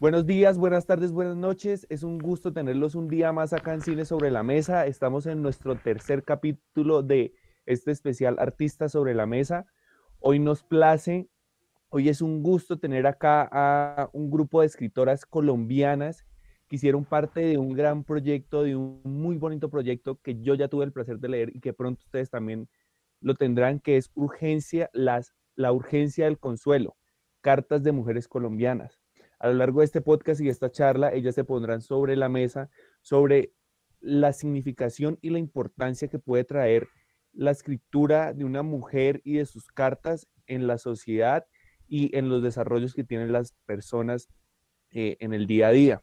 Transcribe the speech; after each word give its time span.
Buenos 0.00 0.24
días, 0.24 0.56
buenas 0.56 0.86
tardes, 0.86 1.12
buenas 1.12 1.36
noches. 1.36 1.86
Es 1.90 2.04
un 2.04 2.16
gusto 2.16 2.54
tenerlos 2.54 2.94
un 2.94 3.06
día 3.06 3.34
más 3.34 3.52
acá 3.52 3.74
en 3.74 3.82
Cine 3.82 4.06
sobre 4.06 4.30
la 4.30 4.42
Mesa. 4.42 4.86
Estamos 4.86 5.26
en 5.26 5.42
nuestro 5.42 5.76
tercer 5.76 6.24
capítulo 6.24 7.02
de 7.02 7.34
este 7.66 7.90
especial 7.90 8.36
Artista 8.38 8.88
sobre 8.88 9.14
la 9.14 9.26
Mesa. 9.26 9.66
Hoy 10.18 10.38
nos 10.38 10.62
place, 10.62 11.28
hoy 11.90 12.08
es 12.08 12.22
un 12.22 12.42
gusto 12.42 12.78
tener 12.78 13.06
acá 13.06 13.46
a 13.52 14.08
un 14.14 14.30
grupo 14.30 14.62
de 14.62 14.68
escritoras 14.68 15.26
colombianas 15.26 16.24
que 16.66 16.76
hicieron 16.76 17.04
parte 17.04 17.40
de 17.40 17.58
un 17.58 17.74
gran 17.74 18.02
proyecto, 18.02 18.62
de 18.62 18.76
un 18.76 19.02
muy 19.04 19.36
bonito 19.36 19.68
proyecto 19.68 20.18
que 20.22 20.40
yo 20.40 20.54
ya 20.54 20.68
tuve 20.68 20.86
el 20.86 20.92
placer 20.94 21.18
de 21.18 21.28
leer 21.28 21.54
y 21.54 21.60
que 21.60 21.74
pronto 21.74 22.00
ustedes 22.06 22.30
también 22.30 22.70
lo 23.20 23.34
tendrán, 23.34 23.80
que 23.80 23.98
es 23.98 24.10
Urgencia, 24.14 24.88
las, 24.94 25.34
la 25.56 25.74
urgencia 25.74 26.24
del 26.24 26.38
consuelo, 26.38 26.96
cartas 27.42 27.82
de 27.82 27.92
mujeres 27.92 28.28
colombianas 28.28 28.99
a 29.40 29.48
lo 29.48 29.54
largo 29.54 29.80
de 29.80 29.86
este 29.86 30.00
podcast 30.00 30.40
y 30.40 30.48
esta 30.48 30.70
charla, 30.70 31.12
ellas 31.12 31.34
se 31.34 31.44
pondrán 31.44 31.80
sobre 31.80 32.14
la 32.14 32.28
mesa 32.28 32.70
sobre 33.00 33.52
la 34.00 34.32
significación 34.32 35.18
y 35.20 35.30
la 35.30 35.38
importancia 35.38 36.08
que 36.08 36.18
puede 36.18 36.44
traer 36.44 36.88
la 37.32 37.50
escritura 37.50 38.32
de 38.32 38.44
una 38.44 38.62
mujer 38.62 39.20
y 39.24 39.34
de 39.34 39.46
sus 39.46 39.66
cartas 39.66 40.28
en 40.46 40.66
la 40.66 40.78
sociedad 40.78 41.46
y 41.88 42.16
en 42.16 42.28
los 42.28 42.42
desarrollos 42.42 42.94
que 42.94 43.04
tienen 43.04 43.32
las 43.32 43.52
personas 43.66 44.28
eh, 44.90 45.16
en 45.20 45.34
el 45.34 45.46
día 45.46 45.68
a 45.68 45.72
día. 45.72 46.02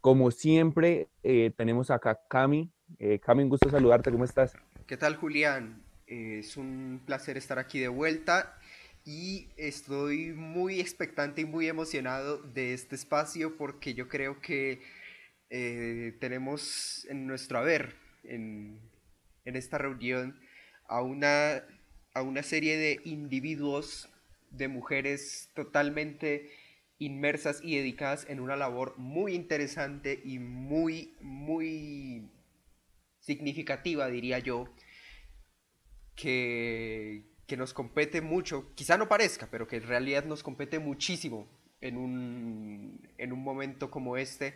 Como 0.00 0.30
siempre, 0.30 1.08
eh, 1.22 1.52
tenemos 1.56 1.90
acá 1.90 2.20
Cami. 2.28 2.72
Eh, 2.98 3.18
Cami, 3.18 3.42
un 3.42 3.48
gusto 3.50 3.68
saludarte, 3.68 4.10
¿cómo 4.10 4.24
estás? 4.24 4.54
¿Qué 4.86 4.96
tal, 4.96 5.16
Julián? 5.16 5.82
es 6.08 6.56
un 6.56 7.02
placer 7.04 7.36
estar 7.36 7.58
aquí 7.58 7.78
de 7.78 7.88
vuelta 7.88 8.58
y 9.04 9.48
estoy 9.56 10.32
muy 10.32 10.80
expectante 10.80 11.42
y 11.42 11.44
muy 11.44 11.68
emocionado 11.68 12.38
de 12.38 12.74
este 12.74 12.94
espacio 12.94 13.56
porque 13.56 13.94
yo 13.94 14.08
creo 14.08 14.40
que 14.40 14.82
eh, 15.50 16.16
tenemos 16.20 17.06
en 17.08 17.26
nuestro 17.26 17.58
haber, 17.58 17.96
en, 18.24 18.80
esta 19.44 19.78
reunión, 19.78 20.38
a 20.86 21.00
una, 21.00 21.64
a 22.12 22.22
una 22.22 22.42
serie 22.42 22.76
de 22.76 23.00
individuos, 23.04 24.10
de 24.50 24.68
mujeres 24.68 25.50
totalmente 25.54 26.50
inmersas 26.98 27.60
y 27.62 27.76
dedicadas 27.76 28.26
en 28.28 28.40
una 28.40 28.56
labor 28.56 28.98
muy 28.98 29.34
interesante 29.34 30.20
y 30.24 30.38
muy, 30.38 31.14
muy 31.20 32.30
significativa, 33.20 34.08
diría 34.08 34.38
yo, 34.38 34.68
que, 36.14 37.27
que 37.48 37.56
nos 37.56 37.72
compete 37.72 38.20
mucho, 38.20 38.72
quizá 38.74 38.98
no 38.98 39.08
parezca, 39.08 39.48
pero 39.50 39.66
que 39.66 39.76
en 39.76 39.88
realidad 39.88 40.24
nos 40.26 40.42
compete 40.42 40.78
muchísimo 40.78 41.48
en 41.80 41.96
un, 41.96 43.10
en 43.16 43.32
un 43.32 43.42
momento 43.42 43.90
como 43.90 44.18
este 44.18 44.54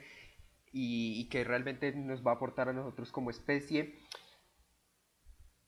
y, 0.72 1.26
que 1.30 1.42
realmente 1.42 1.92
nos 1.92 2.24
va 2.24 2.32
a 2.32 2.34
aportar 2.34 2.68
a 2.68 2.74
nosotros 2.74 3.10
como 3.10 3.30
especie. 3.30 3.98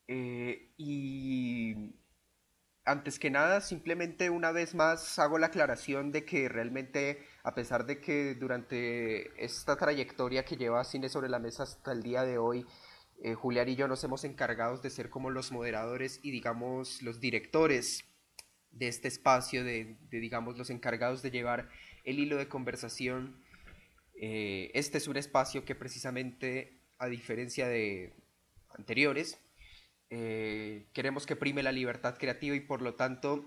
Eh, 0.07 0.71
y 0.77 1.95
antes 2.85 3.17
que 3.17 3.31
nada, 3.31 3.59
simplemente 3.59 4.29
una 4.29 4.51
vez 4.51 4.75
más 4.75 5.17
hago 5.17 5.39
la 5.39 5.47
aclaración 5.47 6.11
de 6.11 6.25
que 6.25 6.47
realmente, 6.47 7.25
a 7.43 7.55
pesar 7.55 7.87
de 7.87 7.99
que 7.99 8.35
durante 8.35 9.43
esta 9.43 9.75
trayectoria 9.77 10.45
que 10.45 10.57
lleva 10.57 10.83
Cine 10.83 11.09
sobre 11.09 11.29
la 11.29 11.39
Mesa 11.39 11.63
hasta 11.63 11.91
el 11.91 12.03
día 12.03 12.23
de 12.23 12.37
hoy, 12.37 12.67
eh, 13.23 13.33
Julián 13.33 13.69
y 13.69 13.75
yo 13.75 13.87
nos 13.87 14.03
hemos 14.03 14.23
encargado 14.23 14.77
de 14.77 14.89
ser 14.89 15.09
como 15.09 15.29
los 15.29 15.51
moderadores 15.51 16.19
y 16.21 16.31
digamos 16.31 17.01
los 17.01 17.19
directores 17.19 18.03
de 18.71 18.87
este 18.87 19.07
espacio, 19.07 19.63
de, 19.63 19.97
digamos 20.11 20.57
los 20.57 20.69
encargados 20.69 21.21
de 21.21 21.31
llevar 21.31 21.69
el 22.03 22.19
hilo 22.19 22.37
de 22.37 22.47
conversación. 22.47 23.41
Eh, 24.19 24.71
este 24.73 24.97
es 24.97 25.07
un 25.07 25.17
espacio 25.17 25.65
que 25.65 25.75
precisamente, 25.75 26.81
a 26.97 27.07
diferencia 27.07 27.67
de 27.67 28.13
anteriores, 28.69 29.39
eh, 30.09 30.87
queremos 30.93 31.25
que 31.25 31.35
prime 31.35 31.63
la 31.63 31.71
libertad 31.71 32.17
creativa 32.17 32.55
y 32.55 32.59
por 32.59 32.81
lo 32.81 32.95
tanto 32.95 33.45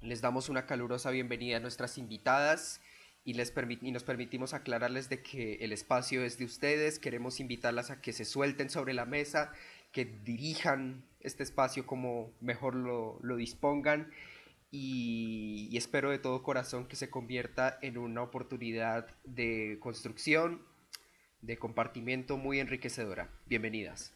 les 0.00 0.20
damos 0.20 0.48
una 0.48 0.66
calurosa 0.66 1.10
bienvenida 1.10 1.58
a 1.58 1.60
nuestras 1.60 1.98
invitadas 1.98 2.80
y, 3.26 3.34
les 3.34 3.52
y 3.82 3.90
nos 3.90 4.04
permitimos 4.04 4.54
aclararles 4.54 5.10
de 5.10 5.20
que 5.20 5.54
el 5.54 5.72
espacio 5.72 6.24
es 6.24 6.38
de 6.38 6.44
ustedes, 6.44 7.00
queremos 7.00 7.40
invitarlas 7.40 7.90
a 7.90 8.00
que 8.00 8.12
se 8.12 8.24
suelten 8.24 8.70
sobre 8.70 8.94
la 8.94 9.04
mesa, 9.04 9.52
que 9.90 10.04
dirijan 10.04 11.04
este 11.20 11.42
espacio 11.42 11.86
como 11.86 12.32
mejor 12.40 12.76
lo, 12.76 13.36
dispongan 13.36 14.12
y, 14.70 15.68
y, 15.72 15.76
espero 15.76 16.10
de 16.10 16.20
todo 16.20 16.44
corazón 16.44 16.86
que 16.86 16.94
se 16.94 17.10
convierta 17.10 17.78
en 17.82 17.98
una 17.98 18.22
oportunidad 18.22 19.08
de 19.24 19.78
construcción, 19.80 20.62
de 21.42 21.58
compartimiento 21.58 22.36
muy 22.36 22.60
enriquecedora. 22.60 23.28
Bienvenidas. 23.46 24.15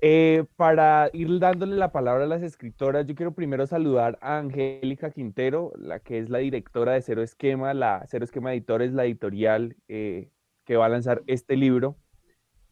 Eh, 0.00 0.44
para 0.56 1.08
ir 1.12 1.38
dándole 1.38 1.76
la 1.76 1.92
palabra 1.92 2.24
a 2.24 2.26
las 2.26 2.42
escritoras, 2.42 3.06
yo 3.06 3.14
quiero 3.14 3.32
primero 3.32 3.66
saludar 3.66 4.18
a 4.20 4.38
Angélica 4.38 5.10
Quintero, 5.10 5.72
la 5.76 6.00
que 6.00 6.18
es 6.18 6.28
la 6.28 6.38
directora 6.38 6.92
de 6.92 7.02
Cero 7.02 7.22
Esquema. 7.22 7.72
La 7.72 8.04
Cero 8.08 8.24
Esquema 8.24 8.52
Editor 8.52 8.82
es 8.82 8.92
la 8.92 9.04
editorial 9.04 9.76
eh, 9.88 10.30
que 10.64 10.76
va 10.76 10.86
a 10.86 10.90
lanzar 10.90 11.22
este 11.26 11.56
libro. 11.56 11.96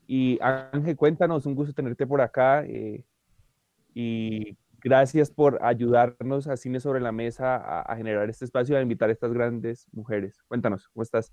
Y 0.06 0.38
Ángel, 0.42 0.96
cuéntanos, 0.96 1.46
un 1.46 1.54
gusto 1.54 1.72
tenerte 1.72 2.06
por 2.06 2.20
acá. 2.20 2.64
Eh, 2.66 3.04
y 3.94 4.58
gracias 4.80 5.30
por 5.30 5.58
ayudarnos 5.64 6.48
a 6.48 6.56
Cine 6.56 6.80
sobre 6.80 7.00
la 7.00 7.12
Mesa 7.12 7.56
a, 7.56 7.80
a 7.80 7.96
generar 7.96 8.28
este 8.28 8.44
espacio 8.44 8.74
y 8.74 8.78
a 8.78 8.82
invitar 8.82 9.08
a 9.08 9.12
estas 9.12 9.32
grandes 9.32 9.86
mujeres. 9.92 10.42
Cuéntanos, 10.48 10.88
¿cómo 10.88 11.02
estás? 11.02 11.32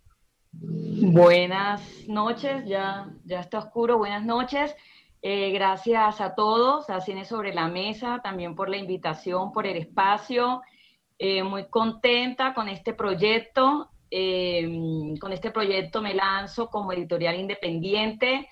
Buenas 0.52 2.08
noches, 2.08 2.66
ya, 2.66 3.08
ya 3.24 3.40
está 3.40 3.60
oscuro, 3.60 3.98
buenas 3.98 4.26
noches. 4.26 4.76
Eh, 5.22 5.52
gracias 5.52 6.22
a 6.22 6.34
todos, 6.34 6.90
a 6.90 7.02
Cine 7.02 7.26
sobre 7.26 7.54
la 7.54 7.68
Mesa, 7.68 8.22
también 8.24 8.56
por 8.56 8.70
la 8.70 8.78
invitación, 8.78 9.52
por 9.52 9.68
el 9.68 9.76
espacio. 9.76 10.62
Eh, 11.18 11.44
muy 11.44 11.68
contenta 11.70 12.54
con 12.54 12.70
este 12.70 12.94
proyecto. 12.94 13.90
Eh, 14.12 15.14
con 15.20 15.34
este 15.34 15.52
proyecto 15.52 16.02
me 16.02 16.14
lanzo 16.14 16.70
como 16.70 16.94
editorial 16.94 17.40
independiente. 17.40 18.48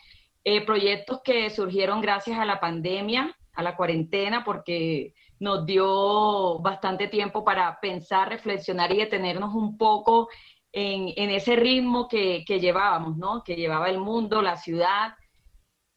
proyectos 0.65 1.21
que 1.23 1.49
surgieron 1.49 2.01
gracias 2.01 2.39
a 2.39 2.45
la 2.45 2.59
pandemia, 2.59 3.35
a 3.53 3.63
la 3.63 3.75
cuarentena, 3.75 4.43
porque 4.45 5.13
nos 5.39 5.65
dio 5.65 6.59
bastante 6.59 7.07
tiempo 7.09 7.43
para 7.43 7.79
pensar, 7.81 8.29
reflexionar 8.29 8.91
y 8.93 8.97
detenernos 8.97 9.53
un 9.53 9.77
poco 9.77 10.29
en, 10.71 11.29
ese 11.31 11.55
ritmo 11.55 12.07
que, 12.07 12.43
que 12.45 12.59
llevábamos, 12.59 13.17
¿no? 13.17 13.43
Que 13.43 13.55
llevaba 13.55 13.89
el 13.89 13.99
mundo, 13.99 14.41
la 14.41 14.57
ciudad 14.57 15.15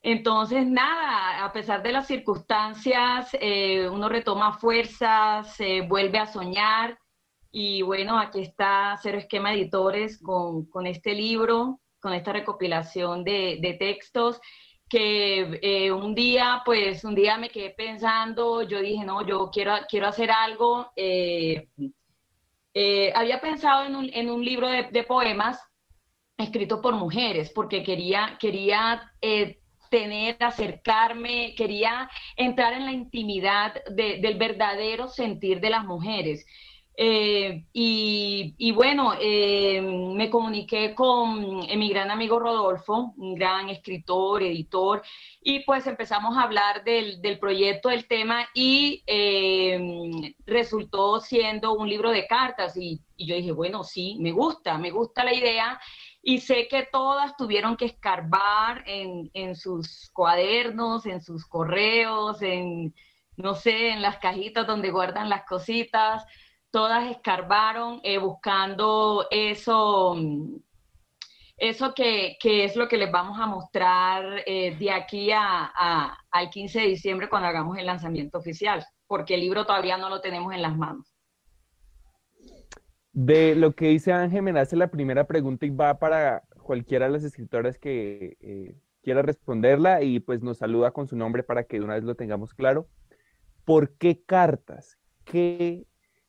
entonces, 0.03 0.67
nada, 0.67 1.45
a 1.45 1.53
pesar 1.53 1.83
de 1.83 1.93
las 1.93 2.07
circunstancias, 2.07 3.37
eh, 3.39 3.87
uno 3.89 4.09
retoma 4.09 4.55
fuerzas, 4.55 5.55
se 5.57 5.83
vuelve 5.83 6.19
a 6.19 6.27
soñar 6.27 6.99
y 7.53 7.83
bueno, 7.83 8.19
aquí 8.19 8.41
está 8.41 8.99
Cero 9.03 9.19
Esquema 9.19 9.53
Editores 9.53 10.19
con, 10.23 10.87
este 10.87 11.15
libro, 11.15 11.81
con 12.01 12.15
esta 12.15 12.33
recopilación 12.33 13.25
de, 13.25 13.77
textos 13.79 14.41
que 14.89 15.61
eh, 15.63 15.93
un 15.93 16.15
día, 16.15 16.63
pues 16.65 17.05
un 17.05 17.15
día 17.15 17.37
me 17.37 17.51
quedé 17.51 17.71
pensando, 17.71 18.63
yo 18.63 18.81
dije, 18.81 19.05
no, 19.05 19.25
yo 19.27 19.51
quiero, 19.53 19.75
quiero 19.89 20.09
hacer 20.09 20.31
algo. 20.31 20.91
Eh, 20.97 21.69
había 23.15 23.41
pensado 23.41 23.85
en 23.85 23.97
un, 23.97 24.11
en 24.13 24.31
un 24.31 24.45
libro 24.45 24.67
de, 24.69 25.05
poemas 25.05 25.61
escrito 26.39 26.81
por 26.81 26.95
mujeres, 26.95 27.53
porque 27.55 27.83
quería, 27.83 28.39
quería 28.41 29.13
tener, 29.91 30.37
acercarme, 30.41 31.55
quería 31.57 32.09
entrar 32.37 32.73
en 32.73 32.87
la 32.87 32.93
intimidad 32.93 33.75
del 33.91 34.39
verdadero 34.39 35.09
sentir 35.09 35.61
de 35.61 35.71
las 35.71 35.85
mujeres. 35.85 36.47
Eh, 37.03 37.65
y, 37.73 38.73
bueno, 38.73 39.15
eh, 39.19 39.81
me 39.81 40.29
comuniqué 40.29 40.95
con 40.95 41.67
mi 41.67 41.89
gran 41.89 42.11
amigo 42.11 42.39
Rodolfo, 42.39 43.15
un 43.17 43.35
gran 43.37 43.71
escritor, 43.71 44.43
editor, 44.43 45.03
y 45.43 45.61
pues 45.61 45.87
empezamos 45.87 46.37
a 46.37 46.43
hablar 46.43 46.85
del, 46.85 47.39
proyecto, 47.39 47.89
del 47.89 48.07
tema, 48.07 48.47
y 48.53 49.03
eh, 49.07 50.35
resultó 50.45 51.21
siendo 51.21 51.73
un 51.73 51.89
libro 51.89 52.11
de 52.11 52.27
cartas. 52.27 52.77
Y 52.77 53.01
yo 53.17 53.35
dije, 53.35 53.53
bueno, 53.53 53.83
sí, 53.83 54.19
me 54.21 54.33
gusta, 54.33 54.77
me 54.77 54.91
gusta 54.91 55.25
la 55.25 55.33
idea. 55.33 55.81
Y 56.23 56.39
sé 56.41 56.69
que 56.69 56.87
todas 56.91 57.37
tuvieron 57.37 57.77
que 57.77 57.87
escarbar 57.87 58.83
en, 58.87 59.31
en 59.33 59.57
sus 59.57 60.11
cuadernos, 60.13 61.07
en 61.07 61.23
sus 61.23 61.47
correos, 61.47 62.43
en, 62.43 62.95
no 63.37 63.55
sé, 63.55 63.91
en 63.91 64.03
las 64.03 64.19
cajitas 64.19 64.67
donde 64.67 64.91
guardan 64.91 65.29
las 65.29 65.45
cositas. 65.47 66.25
Todas 66.71 67.11
escarbaron 67.11 68.01
eh, 68.05 68.19
buscando 68.19 69.27
eso, 69.31 70.17
eso 71.57 71.95
que, 71.95 72.37
que, 72.41 72.65
es 72.65 72.77
lo 72.77 72.87
que 72.89 72.97
les 72.99 73.11
vamos 73.11 73.39
a 73.41 73.47
mostrar 73.47 74.43
eh, 74.47 74.77
de 74.77 74.91
aquí 74.93 75.33
a, 75.33 75.73
a, 75.75 76.19
al 76.31 76.51
15 76.51 76.81
de 76.81 76.87
diciembre 76.87 77.29
cuando 77.29 77.49
hagamos 77.49 77.79
el 77.79 77.87
lanzamiento 77.87 78.39
oficial, 78.39 78.85
porque 79.07 79.35
el 79.35 79.41
libro 79.41 79.67
todavía 79.67 79.97
no 79.97 80.09
lo 80.11 80.21
tenemos 80.21 80.53
en 80.55 80.63
las 80.63 80.77
manos. 80.77 81.10
De 83.13 83.55
lo 83.57 83.75
que 83.75 83.89
dice 83.89 84.13
Ángel, 84.13 84.43
me 84.43 84.59
hace 84.59 84.77
la 84.77 84.91
primera 84.91 85.27
pregunta 85.27 85.67
y 85.67 85.71
va 85.71 85.99
para 85.99 86.45
cualquiera 86.63 87.07
de 87.07 87.13
las 87.13 87.25
escritoras 87.25 87.79
que 87.79 88.37
eh, 88.41 88.77
quiera 89.03 89.23
responderla 89.23 90.03
y 90.03 90.21
pues 90.21 90.43
nos 90.43 90.59
saluda 90.59 90.93
con 90.93 91.09
su 91.09 91.17
nombre 91.17 91.43
para 91.43 91.65
que 91.65 91.79
de 91.79 91.85
una 91.85 91.95
vez 91.95 92.05
lo 92.05 92.15
tengamos 92.15 92.55
claro. 92.55 92.89
¿Por 93.65 93.97
qué 93.97 94.23
cartas? 94.25 94.99
¿Qué, 95.25 95.87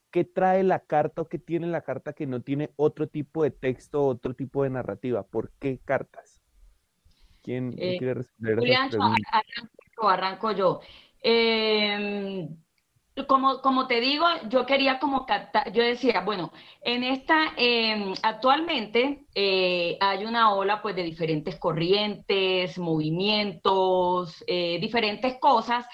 qué 0.10 0.24
trae 0.24 0.64
la 0.64 0.80
carta 0.80 1.22
o 1.22 1.28
qué 1.28 1.38
tiene 1.38 1.68
la 1.68 1.82
carta 1.82 2.14
que 2.14 2.26
no 2.26 2.42
tiene 2.42 2.72
otro 2.76 3.08
tipo 3.08 3.44
de 3.44 3.52
texto, 3.52 4.04
otro 4.04 4.34
tipo 4.34 4.64
de 4.64 4.72
narrativa? 4.72 5.24
¿Por 5.24 5.52
qué 5.60 5.80
cartas? 5.84 6.42
¿Quién, 7.44 7.74
Eh, 7.78 7.98
quiere 7.98 8.16
responder 8.16 8.58
Julián, 8.58 8.90
arranco 9.32 9.78
yo, 9.98 10.10
arranco 10.10 10.52
yo. 10.52 10.80
Eh, 11.24 12.50
como, 13.28 13.62
como 13.62 13.88
te 13.88 14.00
digo, 14.00 14.26
yo 14.50 14.66
quería 14.66 15.00
como 15.00 15.26
captar, 15.26 15.72
yo 15.72 15.84
decía, 15.84 16.22
bueno, 16.22 16.52
en 16.82 17.04
esta, 17.04 17.54
eh, 17.58 18.14
actualmente 18.24 19.26
hay 19.36 20.26
una 20.26 20.54
ola 20.54 20.82
pues 20.82 20.96
de 20.96 21.04
diferentes 21.04 21.58
corrientes, 21.58 22.78
movimientos, 22.78 24.44
eh, 24.48 24.80
diferentes 24.80 25.40
cosas, 25.40 25.86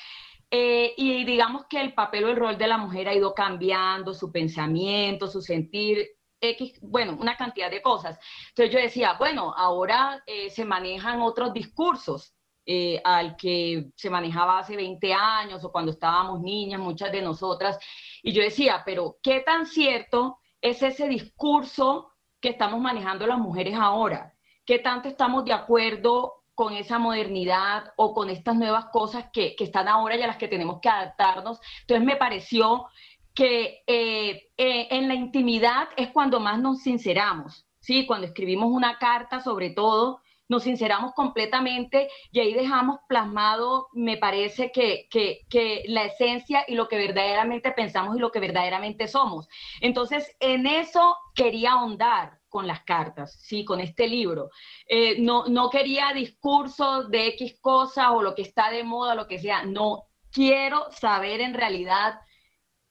eh, 0.49 0.93
y 0.95 1.25
digamos 1.25 1.65
que 1.69 1.81
el 1.81 1.93
papel 1.93 2.23
o 2.25 2.29
el 2.29 2.37
rol 2.37 2.57
de 2.57 2.67
la 2.67 2.77
mujer 2.77 3.09
ha 3.09 3.13
ido 3.13 3.33
cambiando, 3.33 4.13
su 4.13 4.31
pensamiento, 4.31 5.27
su 5.27 5.41
sentir, 5.41 6.07
X, 6.39 6.79
bueno, 6.81 7.17
una 7.19 7.35
cantidad 7.35 7.69
de 7.69 7.81
cosas. 7.81 8.17
Entonces 8.49 8.73
yo 8.73 8.79
decía, 8.79 9.15
bueno, 9.19 9.53
ahora 9.57 10.23
eh, 10.25 10.49
se 10.49 10.65
manejan 10.65 11.21
otros 11.21 11.51
discursos 11.53 12.33
eh, 12.69 13.01
al 13.01 13.37
que 13.37 13.91
se 13.95 14.09
manejaba 14.09 14.59
hace 14.59 14.75
20 14.75 15.13
años 15.13 15.63
o 15.63 15.71
cuando 15.71 15.91
estábamos 15.91 16.41
niñas, 16.41 16.81
muchas 16.81 17.13
de 17.13 17.21
nosotras. 17.21 17.79
Y 18.21 18.33
yo 18.33 18.43
decía, 18.43 18.83
pero 18.85 19.15
¿qué 19.23 19.39
tan 19.39 19.65
cierto 19.65 20.39
es 20.59 20.83
ese 20.83 21.07
discurso 21.07 22.11
que 22.41 22.49
estamos 22.49 22.81
manejando 22.81 23.25
las 23.25 23.39
mujeres 23.39 23.75
ahora? 23.79 24.33
¿Qué 24.65 24.79
tanto 24.79 25.07
estamos 25.07 25.45
de 25.45 25.53
acuerdo 25.53 26.43
con 26.55 26.73
esa 26.73 26.99
modernidad 26.99 27.93
o 27.95 28.13
con 28.13 28.29
estas 28.29 28.57
nuevas 28.57 28.87
cosas 28.91 29.27
que, 29.31 29.55
que 29.55 29.63
están 29.63 29.87
ahora 29.87 30.17
y 30.17 30.21
a 30.23 30.27
las 30.27 30.37
que 30.37 30.49
tenemos 30.49 30.81
que 30.81 30.89
adaptarnos? 30.89 31.61
Entonces 31.83 32.05
me 32.05 32.17
pareció 32.17 32.87
que 33.33 33.83
eh, 33.87 34.49
eh, 34.57 34.87
en 34.89 35.07
la 35.07 35.13
intimidad 35.13 35.87
es 35.95 36.09
cuando 36.09 36.41
más 36.41 36.59
nos 36.59 36.81
sinceramos, 36.81 37.65
¿sí? 37.79 38.05
Cuando 38.05 38.27
escribimos 38.27 38.69
una 38.71 38.97
carta, 38.97 39.39
sobre 39.39 39.69
todo, 39.69 40.21
nos 40.49 40.63
sinceramos 40.63 41.13
completamente 41.13 42.09
y 42.31 42.39
ahí 42.39 42.53
dejamos 42.53 42.99
plasmado, 43.07 43.87
me 43.93 44.17
parece 44.17 44.71
que, 44.71 45.07
que, 45.09 45.83
la 45.87 46.05
esencia 46.05 46.63
y 46.67 46.75
lo 46.75 46.87
que 46.87 46.97
verdaderamente 46.97 47.71
pensamos 47.71 48.15
y 48.15 48.19
lo 48.19 48.31
que 48.31 48.39
verdaderamente 48.39 49.07
somos. 49.07 49.47
Entonces, 49.81 50.35
en 50.39 50.67
eso 50.67 51.17
quería 51.35 51.73
ahondar 51.73 52.39
con 52.49 52.65
las 52.65 52.83
cartas, 52.83 53.39
sí, 53.41 53.65
con 53.65 53.79
este 53.79 54.07
libro. 54.07 54.49
Eh, 54.87 55.19
no, 55.19 55.45
no 55.47 55.69
quería 55.69 56.13
discursos 56.13 57.09
de 57.09 57.27
X 57.27 57.57
cosas 57.59 58.07
o 58.11 58.21
lo 58.21 58.35
que 58.35 58.43
está 58.43 58.71
de 58.71 58.83
moda, 58.83 59.15
lo 59.15 59.27
que 59.27 59.39
sea, 59.39 59.63
no, 59.63 60.05
quiero 60.31 60.91
saber 60.91 61.41
en 61.41 61.53
realidad 61.53 62.19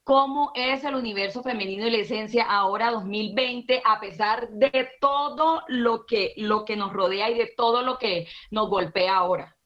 cómo 0.06 0.52
es 0.54 0.84
el 0.84 0.94
universo 0.94 1.42
femenino 1.42 1.84
y 1.84 1.90
la 1.90 1.98
esencia 1.98 2.44
ahora 2.44 2.92
2020, 2.92 3.82
a 3.84 3.98
pesar 3.98 4.48
de 4.50 4.88
todo 5.00 5.64
lo 5.66 6.06
que, 6.06 6.32
lo 6.36 6.64
que 6.64 6.76
nos 6.76 6.92
rodea 6.92 7.28
y 7.28 7.36
de 7.36 7.52
todo 7.56 7.82
lo 7.82 7.98
que 7.98 8.28
nos 8.52 8.70
golpea 8.70 9.16
ahora. 9.16 9.56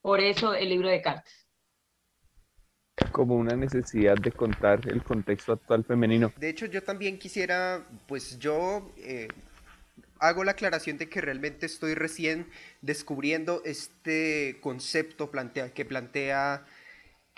Por 0.00 0.20
eso 0.20 0.54
el 0.54 0.70
libro 0.70 0.88
de 0.88 1.02
cartas. 1.02 1.46
Como 3.12 3.34
una 3.34 3.54
necesidad 3.56 4.16
de 4.16 4.32
contar 4.32 4.80
el 4.88 5.02
contexto 5.02 5.52
actual 5.52 5.84
femenino. 5.84 6.32
De 6.38 6.48
hecho, 6.48 6.64
yo 6.64 6.82
también 6.82 7.18
quisiera, 7.18 7.86
pues 8.08 8.38
yo 8.38 8.92
eh, 8.96 9.28
hago 10.18 10.44
la 10.44 10.52
aclaración 10.52 10.96
de 10.96 11.10
que 11.10 11.20
realmente 11.20 11.66
estoy 11.66 11.92
recién 11.92 12.48
descubriendo 12.80 13.60
este 13.66 14.60
concepto 14.62 15.30
plantea, 15.30 15.74
que 15.74 15.84
plantea 15.84 16.64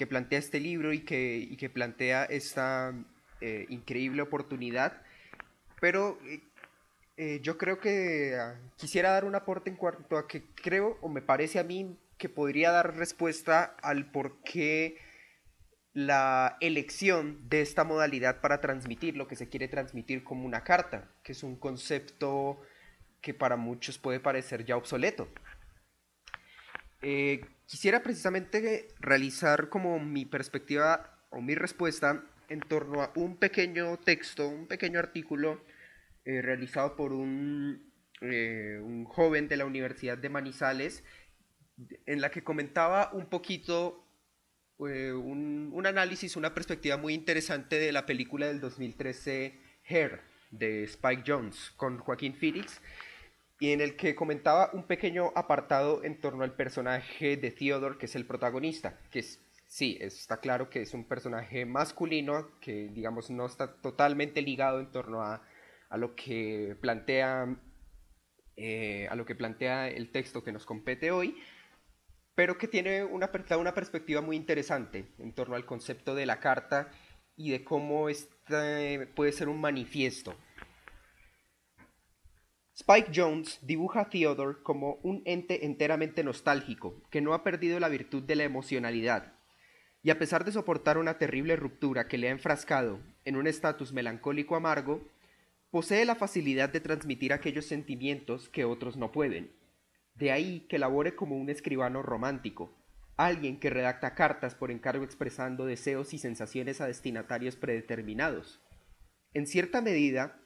que 0.03 0.07
plantea 0.09 0.41
este 0.41 0.59
libro 0.59 0.93
y 0.93 1.05
que, 1.05 1.37
y 1.37 1.57
que 1.57 1.71
plantea 1.71 2.25
esta 2.25 2.93
eh, 3.41 3.67
increíble 3.69 4.21
oportunidad. 4.23 5.01
Pero 5.81 6.19
eh, 6.25 6.43
eh, 7.17 7.39
yo 7.41 7.57
creo 7.57 7.79
que 7.79 8.37
uh, 8.37 8.77
quisiera 8.77 9.13
dar 9.13 9.25
un 9.25 9.37
aporte 9.37 9.71
en 9.71 9.77
cuanto 9.77 10.19
a 10.19 10.27
que 10.27 10.43
creo 10.57 10.99
o 11.03 11.09
me 11.09 11.23
parece 11.23 11.61
a 11.61 11.63
mí 11.63 11.97
que 12.19 12.29
podría 12.29 12.73
dar 12.73 12.97
respuesta 12.97 13.77
al 13.81 14.11
por 14.11 14.43
qué 14.43 14.99
la 15.93 16.57
elección 16.61 17.49
de 17.49 17.61
esta 17.61 17.85
modalidad 17.85 18.41
para 18.41 18.61
transmitir 18.61 19.17
lo 19.17 19.29
que 19.29 19.37
se 19.37 19.49
quiere 19.49 19.69
transmitir 19.69 20.25
como 20.25 20.47
una 20.47 20.65
carta, 20.65 21.13
que 21.23 21.31
es 21.31 21.45
un 21.45 21.55
concepto 21.55 22.61
que 23.21 23.35
para 23.35 23.55
muchos 23.57 23.99
puede 23.99 24.19
parecer 24.19 24.65
ya 24.65 24.77
obsoleto. 24.77 25.29
Quisiera 27.73 28.03
precisamente 28.03 28.89
realizar 29.01 29.71
como 29.71 29.99
mi 29.99 30.27
perspectiva 30.27 31.25
o 31.31 31.41
mi 31.41 31.55
respuesta 31.55 32.23
en 32.51 32.61
torno 32.61 33.01
a 33.01 33.13
un 33.15 33.39
pequeño 33.39 33.97
texto, 33.97 34.47
un 34.47 34.67
pequeño 34.67 34.99
artículo 34.99 35.65
eh, 36.27 36.43
realizado 36.43 36.97
por 36.97 37.15
un, 37.15 37.91
eh, 38.21 38.79
un, 38.79 39.07
joven 39.07 39.49
de 39.49 39.57
la 39.57 39.65
Universidad 39.65 40.19
de 40.19 40.29
Manizales, 40.29 41.03
en 42.05 42.21
la 42.21 42.31
que 42.31 42.45
comentaba 42.45 43.11
un 43.15 43.31
poquito 43.31 44.07
eh, 44.87 45.15
un, 45.15 45.71
un, 45.73 45.87
análisis, 45.87 46.37
una 46.37 46.53
perspectiva 46.53 46.99
muy 46.99 47.15
interesante 47.15 47.79
de 47.79 47.91
la 47.91 48.05
película 48.05 48.49
del 48.49 48.61
2013 48.61 49.59
Hair 49.89 50.21
de 50.51 50.85
Spike 50.85 51.25
Jones 51.27 51.73
con 51.79 51.97
Joaquín 51.97 52.35
Phoenix 52.35 52.83
y 53.63 53.71
en 53.71 53.81
el 53.81 53.95
que 53.95 54.17
comentaba 54.17 54.71
un 54.73 54.83
pequeño 54.89 55.31
apartado 55.37 56.03
en 56.03 56.19
torno 56.21 56.43
al 56.43 56.57
personaje 56.57 57.37
de 57.37 57.53
Theodore, 57.53 57.97
que 57.97 58.07
es 58.07 58.17
el 58.17 58.27
protagonista, 58.27 58.99
que 59.09 59.21
es, 59.21 59.41
sí, 59.69 59.97
está 60.01 60.39
claro 60.39 60.69
que 60.69 60.83
es 60.83 60.95
un 60.95 61.05
personaje 61.05 61.65
masculino, 61.65 62.59
que 62.59 62.89
digamos 62.89 63.31
no 63.31 63.47
está 63.47 63.77
totalmente 63.81 64.43
ligado 64.43 64.81
en 64.81 64.91
torno 64.91 65.23
a, 65.23 65.47
a 65.91 65.97
lo 65.97 66.17
que 66.17 66.77
plantea 66.81 67.57
eh, 68.57 69.07
a 69.09 69.15
lo 69.15 69.25
que 69.25 69.37
plantea 69.37 69.89
el 69.89 70.11
texto 70.11 70.43
que 70.43 70.51
nos 70.51 70.67
compete 70.67 71.13
hoy, 71.13 71.37
pero 72.35 72.59
que 72.59 72.67
tiene 72.67 73.05
una, 73.05 73.31
una 73.57 73.75
perspectiva 73.75 74.23
muy 74.23 74.35
interesante 74.35 75.07
en 75.21 75.33
torno 75.35 75.55
al 75.55 75.67
concepto 75.67 76.17
de 76.17 76.27
la 76.27 76.41
carta 76.41 76.91
y 77.37 77.53
de 77.53 77.63
cómo 77.63 78.09
este 78.09 79.07
puede 79.15 79.31
ser 79.31 79.49
un 79.49 79.61
manifiesto 79.61 80.35
Spike 82.75 83.11
Jones 83.15 83.59
dibuja 83.63 84.01
a 84.01 84.09
Theodore 84.09 84.63
como 84.63 84.95
un 85.03 85.23
ente 85.27 85.67
enteramente 85.67 86.25
nostálgico, 86.25 87.03
que 87.11 87.21
no 87.21 87.35
ha 87.35 87.45
perdido 87.45 87.79
la 87.79 87.91
virtud 87.91 88.23
de 88.23 88.35
la 88.35 88.45
emocionalidad, 88.45 89.35
y 90.03 90.11
a 90.11 90.19
pesar 90.19 90.45
de 90.45 90.53
soportar 90.53 90.97
una 90.97 91.19
terrible 91.19 91.55
ruptura 91.57 92.09
que 92.09 92.17
le 92.17 92.29
ha 92.29 92.33
enfrascado 92.33 92.99
en 93.27 93.37
un 93.37 93.47
estatus 93.47 93.93
melancólico 93.93 94.57
amargo, 94.57 95.07
posee 95.71 96.05
la 96.07 96.15
facilidad 96.15 96.71
de 96.71 96.81
transmitir 96.81 97.33
aquellos 97.33 97.67
sentimientos 97.67 98.49
que 98.49 98.65
otros 98.65 98.97
no 98.97 99.13
pueden. 99.13 99.53
De 100.15 100.33
ahí 100.33 100.67
que 100.69 100.79
labore 100.79 101.15
como 101.15 101.37
un 101.37 101.51
escribano 101.51 102.03
romántico, 102.03 102.75
alguien 103.17 103.61
que 103.61 103.71
redacta 103.71 104.15
cartas 104.15 104.55
por 104.55 104.71
encargo 104.71 105.05
expresando 105.05 105.67
deseos 105.67 106.15
y 106.15 106.19
sensaciones 106.19 106.81
a 106.81 106.87
destinatarios 106.87 107.57
predeterminados. 107.57 108.61
En 109.35 109.47
cierta 109.47 109.81
medida, 109.81 110.42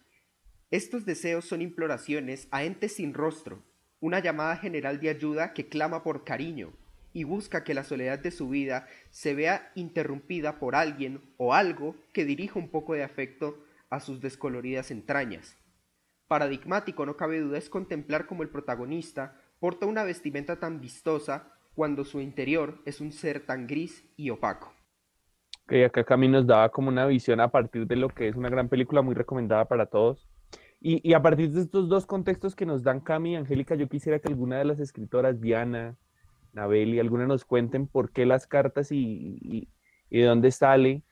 estos 0.70 1.04
deseos 1.06 1.44
son 1.44 1.62
imploraciones 1.62 2.48
a 2.50 2.64
entes 2.64 2.96
sin 2.96 3.14
rostro, 3.14 3.62
una 4.00 4.18
llamada 4.18 4.56
general 4.56 4.98
de 4.98 5.10
ayuda 5.10 5.52
que 5.52 5.68
clama 5.68 6.02
por 6.02 6.24
cariño 6.24 6.72
y 7.12 7.22
busca 7.22 7.62
que 7.62 7.72
la 7.72 7.84
soledad 7.84 8.18
de 8.18 8.32
su 8.32 8.48
vida 8.48 8.88
se 9.10 9.34
vea 9.34 9.70
interrumpida 9.76 10.58
por 10.58 10.74
alguien 10.74 11.20
o 11.36 11.54
algo 11.54 11.94
que 12.12 12.24
dirija 12.24 12.58
un 12.58 12.68
poco 12.68 12.94
de 12.94 13.04
afecto 13.04 13.58
a 13.90 14.00
sus 14.00 14.20
descoloridas 14.20 14.90
entrañas. 14.90 15.56
Paradigmático 16.26 17.06
no 17.06 17.16
cabe 17.16 17.40
duda 17.40 17.58
es 17.58 17.70
contemplar 17.70 18.26
como 18.26 18.42
el 18.42 18.48
protagonista 18.48 19.40
porta 19.60 19.86
una 19.86 20.02
vestimenta 20.02 20.58
tan 20.58 20.80
vistosa 20.80 21.52
cuando 21.76 22.04
su 22.04 22.20
interior 22.20 22.82
es 22.84 23.00
un 23.00 23.12
ser 23.12 23.46
tan 23.46 23.68
gris 23.68 24.04
y 24.16 24.30
opaco. 24.30 24.72
Que 25.68 25.84
acá 25.84 26.02
Cami 26.04 26.26
nos 26.26 26.46
daba 26.46 26.70
como 26.70 26.88
una 26.88 27.06
visión 27.06 27.40
a 27.40 27.48
partir 27.48 27.86
de 27.86 27.96
lo 27.96 28.08
que 28.08 28.28
es 28.28 28.34
una 28.34 28.48
gran 28.48 28.68
película 28.68 29.02
muy 29.02 29.14
recomendada 29.14 29.66
para 29.66 29.86
todos, 29.86 30.28
y, 30.80 31.08
y, 31.08 31.14
a 31.14 31.22
partir 31.22 31.50
de 31.50 31.62
estos 31.62 31.88
dos 31.88 32.06
contextos 32.06 32.54
que 32.54 32.66
nos 32.66 32.82
dan 32.82 33.00
Cami 33.00 33.32
y 33.32 33.36
Angélica, 33.36 33.74
yo 33.74 33.88
quisiera 33.88 34.18
que 34.18 34.28
alguna 34.28 34.58
de 34.58 34.64
las 34.64 34.78
escritoras, 34.78 35.40
Diana, 35.40 35.96
Nabeli, 36.52 37.00
alguna 37.00 37.26
nos 37.26 37.44
cuenten 37.44 37.86
por 37.86 38.12
qué 38.12 38.26
las 38.26 38.46
cartas 38.46 38.92
y, 38.92 39.38
y, 39.40 39.68
y 40.10 40.20
de 40.20 40.26
dónde 40.26 40.50
sale 40.50 41.02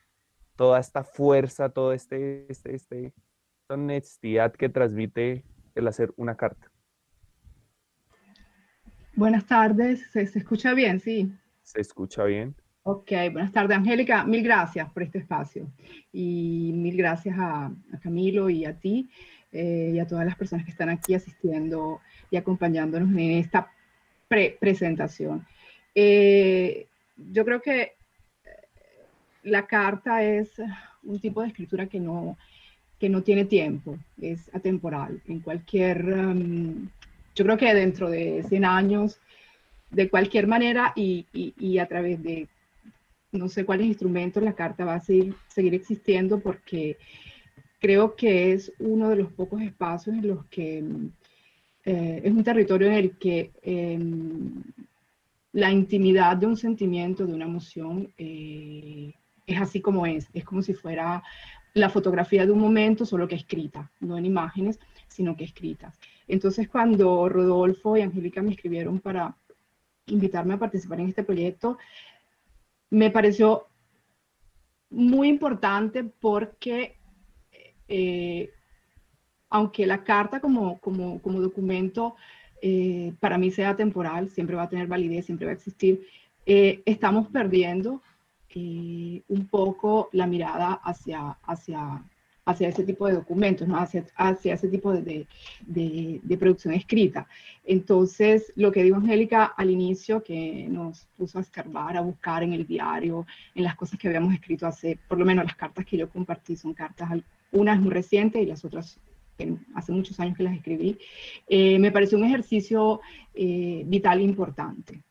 toda 0.57 0.79
esta 0.79 1.05
fuerza, 1.05 1.69
toda 1.69 1.95
este, 1.95 2.51
este, 2.51 2.75
este, 2.75 3.07
esta 3.07 3.75
honestidad 3.75 4.53
que 4.53 4.69
transmite 4.69 5.45
el 5.75 5.89
hacer 5.89 6.13
una 6.17 6.37
carta. 6.37 6.71
Buenas 9.17 9.47
tardes, 9.47 10.11
¿se, 10.11 10.27
se 10.27 10.39
escucha 10.41 10.75
bien? 10.75 11.01
Sí. 11.01 11.33
Se 11.63 11.81
escucha 11.81 12.25
bien. 12.25 12.55
Ok, 12.87 13.13
buenas 13.33 13.53
tardes, 13.53 13.79
Angélica. 13.79 14.25
Mil 14.25 14.43
gracias 14.43 14.91
por 14.93 15.03
este 15.03 15.19
espacio 15.19 15.73
y 16.13 16.71
mil 16.75 16.97
gracias 16.99 17.35
a, 17.39 17.73
Camilo 18.03 18.51
y 18.51 18.67
a 18.67 18.79
ti 18.79 19.09
eh, 19.55 19.93
y 19.95 19.99
a 20.01 20.07
todas 20.07 20.27
las 20.27 20.37
personas 20.37 20.65
que 20.65 20.73
están 20.73 20.89
aquí 20.89 21.15
asistiendo 21.15 22.01
y 22.31 22.37
acompañándonos 22.37 23.09
en 23.11 23.31
esta 23.39 23.71
presentación. 24.29 25.47
Eh, 25.95 26.89
yo 27.17 27.45
creo 27.45 27.63
que 27.63 27.93
la 29.45 29.67
carta 29.67 30.25
es 30.25 30.51
un 31.05 31.21
tipo 31.21 31.41
de 31.41 31.49
escritura 31.49 31.87
que 31.87 32.01
no, 32.01 32.37
que 32.99 33.09
no 33.09 33.23
tiene 33.23 33.45
tiempo, 33.45 33.97
es 34.21 34.53
atemporal. 34.53 35.23
En 35.29 35.41
cualquier, 35.41 36.05
um, 36.05 36.89
yo 37.35 37.45
creo 37.45 37.57
que 37.57 37.75
dentro 37.75 38.11
de 38.11 38.43
100 38.49 38.65
años, 38.65 39.21
de 39.91 40.09
cualquier 40.11 40.49
manera 40.49 40.93
y, 40.97 41.27
y, 41.33 41.79
a 41.79 41.87
través 41.87 42.21
de 42.23 42.49
no 43.31 43.49
sé 43.49 43.65
cuáles 43.65 43.87
instrumentos, 43.87 44.43
la 44.43 44.55
carta 44.55 44.85
va 44.85 44.95
a 44.95 45.01
seguir, 45.01 45.37
seguir 45.47 45.75
existiendo 45.75 46.41
porque 46.41 46.97
creo 47.85 48.17
que 48.17 48.55
es 48.55 48.73
uno 48.79 49.11
de 49.11 49.17
los 49.17 49.31
pocos 49.31 49.61
espacios 49.61 50.17
en 50.17 50.29
los 50.29 50.47
que 50.47 50.83
eh, 51.85 52.23
es 52.25 52.33
un 52.33 52.43
territorio 52.43 52.89
en 52.89 52.95
el 52.95 53.19
que 53.19 53.53
em, 53.61 54.63
la 55.53 55.71
intimidad 55.71 56.35
de 56.39 56.47
un 56.47 56.57
sentimiento, 56.57 57.27
de 57.27 57.35
una 57.35 57.45
emoción, 57.45 58.11
eh, 58.17 59.13
es 59.47 59.61
así 59.61 59.83
como 59.83 60.07
es, 60.07 60.31
es 60.33 60.45
como 60.47 60.63
si 60.63 60.73
fuera 60.73 61.23
la 61.75 61.91
fotografía 61.91 62.47
de 62.47 62.53
un 62.53 62.61
momento, 62.61 63.05
solo 63.05 63.29
que 63.29 63.35
escrita, 63.35 63.91
no 64.01 64.17
en 64.17 64.25
imágenes, 64.25 64.81
sino 65.09 65.37
que 65.37 65.45
escritas. 65.45 66.01
Entonces, 66.27 66.71
cuando 66.71 67.29
Rodolfo 67.29 67.99
y 67.99 68.01
Angélica 68.01 68.41
me 68.41 68.53
escribieron 68.53 68.99
para 68.99 69.37
invitarme 70.07 70.55
a 70.55 70.59
participar 70.59 71.01
en 71.01 71.09
este 71.09 71.23
proyecto, 71.23 71.77
me 72.89 73.11
pareció 73.11 73.67
muy 74.89 75.29
importante 75.29 76.03
porque, 76.03 76.97
eh, 77.89 78.51
aunque 79.51 79.87
la 79.87 80.03
carta 80.05 80.41
como, 80.41 80.79
como, 80.81 81.21
como 81.23 81.41
documento 81.41 82.17
eh, 82.63 83.13
para 83.21 83.39
mí 83.39 83.51
sea 83.51 83.77
temporal, 83.77 84.31
siempre 84.31 84.57
va 84.57 84.65
a 84.65 84.69
tener 84.69 84.87
validez, 84.87 85.27
siempre 85.27 85.47
va 85.47 85.53
a 85.53 85.55
existir, 85.55 86.07
eh, 86.47 86.83
estamos 86.85 87.29
perdiendo 87.29 88.03
un 88.57 89.49
poco 89.51 90.09
la 90.13 90.29
mirada 90.29 90.75
hacia, 90.85 91.37
hacia, 91.43 92.05
hacia 92.45 92.69
ese 92.69 92.85
tipo 92.85 93.07
de 93.07 93.15
documentos, 93.15 93.67
¿no? 93.67 93.77
hacia, 93.77 94.05
hacia 94.17 94.55
ese 94.55 94.69
tipo 94.69 94.93
de, 94.93 95.27
de, 95.67 96.21
de, 96.23 96.39
producción 96.39 96.75
escrita. 96.75 97.27
Entonces, 97.65 98.53
lo 98.57 98.71
que 98.71 98.83
dijo 98.83 98.97
Angélica 98.97 99.45
al 99.45 99.71
inicio, 99.71 100.23
que 100.23 100.69
nos 100.69 101.07
puso 101.17 101.39
a 101.39 101.41
escarbar, 101.41 101.97
a 101.97 102.03
buscar 102.03 102.43
en 102.43 102.53
el 102.53 102.67
diario, 102.67 103.27
en 103.55 103.65
las 103.65 103.75
cosas 103.77 103.99
que 103.99 104.09
habíamos 104.09 104.35
escrito 104.35 104.67
hace, 104.67 104.99
por 105.09 105.19
lo 105.19 105.25
menos 105.25 105.47
las 105.47 105.57
cartas 105.57 105.85
que 105.87 105.97
yo 105.97 106.09
compartí 106.09 106.57
son 106.57 106.75
cartas, 106.75 107.11
unas 107.55 107.81
muy 107.81 107.91
recientes 107.91 108.43
y 108.43 108.47
las 108.47 108.65
otras 108.65 109.01
hace 109.75 109.91
muchos 109.91 110.21
años 110.21 110.37
que 110.37 110.45
las 110.45 110.55
escribí, 110.55 110.97
eh, 111.49 111.79
me 111.81 111.91
pareció 111.91 112.17
un 112.17 112.25
ejercicio 112.25 113.01
eh, 113.35 113.83
vital 113.87 114.21
e 114.21 114.23
importante. 114.23 115.03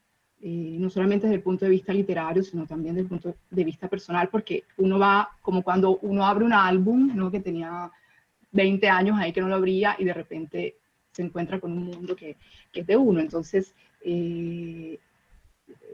Eh, 0.42 0.78
no 0.80 0.90
solamente 0.90 1.28
desde 1.28 1.38
el 1.38 1.44
punto 1.44 1.66
de 1.66 1.72
vista 1.72 1.94
literario, 1.94 2.44
sino 2.44 2.66
también 2.66 2.96
desde 2.96 3.04
el 3.04 3.10
punto 3.10 3.36
de 3.50 3.64
vista 3.64 3.88
personal, 3.88 4.30
porque 4.30 4.64
uno 4.78 5.00
va 5.00 5.30
como 5.42 5.62
cuando 5.62 5.98
uno 6.00 6.26
abre 6.26 6.46
un 6.46 6.54
álbum, 6.54 7.12
¿no? 7.16 7.32
que 7.32 7.40
tenía 7.40 7.90
20 8.52 8.90
años 8.90 9.18
ahí 9.18 9.32
que 9.32 9.42
no 9.42 9.48
lo 9.48 9.56
abría 9.56 9.96
y 9.98 10.06
de 10.06 10.14
repente 10.14 10.76
se 11.12 11.22
encuentra 11.22 11.60
con 11.60 11.72
un 11.72 11.86
mundo 11.86 12.16
que, 12.16 12.38
que 12.72 12.82
es 12.82 12.88
de 12.88 12.98
uno. 12.98 13.20
Entonces, 13.20 13.74
eh, 14.04 15.00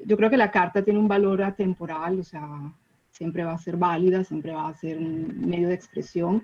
yo 0.05 0.17
creo 0.17 0.29
que 0.29 0.37
la 0.37 0.51
carta 0.51 0.83
tiene 0.83 0.99
un 0.99 1.07
valor 1.07 1.43
atemporal, 1.43 2.19
o 2.19 2.23
sea, 2.23 2.73
siempre 3.19 3.43
va 3.43 3.51
a 3.51 3.57
ser 3.57 3.75
válida, 3.75 4.23
siempre 4.23 4.53
va 4.53 4.69
a 4.69 4.73
ser 4.73 4.97
un 4.97 5.47
medio 5.47 5.67
de 5.67 5.75
expresión. 5.75 6.43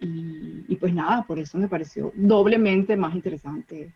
Y, 0.00 0.74
pues 0.76 0.92
nada, 0.94 1.24
por 1.24 1.38
eso 1.38 1.58
me 1.58 1.68
pareció 1.68 2.12
doblemente 2.16 2.96
más 2.96 3.14
interesante 3.14 3.92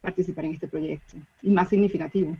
participar 0.00 0.46
en 0.46 0.54
este 0.54 0.68
proyecto 0.68 1.16
y 1.42 1.50
más 1.50 1.68
significativo. 1.68 2.36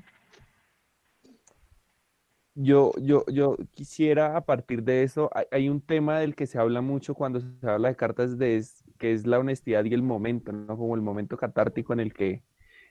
Yo, 2.54 2.92
yo, 3.00 3.24
yo 3.30 3.56
quisiera 3.72 4.36
a 4.36 4.44
partir 4.44 4.82
de 4.82 5.02
eso, 5.02 5.30
hay, 5.50 5.68
un 5.68 5.80
tema 5.80 6.18
del 6.18 6.34
que 6.34 6.46
se 6.46 6.58
habla 6.58 6.80
mucho 6.80 7.14
cuando 7.14 7.40
se 7.40 7.66
habla 7.66 7.88
de 7.88 7.96
cartas, 7.96 8.38
de, 8.38 8.62
que 8.98 9.12
es 9.12 9.26
la 9.26 9.38
honestidad 9.38 9.84
y 9.84 9.94
el 9.94 10.02
momento, 10.02 10.52
¿no? 10.52 10.76
Como 10.76 10.94
el 10.94 11.02
momento 11.02 11.36
catártico 11.36 11.92
en 11.92 12.00
el 12.00 12.12
que, 12.12 12.42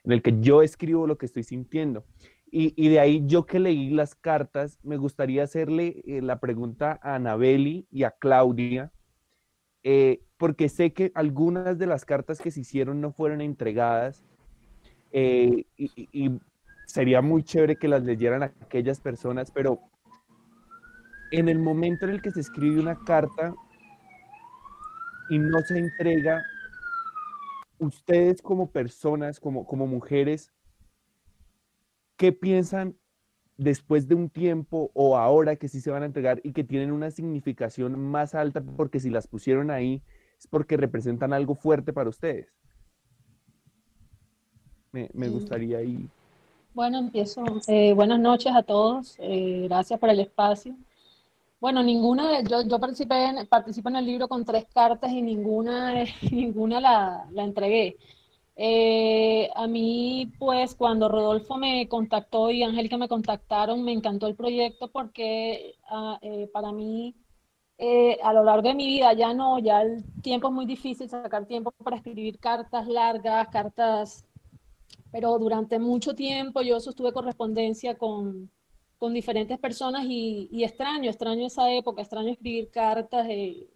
en 0.03 0.11
el 0.11 0.21
que 0.21 0.39
yo 0.39 0.61
escribo 0.61 1.07
lo 1.07 1.17
que 1.17 1.25
estoy 1.25 1.43
sintiendo. 1.43 2.05
Y, 2.51 2.89
de 2.89 2.99
ahí 2.99 3.23
yo 3.25 3.45
que 3.45 3.59
leí 3.59 3.91
las 3.91 4.15
cartas, 4.15 4.79
me 4.83 4.97
gustaría 4.97 5.43
hacerle 5.43 6.01
eh, 6.05 6.21
la 6.21 6.39
pregunta 6.39 6.99
a 7.03 7.15
Anabeli 7.15 7.87
y 7.91 8.03
a 8.03 8.11
Claudia, 8.11 8.91
eh, 9.83 10.21
porque 10.37 10.67
sé 10.67 10.91
que 10.91 11.11
algunas 11.13 11.77
de 11.77 11.85
las 11.85 12.05
cartas 12.05 12.39
que 12.39 12.49
se 12.49 12.61
hicieron 12.61 13.01
no 13.01 13.11
fueron 13.11 13.41
entregadas. 13.41 14.23
Eh, 15.11 15.65
y, 15.77 16.09
y, 16.11 16.39
sería 16.87 17.21
muy 17.21 17.43
chévere 17.43 17.75
que 17.75 17.87
las 17.87 18.03
leyeran 18.03 18.41
aquellas 18.41 18.99
personas, 18.99 19.51
pero 19.51 19.79
en 21.31 21.49
el 21.49 21.59
momento 21.59 22.05
en 22.05 22.11
el 22.11 22.21
que 22.21 22.31
se 22.31 22.39
escribe 22.39 22.79
una 22.79 22.97
carta 23.05 23.53
y 25.29 25.37
no 25.37 25.61
se 25.61 25.77
entrega, 25.77 26.43
ustedes 27.77 28.41
como 28.41 28.71
personas, 28.71 29.39
como, 29.39 29.65
como 29.65 29.85
mujeres, 29.85 30.51
¿qué 32.19 32.31
piensan 32.31 32.95
después 33.57 34.07
de 34.07 34.13
un 34.13 34.29
tiempo 34.29 34.91
o 34.93 35.17
ahora 35.17 35.55
que 35.55 35.67
sí 35.67 35.81
se 35.81 35.89
van 35.89 36.03
a 36.03 36.05
entregar 36.05 36.39
y 36.43 36.53
que 36.53 36.63
tienen 36.63 36.91
una 36.91 37.09
significación 37.09 37.99
más 37.99 38.35
alta 38.35 38.61
porque 38.61 38.99
si 38.99 39.09
las 39.09 39.27
pusieron 39.27 39.71
ahí 39.71 40.03
es 40.37 40.45
porque 40.45 40.77
representan 40.77 41.33
algo 41.33 41.55
fuerte 41.55 41.93
para 41.93 42.09
ustedes? 42.09 42.53
Me, 44.91 45.09
me 45.13 45.29
gustaría 45.29 45.79
ahí 45.79 46.07
bueno, 46.79 46.99
empiezo. 46.99 47.43
Eh, 47.67 47.93
buenas 47.93 48.19
noches 48.19 48.53
a 48.55 48.63
todos. 48.63 49.15
Eh, 49.19 49.63
gracias 49.65 49.99
por 49.99 50.09
el 50.09 50.19
espacio. 50.19 50.77
Bueno, 51.59 51.83
ninguna, 51.83 52.41
yo, 52.41 52.61
yo 52.61 52.79
participé 52.79 53.25
en, 53.25 53.47
participo 53.47 53.89
en 53.89 53.97
el 53.97 54.05
libro 54.05 54.29
con 54.29 54.45
tres 54.45 54.65
cartas 54.73 55.11
y 55.11 55.21
ninguna, 55.21 56.05
ninguna 56.31 56.79
la, 56.79 57.27
la 57.31 57.43
entregué. 57.43 57.97
Eh, 58.61 59.49
a 59.55 59.67
mí, 59.67 60.31
pues, 60.37 60.75
cuando 60.75 61.07
Rodolfo 61.09 61.57
me 61.57 61.87
contactó 61.87 62.51
y 62.51 62.63
Angélica 62.63 62.97
me 62.97 63.07
contactaron, 63.07 63.83
me 63.83 63.93
encantó 63.93 64.27
el 64.27 64.35
proyecto 64.35 64.91
porque 64.91 65.75
ah, 65.89 66.19
para 66.53 66.71
mí, 66.73 67.15
a 68.23 68.33
lo 68.33 68.43
largo 68.43 68.67
de 68.67 68.75
mi 68.75 68.87
vida, 68.87 69.13
ya 69.13 69.33
no, 69.33 69.59
ya 69.59 69.81
el 69.81 70.03
tiempo 70.21 70.49
es 70.49 70.53
muy 70.53 70.65
difícil 70.65 71.09
sacar 71.09 71.45
tiempo 71.45 71.71
para 71.71 71.97
escribir 71.97 72.39
cartas 72.39 72.87
largas, 72.87 73.47
cartas 73.49 74.29
pero 75.11 75.37
durante 75.39 75.79
mucho 75.79 76.13
tiempo 76.13 76.61
yo 76.61 76.79
sostuve 76.79 77.13
correspondencia 77.13 77.97
con, 77.97 78.51
con 78.97 79.13
diferentes 79.13 79.57
personas 79.59 80.05
y, 80.07 80.63
extraño, 80.63 81.09
extraño 81.09 81.47
esa 81.47 81.71
época, 81.71 82.01
extraño 82.01 82.29
escribir 82.29 82.69
cartas. 82.69 83.27
Eh, 83.29 83.67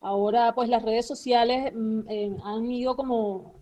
ahora 0.00 0.54
pues 0.54 0.68
las 0.68 0.82
redes 0.82 1.06
sociales 1.06 1.72
mm, 1.74 2.00
eh, 2.08 2.36
han 2.44 2.70
ido 2.70 2.96
como 2.96 3.61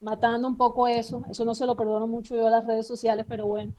matando 0.00 0.48
un 0.48 0.56
poco 0.56 0.86
eso, 0.86 1.22
eso 1.30 1.44
no 1.44 1.54
se 1.54 1.66
lo 1.66 1.76
perdono 1.76 2.06
mucho 2.06 2.36
yo 2.36 2.46
a 2.46 2.50
las 2.50 2.66
redes 2.66 2.86
sociales, 2.86 3.26
pero 3.28 3.46
bueno, 3.46 3.74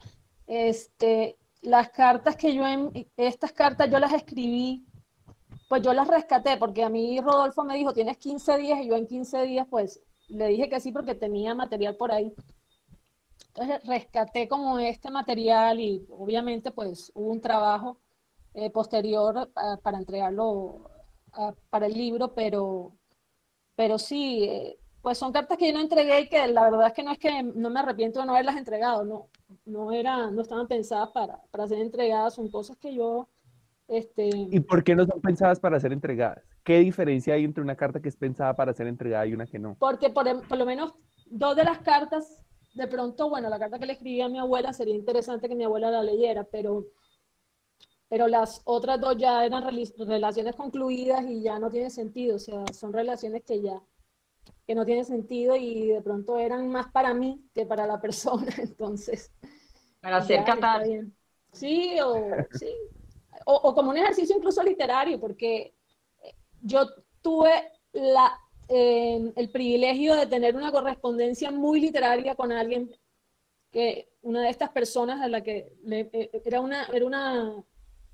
este, 0.46 1.38
las 1.62 1.90
cartas 1.90 2.36
que 2.36 2.54
yo, 2.54 2.64
estas 3.16 3.52
cartas 3.52 3.90
yo 3.90 3.98
las 3.98 4.12
escribí, 4.12 4.84
pues 5.68 5.82
yo 5.82 5.92
las 5.92 6.08
rescaté, 6.08 6.56
porque 6.56 6.82
a 6.82 6.88
mí 6.88 7.20
Rodolfo 7.20 7.64
me 7.64 7.76
dijo, 7.76 7.92
tienes 7.92 8.18
15 8.18 8.56
días, 8.58 8.80
y 8.80 8.88
yo 8.88 8.96
en 8.96 9.06
15 9.06 9.42
días 9.42 9.66
pues 9.70 10.00
le 10.28 10.48
dije 10.48 10.68
que 10.68 10.80
sí 10.80 10.92
porque 10.92 11.14
tenía 11.14 11.54
material 11.54 11.96
por 11.96 12.12
ahí. 12.12 12.32
Entonces 13.48 13.80
rescaté 13.84 14.48
como 14.48 14.78
este 14.78 15.10
material 15.10 15.80
y 15.80 16.06
obviamente 16.10 16.70
pues 16.70 17.10
hubo 17.14 17.30
un 17.30 17.40
trabajo 17.40 17.98
eh, 18.54 18.70
posterior 18.70 19.50
para 19.82 19.98
entregarlo 19.98 20.90
para 21.70 21.86
el 21.86 21.94
libro, 21.94 22.34
pero, 22.34 22.92
pero 23.76 23.98
sí, 23.98 24.44
eh, 24.44 24.79
pues 25.02 25.18
son 25.18 25.32
cartas 25.32 25.56
que 25.56 25.68
yo 25.68 25.74
no 25.74 25.80
entregué 25.80 26.20
y 26.20 26.28
que 26.28 26.46
la 26.48 26.64
verdad 26.64 26.88
es 26.88 26.92
que 26.92 27.02
no 27.02 27.12
es 27.12 27.18
que 27.18 27.42
no 27.42 27.70
me 27.70 27.80
arrepiento 27.80 28.20
de 28.20 28.26
no 28.26 28.32
haberlas 28.32 28.56
entregado, 28.56 29.04
no, 29.04 29.28
no, 29.64 29.92
era, 29.92 30.30
no 30.30 30.42
estaban 30.42 30.68
pensadas 30.68 31.10
para, 31.10 31.40
para 31.50 31.66
ser 31.66 31.78
entregadas, 31.78 32.34
son 32.34 32.50
cosas 32.50 32.76
que 32.76 32.94
yo... 32.94 33.28
Este... 33.88 34.28
¿Y 34.28 34.60
por 34.60 34.84
qué 34.84 34.94
no 34.94 35.04
son 35.04 35.20
pensadas 35.20 35.58
para 35.58 35.80
ser 35.80 35.92
entregadas? 35.92 36.44
¿Qué 36.62 36.78
diferencia 36.78 37.34
hay 37.34 37.44
entre 37.44 37.62
una 37.62 37.74
carta 37.74 38.00
que 38.00 38.08
es 38.08 38.16
pensada 38.16 38.54
para 38.54 38.72
ser 38.72 38.86
entregada 38.86 39.26
y 39.26 39.32
una 39.32 39.46
que 39.46 39.58
no? 39.58 39.76
Porque 39.80 40.10
por, 40.10 40.46
por 40.46 40.58
lo 40.58 40.64
menos 40.64 40.94
dos 41.26 41.56
de 41.56 41.64
las 41.64 41.78
cartas 41.78 42.44
de 42.74 42.86
pronto, 42.86 43.28
bueno, 43.28 43.48
la 43.48 43.58
carta 43.58 43.78
que 43.78 43.86
le 43.86 43.94
escribí 43.94 44.20
a 44.20 44.28
mi 44.28 44.38
abuela 44.38 44.72
sería 44.72 44.94
interesante 44.94 45.48
que 45.48 45.56
mi 45.56 45.64
abuela 45.64 45.90
la 45.90 46.02
leyera, 46.02 46.44
pero, 46.44 46.86
pero 48.08 48.28
las 48.28 48.62
otras 48.64 49.00
dos 49.00 49.16
ya 49.16 49.44
eran 49.44 49.64
relaciones 49.64 50.54
concluidas 50.54 51.24
y 51.26 51.42
ya 51.42 51.58
no 51.58 51.70
tiene 51.70 51.90
sentido, 51.90 52.36
o 52.36 52.38
sea, 52.38 52.64
son 52.72 52.92
relaciones 52.92 53.42
que 53.42 53.60
ya 53.60 53.82
que 54.70 54.74
no 54.76 54.86
tienen 54.86 55.04
sentido 55.04 55.56
y 55.56 55.88
de 55.88 56.00
pronto 56.00 56.38
eran 56.38 56.68
más 56.68 56.92
para 56.92 57.12
mí 57.12 57.44
que 57.52 57.66
para 57.66 57.88
la 57.88 58.00
persona, 58.00 58.46
entonces. 58.58 59.32
Para 60.00 60.18
hacer 60.18 60.44
catar. 60.44 60.86
Sí, 61.50 61.98
o, 61.98 62.14
sí. 62.52 62.68
O, 63.46 63.74
como 63.74 63.90
un 63.90 63.96
ejercicio 63.96 64.36
incluso 64.36 64.62
literario, 64.62 65.18
porque 65.18 65.74
yo 66.62 66.86
tuve 67.20 67.50
la, 67.92 68.38
eh, 68.68 69.32
el 69.34 69.50
privilegio 69.50 70.14
de 70.14 70.26
tener 70.26 70.54
una 70.54 70.70
correspondencia 70.70 71.50
muy 71.50 71.80
literaria 71.80 72.36
con 72.36 72.52
alguien 72.52 72.92
que 73.72 74.12
una 74.22 74.42
de 74.42 74.50
estas 74.50 74.70
personas 74.70 75.20
a 75.20 75.26
la 75.26 75.40
que 75.40 75.72
eh, 75.90 76.30
era, 76.44 76.60
una, 76.60 76.84
era 76.92 77.06
una 77.06 77.56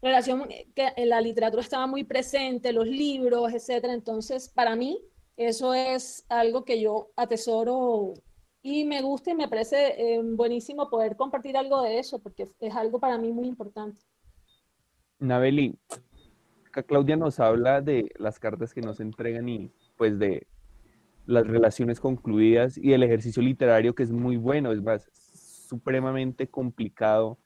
relación 0.00 0.48
que 0.74 0.90
en 0.96 1.10
la 1.10 1.20
literatura 1.20 1.62
estaba 1.62 1.86
muy 1.86 2.04
presente, 2.04 2.72
los 2.72 2.86
libros, 2.86 3.52
etcétera. 3.52 3.92
Entonces, 3.92 4.48
para 4.48 4.74
mí, 4.74 5.02
eso 5.36 5.74
es 5.74 6.24
algo 6.28 6.64
que 6.64 6.80
yo 6.80 7.10
atesoro 7.16 8.14
y 8.62 8.84
me 8.84 9.02
gusta 9.02 9.30
y 9.30 9.34
me 9.34 9.48
parece 9.48 9.94
eh, 9.96 10.20
buenísimo 10.22 10.88
poder 10.90 11.16
compartir 11.16 11.56
algo 11.56 11.82
de 11.82 11.98
eso, 11.98 12.18
porque 12.18 12.48
es 12.60 12.74
algo 12.74 12.98
para 12.98 13.18
mí 13.18 13.32
muy 13.32 13.46
importante. 13.46 14.00
Nabeli, 15.18 15.78
Claudia 16.86 17.16
nos 17.16 17.40
habla 17.40 17.80
de 17.80 18.10
las 18.18 18.38
cartas 18.38 18.74
que 18.74 18.80
nos 18.80 19.00
entregan 19.00 19.48
y 19.48 19.70
pues 19.96 20.18
de 20.18 20.46
las 21.26 21.46
relaciones 21.46 22.00
concluidas 22.00 22.78
y 22.78 22.92
el 22.92 23.02
ejercicio 23.02 23.42
literario 23.42 23.94
que 23.94 24.02
es 24.02 24.12
muy 24.12 24.36
bueno, 24.36 24.72
es 24.72 24.82
más, 24.82 25.08
supremamente 25.66 26.48
complicado 26.48 27.38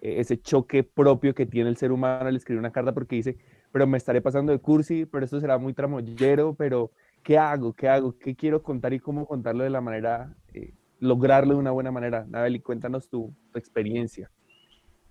eh, 0.00 0.20
ese 0.20 0.40
choque 0.40 0.84
propio 0.84 1.34
que 1.34 1.46
tiene 1.46 1.68
el 1.70 1.76
ser 1.76 1.90
humano 1.90 2.28
al 2.28 2.36
escribir 2.36 2.60
una 2.60 2.72
carta 2.72 2.92
porque 2.92 3.16
dice, 3.16 3.38
pero 3.72 3.86
me 3.86 3.98
estaré 3.98 4.20
pasando 4.20 4.52
de 4.52 4.58
cursi, 4.58 5.06
pero 5.06 5.24
esto 5.24 5.40
será 5.40 5.58
muy 5.58 5.74
tramollero, 5.74 6.54
pero 6.54 6.92
¿qué 7.26 7.36
hago? 7.36 7.72
¿Qué 7.72 7.88
hago? 7.88 8.16
¿Qué 8.16 8.36
quiero 8.36 8.62
contar 8.62 8.92
y 8.92 9.00
cómo 9.00 9.26
contarlo 9.26 9.64
de 9.64 9.70
la 9.70 9.80
manera, 9.80 10.32
eh, 10.54 10.72
lograrlo 11.00 11.54
de 11.54 11.60
una 11.60 11.72
buena 11.72 11.90
manera? 11.90 12.24
Nabeli, 12.24 12.60
cuéntanos 12.60 13.08
tu, 13.08 13.34
experiencia. 13.52 14.30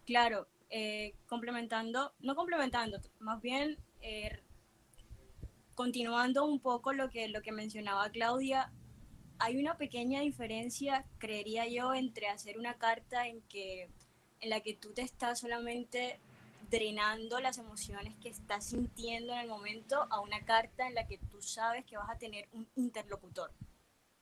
Claro, 0.05 0.47
eh, 0.69 1.15
complementando, 1.27 2.13
no 2.21 2.35
complementando, 2.35 2.99
más 3.19 3.41
bien 3.41 3.77
continuando 5.73 6.45
un 6.45 6.59
poco 6.59 6.93
lo 6.93 7.09
que, 7.09 7.27
lo 7.27 7.41
que 7.41 7.51
mencionaba 7.51 8.09
Claudia, 8.09 8.71
hay 9.39 9.57
una 9.57 9.77
pequeña 9.77 10.21
diferencia, 10.21 11.05
creería 11.17 11.67
yo, 11.67 11.93
entre 11.93 12.27
hacer 12.27 12.57
una 12.57 12.75
carta 12.75 13.27
en, 13.27 13.41
que, 13.49 13.89
en 14.39 14.49
la 14.49 14.61
que 14.61 14.73
tú 14.73 14.93
te 14.93 15.01
estás 15.01 15.41
solamente 15.41 16.21
drenando 16.69 17.39
las 17.39 17.57
emociones 17.57 18.15
que 18.21 18.29
estás 18.29 18.65
sintiendo 18.65 19.33
en 19.33 19.39
el 19.39 19.47
momento 19.47 20.07
a 20.09 20.21
una 20.21 20.43
carta 20.45 20.87
en 20.87 20.95
la 20.95 21.07
que 21.07 21.17
tú 21.17 21.41
sabes 21.41 21.85
que 21.85 21.97
vas 21.97 22.09
a 22.09 22.17
tener 22.17 22.47
un 22.53 22.67
interlocutor. 22.75 23.51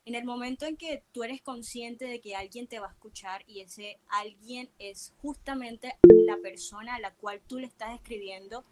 En 0.04 0.14
el 0.14 0.24
momento 0.24 0.66
en 0.66 0.76
que 0.76 1.02
tú 1.12 1.24
eres 1.24 1.40
consciente 1.40 2.04
de 2.04 2.20
que 2.20 2.36
alguien 2.36 2.66
te 2.66 2.78
va 2.78 2.88
a 2.88 2.92
escuchar 2.92 3.42
y 3.46 3.60
ese 3.60 3.98
alguien 4.08 4.70
es 4.78 5.14
justamente 5.22 5.96
la 6.02 6.36
persona 6.38 6.96
a 6.96 7.00
la 7.00 7.14
cual 7.14 7.40
tú 7.46 7.58
le 7.58 7.66
estás 7.66 7.94
escribiendo, 7.94 8.64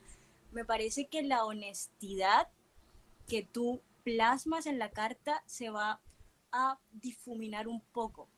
me 0.50 0.64
parece 0.64 1.06
que 1.06 1.22
la 1.22 1.44
honestidad 1.44 2.48
que 3.26 3.42
tú 3.42 3.80
plasmas 4.04 4.66
en 4.66 4.78
la 4.78 4.90
carta 4.90 5.42
se 5.46 5.70
va 5.70 6.00
a 6.50 6.78
difuminar 6.92 7.66
un 7.66 7.80
poco, 7.80 8.28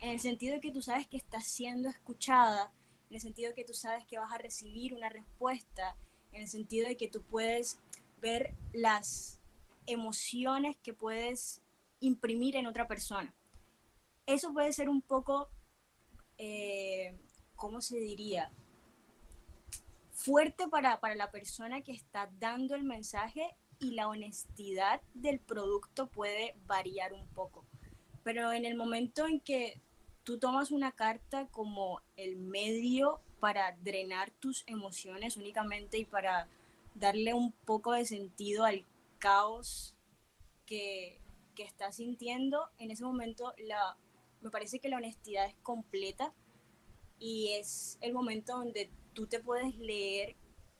en 0.00 0.10
el 0.10 0.20
sentido 0.20 0.54
de 0.54 0.60
que 0.60 0.72
tú 0.72 0.80
sabes 0.80 1.06
que 1.06 1.18
estás 1.18 1.44
siendo 1.44 1.90
escuchada, 1.90 2.72
en 3.10 3.16
el 3.16 3.20
sentido 3.20 3.50
de 3.50 3.54
que 3.56 3.64
tú 3.64 3.74
sabes 3.74 4.06
que 4.06 4.18
vas 4.18 4.32
a 4.32 4.38
recibir 4.38 4.94
una 4.94 5.08
respuesta, 5.08 5.96
en 6.32 6.42
el 6.42 6.48
sentido 6.48 6.86
de 6.88 6.96
que 6.96 7.08
tú 7.08 7.22
puedes 7.22 7.78
ver 8.20 8.54
las 8.72 9.40
emociones 9.86 10.76
que 10.76 10.94
puedes 10.94 11.60
imprimir 11.98 12.54
en 12.54 12.66
otra 12.66 12.86
persona. 12.86 13.34
Eso 14.26 14.52
puede 14.52 14.72
ser 14.72 14.88
un 14.88 15.02
poco, 15.02 15.50
eh, 16.38 17.18
¿cómo 17.56 17.80
se 17.80 17.98
diría? 17.98 18.52
Fuerte 20.12 20.68
para, 20.68 21.00
para 21.00 21.16
la 21.16 21.32
persona 21.32 21.80
que 21.80 21.92
está 21.92 22.30
dando 22.38 22.76
el 22.76 22.84
mensaje 22.84 23.56
y 23.80 23.92
la 23.92 24.06
honestidad 24.06 25.00
del 25.14 25.40
producto 25.40 26.06
puede 26.08 26.54
variar 26.66 27.12
un 27.12 27.26
poco. 27.28 27.66
Pero 28.22 28.52
en 28.52 28.66
el 28.66 28.76
momento 28.76 29.26
en 29.26 29.40
que 29.40 29.80
tú 30.30 30.38
tomas 30.38 30.70
una 30.70 30.92
carta 30.92 31.48
como 31.48 32.00
el 32.16 32.36
medio 32.36 33.20
para 33.40 33.76
drenar 33.82 34.30
tus 34.30 34.62
emociones 34.68 35.36
únicamente 35.36 35.98
y 35.98 36.04
para 36.04 36.46
darle 36.94 37.34
un 37.34 37.50
poco 37.50 37.94
de 37.94 38.06
sentido 38.06 38.64
al 38.64 38.84
caos 39.18 39.92
que, 40.66 41.18
que 41.56 41.64
estás 41.64 41.96
sintiendo, 41.96 42.68
en 42.78 42.92
ese 42.92 43.02
momento 43.02 43.54
la, 43.58 43.96
me 44.40 44.50
parece 44.50 44.78
que 44.78 44.88
la 44.88 44.98
honestidad 44.98 45.46
es 45.46 45.56
completa 45.64 46.32
y 47.18 47.54
es 47.54 47.98
el 48.00 48.12
momento 48.12 48.52
donde 48.52 48.88
tú 49.14 49.26
te 49.26 49.40
puedes 49.40 49.76
leer 49.78 50.36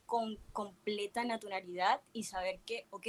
con 0.07 0.37
completa 0.53 1.25
naturalidad 1.25 2.01
y 2.13 2.23
saber 2.23 2.61
que, 2.61 2.87
ok, 2.91 3.09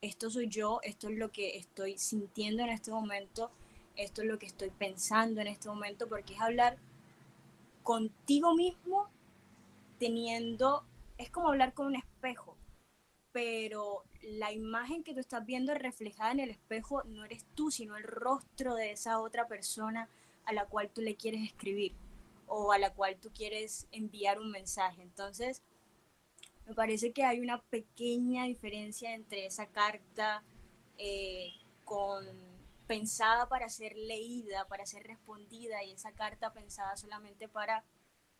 esto 0.00 0.30
soy 0.30 0.48
yo, 0.48 0.80
esto 0.82 1.08
es 1.08 1.16
lo 1.16 1.30
que 1.30 1.58
estoy 1.58 1.96
sintiendo 1.96 2.64
en 2.64 2.70
este 2.70 2.90
momento, 2.90 3.52
esto 3.96 4.22
es 4.22 4.28
lo 4.28 4.38
que 4.38 4.46
estoy 4.46 4.70
pensando 4.70 5.40
en 5.40 5.48
este 5.48 5.68
momento, 5.68 6.08
porque 6.08 6.34
es 6.34 6.40
hablar 6.40 6.78
contigo 7.82 8.54
mismo 8.54 9.08
teniendo, 9.98 10.84
es 11.18 11.30
como 11.30 11.48
hablar 11.48 11.74
con 11.74 11.86
un 11.86 11.96
espejo, 11.96 12.56
pero 13.32 14.04
la 14.22 14.52
imagen 14.52 15.02
que 15.02 15.14
tú 15.14 15.20
estás 15.20 15.44
viendo 15.44 15.74
reflejada 15.74 16.32
en 16.32 16.40
el 16.40 16.50
espejo 16.50 17.04
no 17.04 17.24
eres 17.24 17.44
tú, 17.54 17.70
sino 17.70 17.96
el 17.96 18.04
rostro 18.04 18.74
de 18.74 18.92
esa 18.92 19.20
otra 19.20 19.46
persona 19.46 20.08
a 20.44 20.52
la 20.52 20.66
cual 20.66 20.90
tú 20.90 21.00
le 21.00 21.16
quieres 21.16 21.42
escribir 21.42 21.92
o 22.46 22.72
a 22.72 22.78
la 22.78 22.92
cual 22.92 23.16
tú 23.16 23.30
quieres 23.32 23.86
enviar 23.92 24.38
un 24.38 24.50
mensaje. 24.50 25.02
Entonces, 25.02 25.62
me 26.66 26.74
parece 26.74 27.12
que 27.12 27.24
hay 27.24 27.40
una 27.40 27.60
pequeña 27.62 28.44
diferencia 28.44 29.14
entre 29.14 29.46
esa 29.46 29.66
carta 29.66 30.42
eh, 30.98 31.52
con, 31.84 32.26
pensada 32.90 33.48
para 33.48 33.68
ser 33.68 33.94
leída, 33.96 34.66
para 34.66 34.84
ser 34.84 35.04
respondida, 35.04 35.84
y 35.84 35.92
esa 35.92 36.10
carta 36.10 36.52
pensada 36.52 36.96
solamente 36.96 37.46
para 37.46 37.84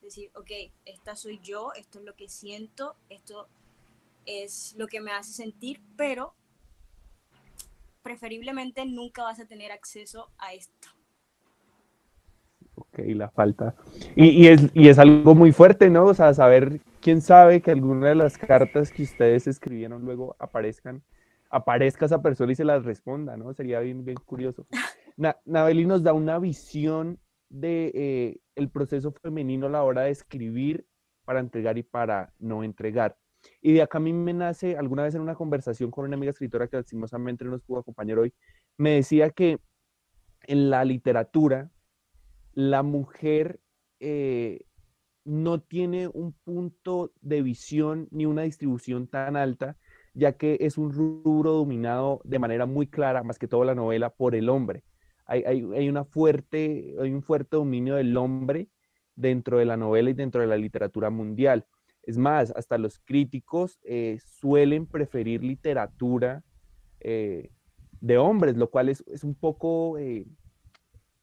decir, 0.03 0.33
ok, 0.35 0.51
esta 0.87 1.15
soy 1.15 1.39
yo, 1.39 1.73
esto 1.75 2.01
es 2.01 2.05
lo 2.05 2.17
que 2.17 2.29
siento, 2.29 2.97
esto 3.11 3.47
es 4.27 4.75
lo 4.77 4.89
que 4.89 5.01
me 5.01 5.13
hace 5.13 5.33
sentir, 5.33 5.81
pero 5.97 6.35
preferiblemente 8.03 8.85
nunca 8.87 9.23
vas 9.23 9.39
a 9.39 9.47
tener 9.47 9.71
acceso 9.71 10.33
a 10.39 10.53
esto. 10.53 10.89
Ok, 12.75 12.99
la 13.15 13.31
falta. 13.31 13.77
Y, 14.17 14.31
y, 14.31 14.49
es, 14.49 14.63
y 14.75 14.89
es 14.89 14.99
algo 14.99 15.37
muy 15.37 15.53
fuerte, 15.53 15.91
¿no? 15.91 16.07
O 16.07 16.15
sea, 16.15 16.35
saber 16.35 16.81
quién 17.01 17.23
sabe 17.23 17.63
que 17.63 17.71
alguna 17.71 18.09
de 18.09 18.17
las 18.17 18.37
cartas 18.37 18.91
que 18.91 19.05
ustedes 19.05 19.47
escribieron 19.47 20.05
luego 20.05 20.35
aparezcan, 20.41 21.05
aparezca 21.51 22.07
esa 22.07 22.23
persona 22.23 22.53
y 22.53 22.55
se 22.55 22.65
las 22.65 22.85
responda, 22.85 23.37
¿no? 23.37 23.53
Sería 23.53 23.81
bien, 23.81 24.05
curioso. 24.25 24.67
Na, 25.17 25.37
Nabeli 25.45 25.85
nos 25.85 26.03
da 26.03 26.13
una 26.13 26.39
visión 26.39 27.19
de 27.49 27.91
eh, 27.95 28.41
el 28.55 28.71
proceso 28.71 29.13
femenino 29.13 29.67
a 29.67 29.71
la 29.71 29.83
hora 29.83 30.03
de 30.03 30.11
escribir 30.11 30.87
para 31.25 31.41
entregar 31.41 31.77
y 31.77 31.83
para 31.83 32.33
no 32.39 32.63
entregar. 32.65 33.17
Y 33.61 33.73
de 33.73 33.83
acá 33.83 33.99
a 33.99 34.01
mí 34.01 34.13
me 34.13 34.33
nace, 34.33 34.77
alguna 34.77 35.03
vez 35.03 35.15
en 35.15 35.23
una 35.23 35.35
conversación 35.35 35.91
con 35.91 36.05
una 36.05 36.17
amiga 36.17 36.31
escritora 36.31 36.69
que 36.69 36.77
lastimosamente 36.77 37.45
no 37.45 37.53
nos 37.53 37.63
pudo 37.63 37.81
acompañar 37.81 38.19
hoy, 38.19 38.33
me 38.77 38.93
decía 38.93 39.31
que 39.31 39.59
en 40.47 40.71
la 40.71 40.85
literatura 40.85 41.71
la 42.53 42.83
mujer 42.83 43.61
eh, 43.99 44.67
no 45.25 45.61
tiene 45.61 46.09
un 46.09 46.33
punto 46.33 47.13
de 47.21 47.43
visión 47.43 48.09
ni 48.11 48.27
una 48.27 48.43
distribución 48.43 49.07
tan 49.07 49.37
alta, 49.37 49.77
ya 50.15 50.33
que 50.33 50.59
es 50.61 50.79
un 50.79 50.93
rubro 50.93 51.53
dominado 51.53 52.21
de 52.25 52.39
manera 52.39 52.67
muy 52.67 52.87
clara, 52.87 53.23
más 53.23 53.39
que 53.39 53.49
todo 53.49 53.65
la 53.65 53.75
novela, 53.75 54.11
por 54.11 54.35
el 54.35 54.49
hombre. 54.49 54.85
Hay, 55.27 55.89
una 55.89 56.05
fuerte, 56.05 56.97
hay 57.01 57.13
un 57.13 57.23
fuerte 57.23 57.57
dominio 57.57 57.95
del 57.95 58.17
hombre 58.17 58.69
dentro 59.15 59.59
de 59.59 59.65
la 59.65 59.77
novela 59.77 60.11
y 60.11 60.15
dentro 60.15 60.41
de 60.41 60.49
la 60.49 60.57
literatura 60.57 61.09
mundial. 61.09 61.67
Es 62.03 62.19
más, 62.19 62.53
hasta 62.57 62.79
los 62.79 62.99
críticos 62.99 63.79
eh, 63.85 64.19
suelen 64.25 64.87
preferir 64.87 65.45
literatura 65.45 66.43
eh, 66.99 67.53
de 68.01 68.19
hombres, 68.19 68.57
lo 68.57 68.71
cual 68.71 68.89
es, 68.89 69.05
un 69.23 69.37
poco 69.37 69.99
eh, 69.99 70.27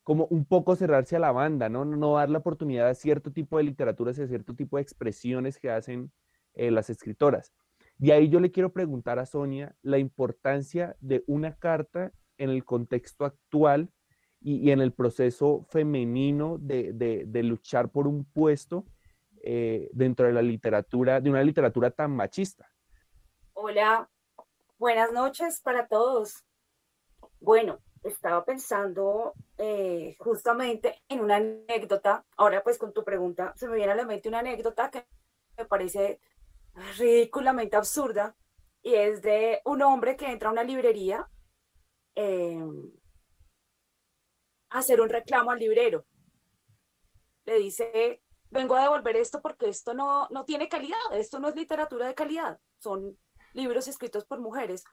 como 0.04 0.26
un 0.30 0.45
poco 0.45 0.78
cerrarse 0.78 1.17
a 1.17 1.19
la 1.19 1.34
banda, 1.34 1.67
¿no? 1.67 1.84
No 1.84 2.15
dar 2.15 2.30
la 2.30 2.38
oportunidad 2.38 2.88
a 2.88 2.95
cierto 2.95 3.34
tipo 3.34 3.58
de 3.58 3.65
literaturas 3.65 4.17
y 4.17 4.21
a 4.21 4.28
cierto 4.28 4.56
tipo 4.56 4.78
de 4.78 4.84
expresiones 4.84 5.60
que 5.60 5.69
hacen 5.69 6.13
las 6.56 6.89
escritoras. 6.89 7.52
Y 8.00 8.12
ahí 8.12 8.30
yo 8.30 8.40
le 8.40 8.52
quiero 8.52 8.72
preguntar 8.72 9.18
a 9.18 9.26
Sonia 9.26 9.76
la 9.82 9.98
importancia 9.98 10.96
de 11.00 11.24
una 11.26 11.56
carta 11.58 12.12
en 12.38 12.52
el 12.52 12.64
contexto 12.64 13.26
actual 13.26 13.92
y, 14.40 14.70
en 14.70 14.82
el 14.82 14.94
proceso 14.94 15.66
femenino 15.70 16.58
de, 16.60 17.42
luchar 17.44 17.90
por 17.90 18.08
un 18.08 18.24
puesto 18.24 18.86
eh, 19.42 19.90
dentro 19.94 20.28
de 20.28 20.34
la 20.34 20.44
literatura, 20.44 21.20
de 21.20 21.30
una 21.32 21.44
literatura 21.44 21.90
tan 21.90 22.16
machista. 22.16 22.70
Hola, 23.54 24.08
buenas 24.78 25.12
noches 25.12 25.60
para 25.62 25.88
todos. 25.88 26.46
Bueno, 27.40 27.80
estaba 28.04 28.46
pensando 28.46 29.34
eh, 29.58 30.16
justamente 30.20 31.02
en 31.10 31.22
una 31.22 31.38
anécdota. 31.38 32.24
Ahora 32.38 32.62
pues 32.62 32.78
con 32.78 32.94
tu 32.94 33.04
pregunta 33.04 33.54
se 33.56 33.68
me 33.68 33.76
viene 33.76 33.94
a 33.94 33.96
la 33.96 34.06
mente 34.06 34.30
una 34.30 34.40
anécdota 34.40 34.92
que 34.92 35.08
me 35.58 35.66
parece 35.66 36.20
ridículamente 36.98 37.76
absurda 37.76 38.36
y 38.82 38.96
es 38.96 39.22
de 39.22 39.62
un 39.66 39.82
hombre 39.82 40.16
que 40.16 40.32
entra 40.32 40.50
a 40.50 40.52
una 40.52 40.63
librería 40.63 41.28
eh, 42.16 42.63
a 44.70 44.80
hacer 44.80 45.02
un 45.02 45.10
reclamo 45.10 45.52
al 45.52 45.60
librero. 45.60 46.06
Le 47.46 47.60
dice, 47.60 48.22
vengo 48.50 48.76
a 48.76 48.82
devolver 48.84 49.16
esto 49.16 49.42
porque 49.42 49.70
esto 49.70 49.94
no, 49.94 50.28
no 50.30 50.46
tiene 50.46 50.70
calidad, 50.70 50.98
esto 51.13 51.40
no 51.40 51.50
es 51.50 51.56
literatura 51.56 52.08
de 52.08 52.16
calidad, 52.16 52.60
son 52.80 53.18
libros 53.54 53.88
escritos 53.88 54.26
por 54.26 54.40
mujeres. 54.40 54.84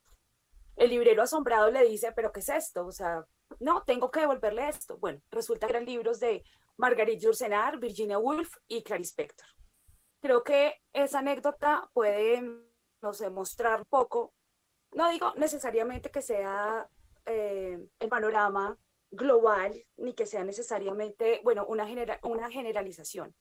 El 0.76 0.90
librero 0.90 1.22
asombrado 1.22 1.70
le 1.70 1.84
dice, 1.84 2.12
pero 2.12 2.32
¿qué 2.32 2.40
es 2.40 2.48
esto? 2.48 2.86
O 2.86 2.92
sea, 2.92 3.24
no, 3.60 3.84
tengo 3.84 4.10
que 4.10 4.20
devolverle 4.20 4.68
esto. 4.68 4.98
Bueno, 4.98 5.20
resulta 5.30 5.66
que 5.66 5.72
eran 5.72 5.84
libros 5.84 6.18
de 6.18 6.42
Marguerite 6.76 7.22
Yourcenar, 7.22 7.78
Virginia 7.78 8.18
Woolf 8.18 8.56
y 8.66 8.82
Clarice 8.82 9.10
Spector. 9.10 9.46
Creo 10.24 10.42
que 10.42 10.80
esa 10.94 11.18
anécdota 11.18 11.90
puede, 11.92 12.40
no 13.02 13.12
sé, 13.12 13.28
mostrar 13.28 13.84
poco, 13.84 14.32
no 14.92 15.10
digo 15.10 15.34
necesariamente 15.36 16.10
que 16.10 16.22
sea 16.22 16.88
eh, 17.26 17.78
el 17.98 18.08
panorama 18.08 18.78
global, 19.10 19.84
ni 19.98 20.14
que 20.14 20.24
sea 20.24 20.42
necesariamente, 20.42 21.42
bueno, 21.44 21.66
una, 21.66 21.86
una 22.22 22.50
generalización, 22.50 23.34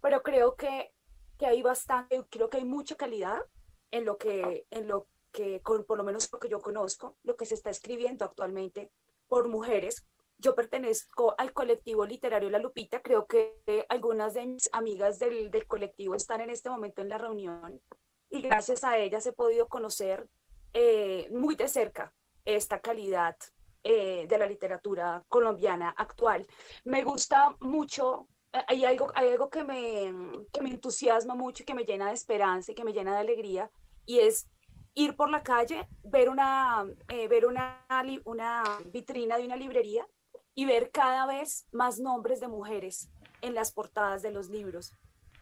pero 0.00 0.22
creo 0.22 0.56
que, 0.56 0.94
que 1.36 1.44
hay 1.44 1.60
bastante, 1.60 2.24
creo 2.30 2.48
que 2.48 2.56
hay 2.56 2.64
mucha 2.64 2.96
calidad 2.96 3.42
en 3.90 4.06
lo 4.06 4.16
que, 4.16 4.66
en 4.70 4.88
lo 4.88 5.08
que 5.30 5.60
con, 5.60 5.84
por 5.84 5.98
lo 5.98 6.04
menos 6.04 6.32
lo 6.32 6.38
que 6.38 6.48
yo 6.48 6.58
conozco, 6.62 7.18
lo 7.22 7.36
que 7.36 7.44
se 7.44 7.54
está 7.54 7.68
escribiendo 7.68 8.24
actualmente 8.24 8.90
por 9.28 9.46
mujeres. 9.48 10.06
Yo 10.44 10.54
pertenezco 10.54 11.34
al 11.38 11.54
colectivo 11.54 12.04
literario 12.04 12.50
La 12.50 12.58
Lupita, 12.58 13.00
creo 13.00 13.26
que 13.26 13.62
algunas 13.88 14.34
de 14.34 14.44
mis 14.44 14.68
amigas 14.72 15.18
del, 15.18 15.50
del 15.50 15.66
colectivo 15.66 16.14
están 16.14 16.42
en 16.42 16.50
este 16.50 16.68
momento 16.68 17.00
en 17.00 17.08
la 17.08 17.16
reunión 17.16 17.80
y 18.28 18.42
gracias 18.42 18.84
a 18.84 18.98
ellas 18.98 19.24
he 19.24 19.32
podido 19.32 19.68
conocer 19.68 20.28
eh, 20.74 21.30
muy 21.30 21.54
de 21.54 21.66
cerca 21.66 22.12
esta 22.44 22.78
calidad 22.80 23.34
eh, 23.84 24.26
de 24.28 24.36
la 24.36 24.44
literatura 24.44 25.24
colombiana 25.28 25.94
actual. 25.96 26.46
Me 26.84 27.02
gusta 27.04 27.56
mucho, 27.60 28.28
eh, 28.52 28.60
hay 28.68 28.84
algo, 28.84 29.12
hay 29.14 29.30
algo 29.30 29.48
que, 29.48 29.64
me, 29.64 30.12
que 30.52 30.60
me 30.60 30.68
entusiasma 30.68 31.34
mucho 31.34 31.62
y 31.62 31.66
que 31.66 31.74
me 31.74 31.86
llena 31.86 32.08
de 32.08 32.14
esperanza 32.14 32.70
y 32.70 32.74
que 32.74 32.84
me 32.84 32.92
llena 32.92 33.14
de 33.14 33.20
alegría 33.20 33.70
y 34.04 34.18
es 34.18 34.46
ir 34.92 35.16
por 35.16 35.30
la 35.30 35.42
calle, 35.42 35.88
ver 36.02 36.28
una, 36.28 36.84
eh, 37.08 37.28
ver 37.28 37.46
una, 37.46 37.86
una 38.26 38.62
vitrina 38.92 39.38
de 39.38 39.46
una 39.46 39.56
librería 39.56 40.06
y 40.54 40.66
ver 40.66 40.90
cada 40.90 41.26
vez 41.26 41.66
más 41.72 41.98
nombres 41.98 42.40
de 42.40 42.48
mujeres 42.48 43.10
en 43.40 43.54
las 43.54 43.72
portadas 43.72 44.22
de 44.22 44.30
los 44.30 44.48
libros. 44.48 44.92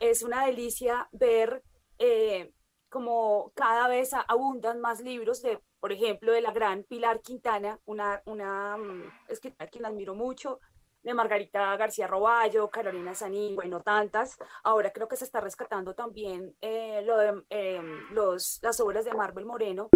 Es 0.01 0.22
una 0.22 0.46
delicia 0.46 1.09
ver 1.12 1.62
eh, 1.98 2.53
como 2.88 3.53
cada 3.55 3.88
vez 3.88 4.12
abundan 4.12 4.81
más 4.81 5.01
libros 5.01 5.42
de, 5.42 5.61
por 5.81 5.92
ejemplo, 5.92 6.33
de 6.33 6.40
la 6.40 6.53
gran 6.53 6.85
Pilar 6.85 7.20
Quintana, 7.20 7.79
una, 7.87 8.22
una 8.27 8.77
mm, 8.77 9.11
escritora 9.29 9.64
a 9.64 9.70
quien 9.70 9.87
admiro 9.87 10.14
mucho, 10.14 10.61
de 11.03 11.14
Margarita 11.14 11.77
García 11.77 12.07
Roballo, 12.07 12.70
Carolina 12.70 13.14
Sanín, 13.14 13.57
bueno, 13.57 13.81
tantas. 13.81 14.37
Ahora 14.62 14.92
creo 14.92 15.09
que 15.09 15.16
se 15.16 15.25
está 15.25 15.40
rescatando 15.40 15.94
también 15.94 16.55
eh, 16.61 17.05
em, 17.51 18.12
los, 18.12 18.61
las 18.62 18.79
obras 18.81 19.05
de 19.05 19.14
Marvel 19.14 19.46
Moreno 19.46 19.88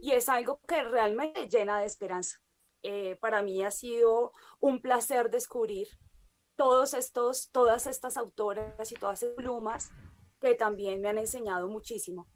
y 0.00 0.12
es 0.12 0.28
algo 0.28 0.60
que 0.66 0.82
realmente 0.84 1.48
llena 1.48 1.80
de 1.80 1.86
esperanza. 1.86 2.38
Eh, 2.82 3.16
para 3.16 3.42
mí 3.42 3.62
ha 3.62 3.70
sido 3.70 4.32
un 4.60 4.80
placer 4.80 5.30
descubrir 5.30 5.88
todos 6.56 6.94
estos, 6.94 7.50
todas 7.50 7.86
estas 7.86 8.16
autoras 8.16 8.90
y 8.90 8.94
todas 8.96 9.22
esas 9.22 9.34
plumas 9.36 9.90
que 10.40 10.54
también 10.54 11.00
me 11.00 11.08
han 11.08 11.18
enseñado 11.18 11.68
muchísimo. 11.68 12.28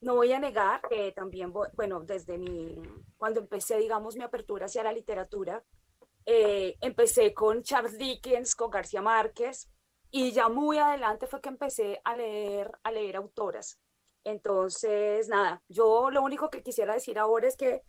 No 0.00 0.16
voy 0.16 0.32
a 0.32 0.40
negar 0.40 0.82
que 0.88 1.12
también, 1.12 1.52
bueno, 1.52 2.00
desde 2.00 2.36
mi, 2.36 2.76
cuando 3.16 3.40
empecé, 3.40 3.78
digamos, 3.78 4.16
mi 4.16 4.24
apertura 4.24 4.66
hacia 4.66 4.82
la 4.82 4.92
literatura, 4.92 5.64
eh, 6.26 6.76
empecé 6.80 7.32
con 7.32 7.62
Charles 7.62 7.96
Dickens, 7.96 8.54
con 8.54 8.70
García 8.70 9.00
Márquez, 9.00 9.70
y 10.10 10.32
ya 10.32 10.48
muy 10.48 10.78
adelante 10.78 11.26
fue 11.26 11.40
que 11.40 11.48
empecé 11.48 12.00
a 12.04 12.16
leer, 12.16 12.70
a 12.82 12.92
leer 12.92 13.16
autoras. 13.16 13.80
Entonces, 14.24 15.28
nada, 15.28 15.62
yo 15.68 16.10
lo 16.10 16.22
único 16.22 16.50
que 16.50 16.62
quisiera 16.62 16.94
decir 16.94 17.18
ahora 17.18 17.48
es 17.48 17.56
que 17.56 17.82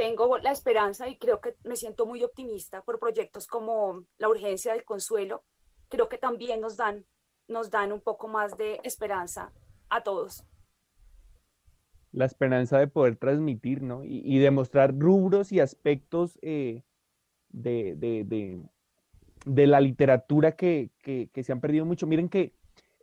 tengo 0.00 0.38
la 0.38 0.50
esperanza 0.50 1.10
y 1.10 1.18
creo 1.18 1.42
que 1.42 1.56
me 1.62 1.76
siento 1.76 2.06
muy 2.06 2.24
optimista 2.24 2.80
por 2.80 2.98
proyectos 2.98 3.46
como 3.46 4.06
La 4.16 4.30
urgencia 4.30 4.72
del 4.72 4.82
consuelo. 4.82 5.44
Creo 5.90 6.08
que 6.08 6.16
también 6.16 6.62
nos 6.62 6.78
dan, 6.78 7.04
nos 7.48 7.70
dan 7.70 7.92
un 7.92 8.00
poco 8.00 8.26
más 8.26 8.56
de 8.56 8.80
esperanza 8.82 9.52
a 9.90 10.02
todos. 10.02 10.42
La 12.12 12.24
esperanza 12.24 12.78
de 12.78 12.86
poder 12.86 13.16
transmitir, 13.16 13.82
¿no? 13.82 14.02
Y, 14.02 14.38
demostrar 14.38 14.98
rubros 14.98 15.52
y 15.52 15.60
aspectos 15.60 16.38
eh, 16.40 16.82
de, 17.50 18.58
la 19.44 19.82
literatura 19.82 20.56
que, 20.56 20.90
se 21.04 21.52
han 21.52 21.60
perdido 21.60 21.84
mucho. 21.84 22.06
Miren 22.06 22.30
que 22.30 22.54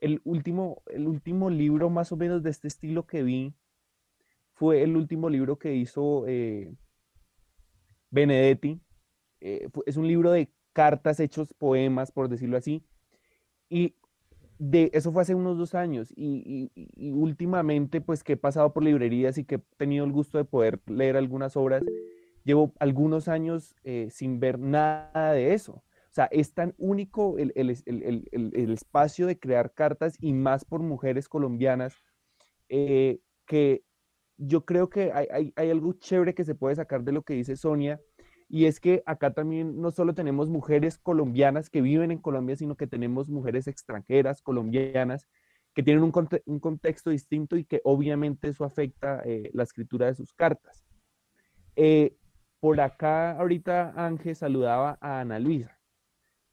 el 0.02 0.20
último, 0.24 0.82
el 0.88 1.08
último 1.08 1.52
libro 1.52 1.92
más 1.92 2.12
o 2.12 2.18
menos 2.18 2.42
de 2.42 2.50
este 2.50 2.68
estilo 2.68 3.06
que 3.06 3.22
vi 3.22 3.54
fue 4.54 4.82
el 4.82 4.98
último 4.98 5.30
libro 5.30 5.60
que 5.60 5.76
hizo 5.76 6.26
eh, 6.28 6.74
Benedetti. 8.10 8.80
Eh, 9.42 9.70
es 9.86 9.98
un 9.98 10.08
libro 10.08 10.32
de 10.32 10.50
cartas 10.74 11.20
hechos 11.20 11.54
poemas, 11.54 12.12
por 12.12 12.30
decirlo 12.30 12.58
así. 12.58 12.84
Y 13.70 13.96
de 14.60 14.90
eso 14.94 15.12
fue 15.12 15.22
hace 15.22 15.36
unos 15.36 15.58
dos 15.58 15.76
años. 15.76 16.12
Y, 16.16 16.72
últimamente, 17.12 18.02
pues 18.02 18.24
que 18.24 18.34
he 18.34 18.38
pasado 18.38 18.74
por 18.74 18.84
librerías 18.84 19.38
y 19.38 19.44
que 19.44 19.56
he 19.56 19.62
tenido 19.78 20.06
el 20.06 20.12
gusto 20.12 20.38
de 20.38 20.46
poder 20.46 20.80
leer 20.88 21.18
algunas 21.18 21.56
obras, 21.58 21.84
llevo 22.44 22.74
algunos 22.80 23.28
años 23.28 23.76
eh, 23.84 24.10
sin 24.12 24.40
ver 24.40 24.60
nada 24.60 25.34
de 25.34 25.54
eso. 25.54 25.74
O 25.74 26.14
sea, 26.18 26.26
es 26.32 26.54
tan 26.54 26.74
único 26.78 27.38
el, 27.38 27.52
espacio 28.72 29.28
de 29.28 29.38
crear 29.38 29.74
cartas 29.74 30.18
y 30.20 30.34
más 30.34 30.66
por 30.66 30.82
mujeres 30.82 31.30
colombianas 31.30 31.96
eh, 32.70 33.20
que 33.46 33.84
yo 34.38 34.66
creo 34.66 34.90
que 34.90 35.12
hay, 35.14 35.54
algo 35.56 35.94
chévere 35.94 36.34
que 36.34 36.46
se 36.46 36.56
puede 36.56 36.76
sacar 36.76 37.04
de 37.04 37.12
lo 37.12 37.24
que 37.24 37.34
dice 37.34 37.56
Sonia 37.56 38.00
y 38.50 38.66
es 38.66 38.80
que 38.80 39.04
acá 39.06 39.34
también 39.34 39.82
no 39.82 39.92
solo 39.92 40.14
tenemos 40.14 40.50
mujeres 40.50 40.98
colombianas 40.98 41.70
que 41.70 41.82
viven 41.82 42.12
en 42.12 42.20
Colombia, 42.20 42.56
sino 42.56 42.76
que 42.76 42.88
tenemos 42.88 43.28
mujeres 43.28 43.68
extranjeras 43.68 44.42
colombianas 44.42 45.28
que 45.74 45.84
tienen 45.84 46.04
un, 46.04 46.60
contexto 46.60 47.10
distinto 47.10 47.56
y 47.56 47.66
que 47.66 47.82
obviamente 47.84 48.48
eso 48.48 48.64
afecta 48.64 49.22
eh, 49.26 49.50
la 49.54 49.64
escritura 49.64 50.08
de 50.08 50.16
sus 50.16 50.34
cartas. 50.34 50.84
Por 52.60 52.82
acá 52.82 53.38
ahorita 53.38 53.94
Ángel 53.96 54.36
saludaba 54.36 54.98
a 55.00 55.20
Ana 55.20 55.40
Luisa 55.40 55.78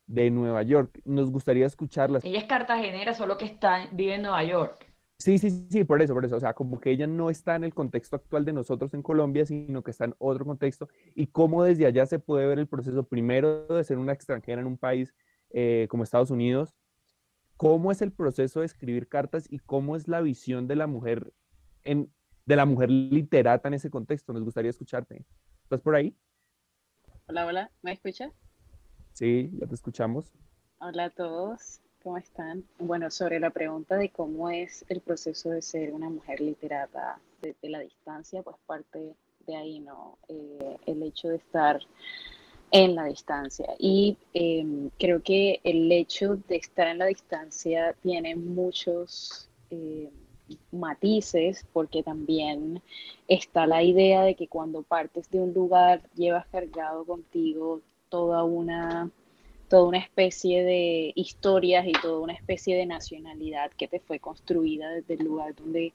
de 0.07 0.31
Nueva 0.31 0.63
York. 0.63 1.01
Nos 1.05 1.31
gustaría 1.31 1.67
escucharla. 1.67 2.21
Ella 2.23 2.39
es 2.39 2.45
cartagenera, 2.45 3.15
solo 3.15 3.39
que 3.39 3.47
está, 3.47 3.89
vive 3.93 4.17
en 4.17 4.23
Nueva 4.23 4.45
York. 4.45 4.94
Sí, 5.25 5.39
sí, 5.39 5.67
sí, 5.71 5.85
por 5.85 6.03
eso, 6.03 6.13
por 6.13 6.27
eso. 6.27 6.37
O 6.37 6.41
sea, 6.41 6.53
como 6.53 6.79
que 6.79 6.91
ella 6.91 7.07
no 7.07 7.31
está 7.31 7.57
en 7.57 7.65
el 7.65 7.73
contexto 7.73 8.17
actual 8.17 8.45
de 8.45 8.53
nosotros 8.53 8.93
en 8.93 9.01
Colombia, 9.01 9.47
sino 9.47 9.83
que 9.83 9.91
está 9.91 10.05
en 10.05 10.15
otro 10.19 10.45
contexto. 10.45 10.91
Y 11.15 11.29
cómo 11.29 11.65
desde 11.65 11.87
allá 11.87 12.05
se 12.05 12.19
puede 12.19 12.47
ver 12.47 12.59
el 12.59 12.67
proceso 12.67 13.05
primero 13.05 13.67
de 13.67 13.83
ser 13.85 13.97
una 13.97 14.13
extranjera 14.13 14.61
en 14.61 14.67
un 14.67 14.77
país 14.77 15.15
eh, 15.49 15.87
como 15.89 16.03
Estados 16.03 16.31
Unidos. 16.31 16.75
¿Cómo 17.57 17.91
es 17.91 18.03
el 18.03 18.13
proceso 18.13 18.61
de 18.61 18.67
escribir 18.67 19.09
cartas 19.09 19.51
y 19.51 19.61
cómo 19.61 19.97
es 19.97 20.09
la 20.09 20.21
visión 20.21 20.69
de 20.69 20.77
la 20.77 20.87
mujer 20.87 21.33
en, 21.85 22.13
de 22.45 22.57
la 22.57 22.67
mujer 22.67 22.91
literata 22.91 23.69
en 23.69 23.75
ese 23.75 23.89
contexto? 23.89 24.35
Nos 24.35 24.45
gustaría 24.45 24.69
escucharte. 24.69 25.25
¿Estás 25.63 25.81
por 25.81 25.95
ahí? 25.95 26.15
Hola, 27.29 27.47
hola, 27.47 27.73
¿me 27.81 27.93
escuchas? 27.93 28.31
Sí, 29.15 29.51
ya 29.59 29.67
te 29.67 29.75
escuchamos. 29.75 30.35
Hola 30.81 31.05
a 31.07 31.11
todos, 31.11 31.81
¿cómo 32.05 32.19
están? 32.19 32.63
Bueno, 32.79 33.11
sobre 33.11 33.41
la 33.41 33.49
pregunta 33.49 33.97
de 33.97 34.11
cómo 34.11 34.51
es 34.51 34.85
el 34.91 35.01
proceso 35.01 35.51
de 35.51 35.63
ser 35.63 35.93
una 35.93 36.11
mujer 36.11 36.41
literata 36.41 37.19
desde 37.41 37.71
la 37.71 37.81
distancia, 37.81 38.43
pues 38.43 38.57
parte 38.67 39.15
de 39.47 39.57
ahí, 39.57 39.81
¿no? 39.81 40.19
Eh, 40.29 40.77
el 40.87 41.03
hecho 41.03 41.29
de 41.29 41.37
estar 41.37 41.81
en 42.71 42.95
la 42.95 43.07
distancia. 43.07 43.75
Y 43.79 44.19
em, 44.35 44.91
creo 44.99 45.23
que 45.23 45.61
el 45.65 45.91
hecho 45.91 46.37
de 46.37 46.57
estar 46.57 46.87
en 46.87 46.99
la 46.99 47.07
distancia 47.07 47.95
tiene 48.03 48.37
muchos... 48.37 49.49
Eh, 49.71 50.11
matices, 50.73 51.65
porque 51.73 52.03
también 52.03 52.83
está 53.29 53.67
la 53.67 53.83
idea 53.83 54.21
de 54.21 54.35
que 54.35 54.47
cuando 54.47 54.83
partes 54.83 55.31
de 55.31 55.41
un 55.41 55.55
lugar 55.55 56.03
llevas 56.15 56.47
cargado 56.49 57.07
contigo 57.07 57.81
toda 58.11 58.45
una, 58.45 59.11
toda 59.69 59.85
una 59.85 59.99
especie 59.99 60.65
de 60.65 61.13
historias 61.15 61.87
y 61.87 61.93
toda 61.93 62.21
una 62.21 62.33
especie 62.33 62.77
de 62.77 62.87
nacionalidad 62.87 63.71
que 63.73 63.89
te 63.89 64.01
fue 64.01 64.19
construida 64.19 64.91
desde 64.91 65.15
el 65.15 65.25
lugar 65.25 65.55
donde 65.55 65.93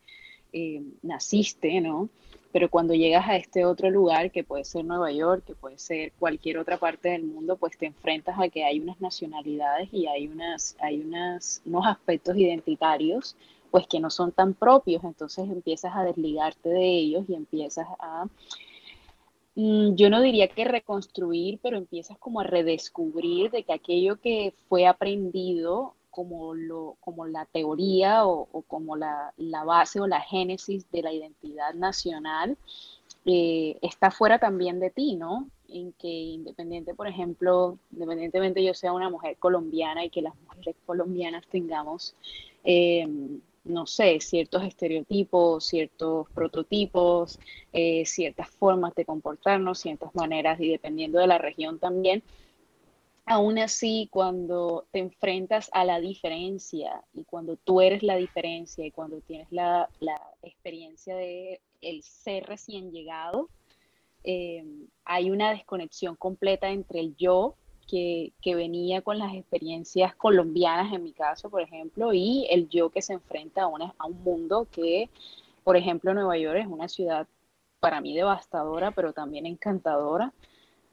eh, 0.53 0.81
naciste, 1.01 1.79
¿no? 1.81 2.09
pero 2.51 2.69
cuando 2.69 2.93
llegas 2.93 3.27
a 3.27 3.35
este 3.35 3.65
otro 3.65 3.89
lugar, 3.89 4.31
que 4.31 4.43
puede 4.43 4.65
ser 4.65 4.83
Nueva 4.83 5.11
York, 5.11 5.43
que 5.45 5.53
puede 5.53 5.77
ser 5.77 6.11
cualquier 6.13 6.57
otra 6.57 6.77
parte 6.77 7.09
del 7.09 7.23
mundo, 7.23 7.57
pues 7.57 7.77
te 7.77 7.85
enfrentas 7.85 8.39
a 8.39 8.49
que 8.49 8.63
hay 8.63 8.79
unas 8.79 8.99
nacionalidades 8.99 9.89
y 9.91 10.07
hay, 10.07 10.27
unas, 10.27 10.75
hay 10.79 10.99
unas, 10.99 11.61
unos 11.65 11.85
aspectos 11.85 12.35
identitarios 12.37 13.35
pues 13.69 13.85
que 13.85 13.99
no 13.99 14.09
son 14.09 14.31
tan 14.31 14.55
propios, 14.55 15.03
entonces 15.03 15.47
empiezas 15.47 15.95
a 15.95 16.03
desligarte 16.03 16.69
de 16.69 16.87
ellos 16.87 17.25
y 17.27 17.35
empiezas 17.35 17.85
a, 17.99 18.25
yo 19.55 20.09
no 20.09 20.21
diría 20.21 20.47
que 20.47 20.63
reconstruir, 20.65 21.59
pero 21.61 21.77
empiezas 21.77 22.17
como 22.17 22.39
a 22.39 22.45
redescubrir 22.45 23.51
de 23.51 23.63
que 23.63 23.73
aquello 23.73 24.19
que 24.19 24.53
fue 24.67 24.87
aprendido 24.87 25.95
como, 26.09 26.53
lo, 26.55 26.97
como 26.99 27.27
la 27.27 27.45
teoría 27.45 28.25
o, 28.25 28.47
como 28.67 28.95
la, 28.95 29.33
base 29.65 29.99
o 29.99 30.07
la 30.07 30.21
génesis 30.21 30.89
de 30.91 31.01
la 31.01 31.13
identidad 31.13 31.73
nacional, 31.73 32.57
eh, 33.25 33.77
está 33.81 34.11
fuera 34.11 34.39
también 34.39 34.79
de 34.79 34.89
ti, 34.89 35.15
¿no? 35.15 35.49
En 35.67 35.93
que 35.93 36.07
independiente, 36.07 36.93
por 36.95 37.07
ejemplo, 37.07 37.77
independientemente 37.91 38.63
yo 38.63 38.73
sea 38.73 38.93
una 38.93 39.09
mujer 39.09 39.37
colombiana 39.37 40.03
y 40.05 40.09
que 40.09 40.21
las 40.21 40.33
mujeres 40.41 40.75
colombianas 40.85 41.45
tengamos, 41.47 42.15
eh, 42.63 43.07
no 43.63 43.85
sé, 43.85 44.19
ciertos 44.19 44.63
estereotipos, 44.63 45.65
ciertos 45.65 46.29
prototipos, 46.31 47.39
eh, 47.73 48.05
ciertas 48.05 48.49
formas 48.49 48.95
de 48.95 49.05
comportarnos, 49.05 49.79
ciertas 49.79 50.13
maneras 50.15 50.59
y 50.59 50.69
dependiendo 50.69 51.19
de 51.19 51.27
la 51.27 51.37
región 51.37 51.79
también, 51.79 52.23
Aún 53.31 53.59
así, 53.59 54.09
cuando 54.11 54.87
te 54.89 54.97
enfrentas 54.97 55.69
a 55.71 55.85
la 55.85 55.99
diferencia 55.99 57.03
y 57.13 57.25
cuando 57.25 57.57
tú 57.57 57.79
eres 57.79 58.01
la 58.01 58.15
diferencia 58.15 58.83
y 58.83 58.89
cuando 58.89 59.21
tienes 59.21 59.51
la, 59.51 59.87
experiencia 60.41 61.15
de 61.15 61.61
el 61.79 62.01
ser 62.01 62.47
recién 62.47 62.91
llegado, 62.91 63.51
eh, 64.23 64.65
hay 65.05 65.29
una 65.29 65.51
desconexión 65.51 66.15
completa 66.15 66.71
entre 66.71 67.01
el 67.01 67.15
yo 67.17 67.55
que, 67.89 68.31
venía 68.55 69.01
con 69.01 69.17
las 69.17 69.33
experiencias 69.33 70.15
colombianas, 70.15 70.93
en 70.93 71.03
mi 71.03 71.11
caso, 71.11 71.49
por 71.49 71.61
ejemplo, 71.61 72.13
y 72.13 72.47
el 72.49 72.69
yo 72.69 72.89
que 72.89 73.01
se 73.01 73.13
enfrenta 73.13 73.63
a, 73.63 73.65
a 73.97 74.05
un 74.05 74.23
mundo 74.23 74.67
que, 74.71 75.09
por 75.63 75.75
ejemplo, 75.77 76.13
Nueva 76.13 76.37
York 76.37 76.59
es 76.59 76.67
una 76.67 76.87
ciudad 76.87 77.27
para 77.79 78.01
mí 78.01 78.15
devastadora, 78.15 78.91
pero 78.91 79.13
también 79.13 79.45
encantadora. 79.45 80.33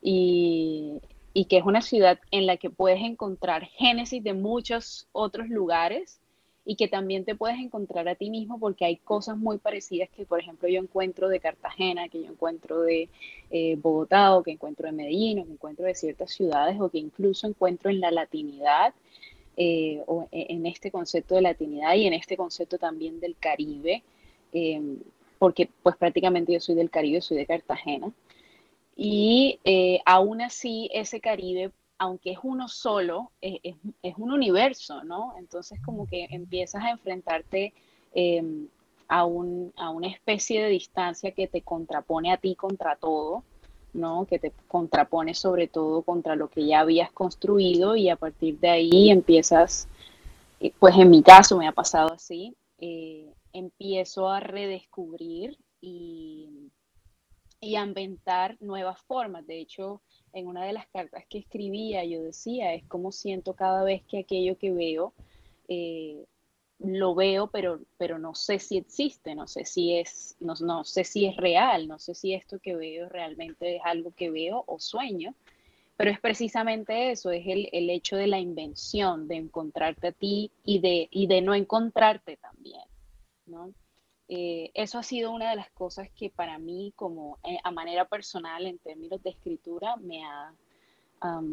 Y, 0.02 1.00
y 1.34 1.46
que 1.46 1.58
es 1.58 1.64
una 1.64 1.82
ciudad 1.82 2.18
en 2.30 2.46
la 2.46 2.56
que 2.56 2.70
puedes 2.70 3.02
encontrar 3.02 3.64
génesis 3.64 4.22
de 4.22 4.34
muchos 4.34 5.08
otros 5.12 5.48
lugares 5.48 6.20
y 6.66 6.74
que 6.74 6.88
también 6.88 7.24
te 7.24 7.36
puedes 7.36 7.58
encontrar 7.58 8.08
a 8.08 8.16
ti 8.16 8.28
mismo 8.28 8.58
porque 8.58 8.84
hay 8.84 8.96
cosas 8.96 9.38
muy 9.38 9.58
parecidas 9.58 10.10
que, 10.10 10.26
por 10.26 10.40
ejemplo, 10.40 10.68
yo 10.68 10.80
encuentro 10.80 11.28
de 11.28 11.38
Cartagena, 11.38 12.08
que 12.08 12.24
yo 12.24 12.30
encuentro 12.30 12.82
de 12.82 13.08
eh, 13.50 13.76
Bogotá 13.76 14.34
o 14.36 14.42
que 14.42 14.50
encuentro 14.50 14.86
de 14.86 14.92
Medellín 14.92 15.38
o 15.38 15.44
que 15.46 15.52
encuentro 15.52 15.86
de 15.86 15.94
ciertas 15.94 16.32
ciudades 16.32 16.78
o 16.80 16.90
que 16.90 16.98
incluso 16.98 17.46
encuentro 17.46 17.88
en 17.88 18.00
la 18.00 18.10
latinidad 18.10 18.92
eh, 19.56 20.02
o 20.06 20.28
e, 20.32 20.46
en 20.50 20.66
este 20.66 20.90
concepto 20.90 21.36
de 21.36 21.42
latinidad 21.42 21.94
y 21.94 22.06
en 22.06 22.12
este 22.12 22.36
concepto 22.36 22.78
también 22.78 23.20
del 23.20 23.36
Caribe, 23.36 24.02
eh, 24.52 24.82
porque 25.38 25.70
pues 25.82 25.96
prácticamente 25.96 26.52
yo 26.52 26.60
soy 26.60 26.74
del 26.74 26.90
Caribe, 26.90 27.20
soy 27.20 27.38
de 27.38 27.46
Cartagena. 27.46 28.12
Y 28.96 29.60
eh, 29.64 30.00
aún 30.04 30.40
así, 30.42 30.90
ese 30.92 31.20
Caribe, 31.20 31.70
aunque 31.98 32.32
es 32.32 32.38
uno 32.42 32.68
solo, 32.68 33.32
es, 33.40 33.74
un 34.16 34.32
universo, 34.32 35.02
¿no? 35.04 35.34
Entonces 35.38 35.80
como 35.84 36.06
que 36.06 36.26
empiezas 36.30 36.84
a 36.84 36.90
enfrentarte 36.90 37.72
em, 38.14 38.68
a, 39.08 39.20
a 39.20 39.24
una 39.24 40.08
especie 40.08 40.62
de 40.62 40.68
distancia 40.68 41.32
que 41.32 41.46
te 41.48 41.62
contrapone 41.62 42.32
a 42.32 42.36
ti 42.36 42.54
contra 42.54 42.96
todo, 42.96 43.44
¿no? 43.92 44.26
Que 44.26 44.38
te 44.38 44.52
contrapone 44.68 45.34
sobre 45.34 45.68
todo 45.68 46.02
contra 46.02 46.36
lo 46.36 46.48
que 46.48 46.66
ya 46.66 46.80
habías 46.80 47.10
construido 47.12 47.96
y 47.96 48.08
a 48.10 48.16
partir 48.16 48.58
de 48.58 48.68
ahí 48.68 49.10
empiezas, 49.10 49.88
eh, 50.60 50.72
pues 50.78 50.96
en 50.96 51.10
mi 51.10 51.22
caso 51.22 51.56
me 51.56 51.68
ha 51.68 51.72
pasado 51.72 52.12
así, 52.12 52.54
eh, 52.78 53.32
empiezo 53.52 54.28
a 54.28 54.40
redescubrir 54.40 55.56
y 55.80 56.70
y 57.60 57.76
a 57.76 57.84
inventar 57.84 58.56
nuevas 58.60 59.00
formas. 59.02 59.46
De 59.46 59.60
hecho, 59.60 60.02
en 60.36 60.46
una 60.48 60.64
de 60.64 60.74
las 60.74 60.86
cartas 60.88 61.24
que 61.28 61.38
escribía 61.38 62.04
yo 62.04 62.22
decía, 62.22 62.74
es 62.74 62.84
como 62.84 63.10
siento 63.10 63.54
cada 63.54 63.82
vez 63.82 64.02
que 64.04 64.18
aquello 64.18 64.58
que 64.58 64.70
veo, 64.70 65.14
eh, 65.66 66.26
lo 66.78 67.14
veo, 67.14 67.46
pero, 67.46 67.80
pero 67.96 68.18
no 68.18 68.34
sé 68.34 68.58
si 68.58 68.76
existe, 68.76 69.34
no 69.34 69.46
sé 69.46 69.64
si 69.64 69.94
es, 69.94 70.36
no, 70.38 70.52
no, 70.60 70.84
sé 70.84 71.04
si 71.04 71.24
es 71.24 71.36
real, 71.38 71.88
no 71.88 71.98
sé 71.98 72.14
si 72.14 72.34
esto 72.34 72.58
que 72.58 72.76
veo 72.76 73.08
realmente 73.08 73.76
es 73.76 73.82
algo 73.82 74.12
que 74.14 74.30
veo 74.30 74.62
o 74.66 74.78
sueño, 74.78 75.34
pero 75.96 76.10
es 76.10 76.20
precisamente 76.20 77.12
eso, 77.12 77.30
es 77.30 77.46
el, 77.46 77.70
el 77.72 77.88
hecho 77.88 78.16
de 78.16 78.26
la 78.26 78.38
invención, 78.38 79.28
de 79.28 79.36
encontrarte 79.36 80.08
a 80.08 80.12
ti 80.12 80.50
y 80.66 80.80
de, 80.80 81.08
y 81.10 81.28
de 81.28 81.40
no 81.40 81.54
encontrarte 81.54 82.36
también, 82.36 82.84
¿no? 83.46 83.72
Eh, 84.28 84.70
eso 84.74 84.98
ha 84.98 85.02
sido 85.02 85.30
una 85.30 85.50
de 85.50 85.56
las 85.56 85.70
cosas 85.70 86.10
que 86.10 86.30
para 86.30 86.58
mí, 86.58 86.92
como 86.96 87.38
eh, 87.44 87.58
a 87.62 87.70
manera 87.70 88.06
personal, 88.06 88.66
en 88.66 88.78
términos 88.78 89.22
de 89.22 89.30
escritura, 89.30 89.96
me 89.96 90.24
ha, 90.24 90.52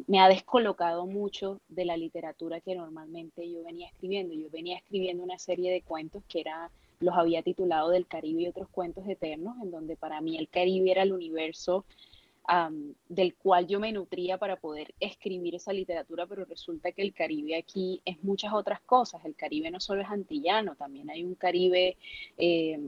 me 0.08 0.20
ha 0.20 0.28
descolocado 0.28 1.06
mucho 1.06 1.62
de 1.68 1.86
la 1.86 1.98
literatura 1.98 2.62
que 2.62 2.76
normalmente 2.76 3.50
yo 3.50 3.64
venía 3.64 3.88
escribiendo. 3.88 4.34
Yo 4.34 4.50
venía 4.50 4.78
escribiendo 4.78 5.24
una 5.24 5.40
serie 5.40 5.72
de 5.72 5.82
cuentos 5.82 6.24
que 6.28 6.42
era, 6.42 6.70
los 7.00 7.16
había 7.16 7.44
titulado 7.44 7.90
Del 7.90 8.08
Caribe 8.08 8.42
y 8.42 8.48
otros 8.48 8.70
cuentos 8.70 9.08
eternos, 9.08 9.56
en 9.62 9.72
donde 9.72 9.96
para 9.96 10.22
mí 10.22 10.38
el 10.38 10.50
Caribe 10.50 10.92
era 10.92 11.04
el 11.04 11.14
universo 11.14 11.86
del 13.08 13.36
cual 13.36 13.68
yo 13.68 13.80
me 13.80 13.92
nutría 13.92 14.38
para 14.38 14.58
poder 14.58 14.94
escribir 15.00 15.56
esa 15.56 15.72
literatura, 15.72 16.26
pero 16.28 16.46
resulta 16.46 16.92
que 16.92 17.02
el 17.02 17.14
Caribe 17.14 17.56
aquí 17.56 18.02
es 18.04 18.22
muchas 18.24 18.54
otras 18.54 18.82
cosas. 18.82 19.24
El 19.24 19.36
Caribe 19.36 19.72
no 19.72 19.80
solo 19.80 20.02
es 20.02 20.10
antillano, 20.10 20.76
también 20.76 21.10
hay 21.10 21.24
un 21.24 21.36
Caribe, 21.36 21.98
eh, 22.38 22.80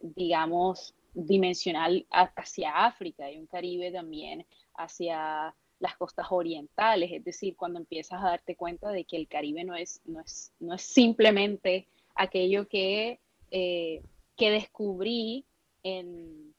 digamos, 0.00 0.94
dimensional 1.14 2.06
hacia 2.10 2.84
África, 2.84 3.24
hay 3.24 3.38
un 3.38 3.46
Caribe 3.46 3.90
también 3.90 4.44
hacia 4.74 5.54
las 5.78 5.96
costas 5.96 6.26
orientales, 6.30 7.10
es 7.12 7.24
decir, 7.24 7.56
cuando 7.56 7.78
empiezas 7.78 8.22
a 8.22 8.28
darte 8.28 8.56
cuenta 8.56 8.90
de 8.90 9.04
que 9.04 9.16
el 9.16 9.28
Caribe 9.28 9.64
no 9.64 9.74
es, 9.74 10.00
no 10.04 10.20
es, 10.20 10.52
no 10.60 10.74
es 10.74 10.82
simplemente 10.82 11.86
aquello 12.14 12.68
que, 12.68 13.20
eh, 13.50 14.02
que 14.36 14.50
descubrí 14.50 15.44
en, 15.82 16.54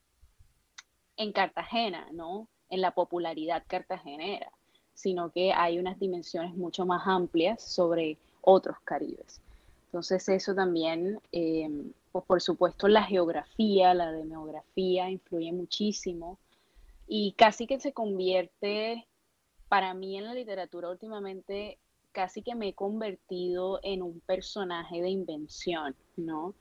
en 1.18 1.32
Cartagena, 1.32 2.08
¿no? 2.12 2.48
En 2.70 2.82
la 2.82 2.92
popularidad 2.92 3.64
cartagenera, 3.68 4.52
sino 4.94 5.32
que 5.32 5.54
hay 5.54 5.80
unas 5.80 6.00
dimensiones 6.00 6.56
mucho 6.56 6.86
más 6.86 7.06
amplias 7.06 7.62
sobre 7.62 8.18
otros 8.42 8.78
caribes. 8.84 9.42
Entonces 9.88 10.28
eso 10.30 10.54
también, 10.54 11.20
em, 11.32 11.92
pues 12.12 12.26
por 12.26 12.42
supuesto 12.42 12.88
la 12.88 13.04
geografía, 13.04 13.94
la 13.94 14.12
demografía 14.12 15.10
influye 15.10 15.52
muchísimo 15.52 16.38
y 17.08 17.34
casi 17.34 17.68
que 17.68 17.80
se 17.80 17.94
convierte, 17.94 19.08
para 19.70 19.94
mí 19.94 20.18
en 20.18 20.26
la 20.26 20.34
literatura 20.34 20.90
últimamente, 20.90 21.78
casi 22.12 22.42
que 22.42 22.56
me 22.56 22.70
he 22.70 22.74
convertido 22.74 23.80
en 23.84 24.02
un 24.02 24.20
personaje 24.22 25.02
de 25.02 25.10
invención, 25.10 25.96
¿no? 26.16 26.54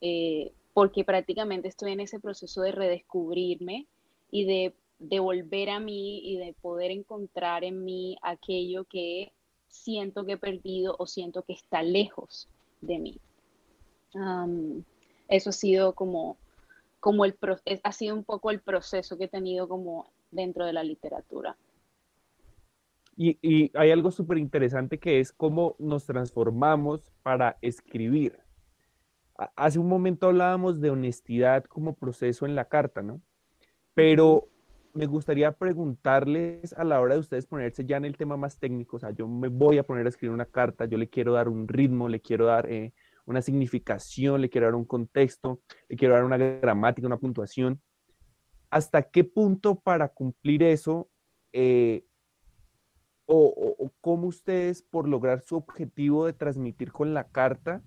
Eh, 0.00 0.52
porque 0.74 1.04
prácticamente 1.04 1.68
estoy 1.68 1.92
en 1.92 2.00
ese 2.00 2.20
proceso 2.20 2.62
de 2.62 2.72
redescubrirme 2.72 3.86
y 4.30 4.44
de, 4.44 4.74
volver 5.20 5.70
a 5.70 5.80
mí 5.80 6.20
y 6.24 6.38
de 6.38 6.54
poder 6.60 6.90
encontrar 6.90 7.64
en 7.64 7.84
mí 7.84 8.16
aquello 8.22 8.84
que 8.84 9.32
siento 9.68 10.24
que 10.24 10.32
he 10.32 10.38
perdido 10.38 10.96
o 10.98 11.06
siento 11.06 11.42
que 11.42 11.52
está 11.52 11.82
lejos 11.82 12.48
de 12.80 12.98
mí. 12.98 13.20
eso 15.28 15.50
ha 15.50 15.52
sido 15.52 15.94
como, 15.94 16.36
como 17.00 17.24
el, 17.24 17.36
ha 17.82 17.92
sido 17.92 18.14
un 18.14 18.24
poco 18.24 18.50
el 18.50 18.60
proceso 18.60 19.16
que 19.18 19.24
he 19.24 19.28
tenido 19.28 19.68
como 19.68 20.10
dentro 20.30 20.66
de 20.66 20.72
la 20.72 20.82
literatura. 20.82 21.56
Y, 23.16 23.36
y 23.42 23.76
hay 23.76 23.90
algo 23.90 24.12
súper 24.12 24.38
interesante 24.38 24.98
que 24.98 25.18
es 25.18 25.32
cómo 25.32 25.74
nos 25.78 26.06
transformamos 26.06 27.00
para 27.22 27.58
escribir. 27.62 28.38
Hace 29.56 29.78
un 29.78 29.88
momento 29.88 30.26
hablábamos 30.26 30.80
de 30.80 30.90
honestidad 30.90 31.64
como 31.64 31.94
proceso 31.94 32.46
en 32.46 32.54
la 32.54 32.66
carta, 32.66 33.02
¿no? 33.02 33.20
Pero 33.98 34.46
me 34.94 35.06
gustaría 35.06 35.50
preguntarles 35.50 36.72
a 36.74 36.84
la 36.84 37.00
hora 37.00 37.14
de 37.14 37.20
ustedes 37.20 37.46
ponerse 37.46 37.84
ya 37.84 37.96
en 37.96 38.04
el 38.04 38.16
tema 38.16 38.36
más 38.36 38.56
técnico, 38.60 38.96
o 38.96 39.00
sea, 39.00 39.10
yo 39.10 39.26
me 39.26 39.48
voy 39.48 39.76
a 39.78 39.82
poner 39.82 40.06
a 40.06 40.08
escribir 40.08 40.32
una 40.32 40.44
carta, 40.44 40.84
yo 40.84 40.96
le 40.96 41.08
quiero 41.08 41.32
dar 41.32 41.48
un 41.48 41.66
ritmo, 41.66 42.08
le 42.08 42.20
quiero 42.20 42.46
dar 42.46 42.70
eh, 42.70 42.94
una 43.26 43.42
significación, 43.42 44.40
le 44.40 44.50
quiero 44.50 44.68
dar 44.68 44.76
un 44.76 44.84
contexto, 44.84 45.62
le 45.88 45.96
quiero 45.96 46.14
dar 46.14 46.22
una 46.22 46.36
gramática, 46.36 47.08
una 47.08 47.18
puntuación. 47.18 47.82
¿Hasta 48.70 49.02
qué 49.02 49.24
punto 49.24 49.80
para 49.80 50.06
cumplir 50.10 50.62
eso 50.62 51.10
eh, 51.52 52.04
o, 53.26 53.74
o, 53.80 53.92
cómo 54.00 54.28
ustedes 54.28 54.80
por 54.80 55.08
lograr 55.08 55.40
su 55.40 55.56
objetivo 55.56 56.24
de 56.24 56.34
transmitir 56.34 56.92
con 56.92 57.14
la 57.14 57.24
carta 57.24 57.82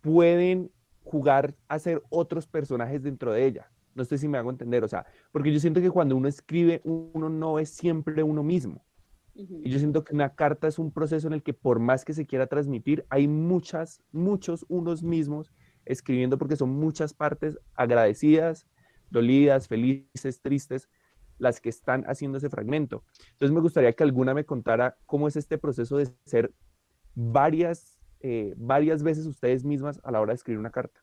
pueden 0.00 0.72
jugar 1.04 1.54
a 1.68 1.78
ser 1.78 2.02
otros 2.08 2.46
personajes 2.46 3.02
dentro 3.02 3.30
de 3.30 3.44
ella. 3.44 3.70
No 3.98 4.04
sé 4.04 4.16
si 4.16 4.28
me 4.28 4.38
hago 4.38 4.50
entender, 4.50 4.84
o 4.84 4.88
sea, 4.88 5.04
porque 5.32 5.52
yo 5.52 5.58
siento 5.58 5.80
que 5.80 5.90
cuando 5.90 6.16
uno 6.16 6.28
escribe, 6.28 6.80
uno 6.84 7.28
no 7.28 7.58
es 7.58 7.70
siempre 7.70 8.22
uno 8.22 8.44
mismo. 8.44 8.84
Y 9.34 9.70
yo 9.70 9.78
siento 9.80 10.04
que 10.04 10.14
una 10.14 10.36
carta 10.36 10.68
es 10.68 10.78
un 10.78 10.92
proceso 10.92 11.26
en 11.26 11.32
el 11.32 11.42
que 11.42 11.52
por 11.52 11.80
más 11.80 12.04
que 12.04 12.12
se 12.12 12.26
quiera 12.26 12.46
transmitir, 12.46 13.04
hay 13.08 13.26
muchas, 13.26 14.00
muchos 14.12 14.64
unos 14.68 15.02
mismos 15.02 15.52
escribiendo 15.84 16.38
porque 16.38 16.54
son 16.54 16.70
muchas 16.70 17.12
partes 17.12 17.58
agradecidas, 17.74 18.68
dolidas, 19.10 19.66
felices, 19.66 20.40
tristes, 20.42 20.88
las 21.38 21.60
que 21.60 21.70
están 21.70 22.04
haciendo 22.04 22.38
ese 22.38 22.50
fragmento. 22.50 23.02
Entonces 23.32 23.52
me 23.52 23.60
gustaría 23.60 23.92
que 23.92 24.04
alguna 24.04 24.32
me 24.32 24.44
contara 24.44 24.96
cómo 25.06 25.26
es 25.26 25.34
este 25.34 25.58
proceso 25.58 25.96
de 25.96 26.08
ser 26.24 26.52
varias, 27.16 27.98
eh, 28.20 28.54
varias 28.56 29.02
veces 29.02 29.26
ustedes 29.26 29.64
mismas 29.64 30.00
a 30.04 30.12
la 30.12 30.20
hora 30.20 30.32
de 30.32 30.36
escribir 30.36 30.60
una 30.60 30.70
carta. 30.70 31.00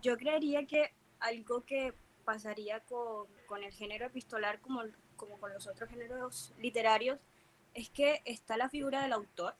Yo 0.00 0.16
creería 0.16 0.66
que 0.66 0.94
algo 1.20 1.62
que 1.64 1.92
pasaría 2.28 2.80
con, 2.80 3.26
con 3.46 3.64
el 3.64 3.72
género 3.72 4.04
epistolar 4.04 4.60
como, 4.60 4.82
como 5.16 5.38
con 5.38 5.50
los 5.50 5.66
otros 5.66 5.88
géneros 5.88 6.52
literarios 6.58 7.18
es 7.72 7.88
que 7.88 8.20
está 8.26 8.58
la 8.58 8.68
figura 8.68 9.00
del 9.00 9.14
autor, 9.14 9.54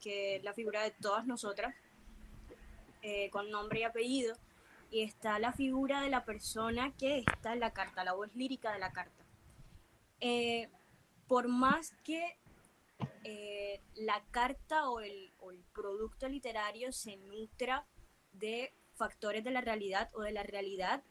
que 0.00 0.36
es 0.36 0.42
la 0.42 0.54
figura 0.54 0.82
de 0.84 0.90
todas 0.90 1.26
nosotras, 1.26 1.74
eh, 3.02 3.28
con 3.28 3.50
nombre 3.50 3.80
y 3.80 3.82
apellido, 3.82 4.38
y 4.90 5.02
está 5.02 5.38
la 5.38 5.52
figura 5.52 6.00
de 6.00 6.08
la 6.08 6.24
persona 6.24 6.94
que 6.96 7.18
está 7.18 7.52
en 7.52 7.60
la 7.60 7.74
carta, 7.74 8.04
la 8.04 8.14
voz 8.14 8.34
lírica 8.34 8.72
de 8.72 8.78
la 8.78 8.90
carta. 8.90 9.22
Eh, 10.20 10.70
por 11.26 11.48
más 11.48 11.92
que 12.04 12.38
eh, 13.24 13.82
la 13.96 14.24
carta 14.30 14.88
o 14.88 15.00
el, 15.00 15.30
o 15.40 15.50
el 15.50 15.62
producto 15.74 16.26
literario 16.26 16.90
se 16.90 17.18
nutra 17.18 17.84
de 18.32 18.72
factores 18.94 19.44
de 19.44 19.50
la 19.50 19.60
realidad 19.60 20.08
o 20.14 20.22
de 20.22 20.32
la 20.32 20.42
realidad, 20.42 21.02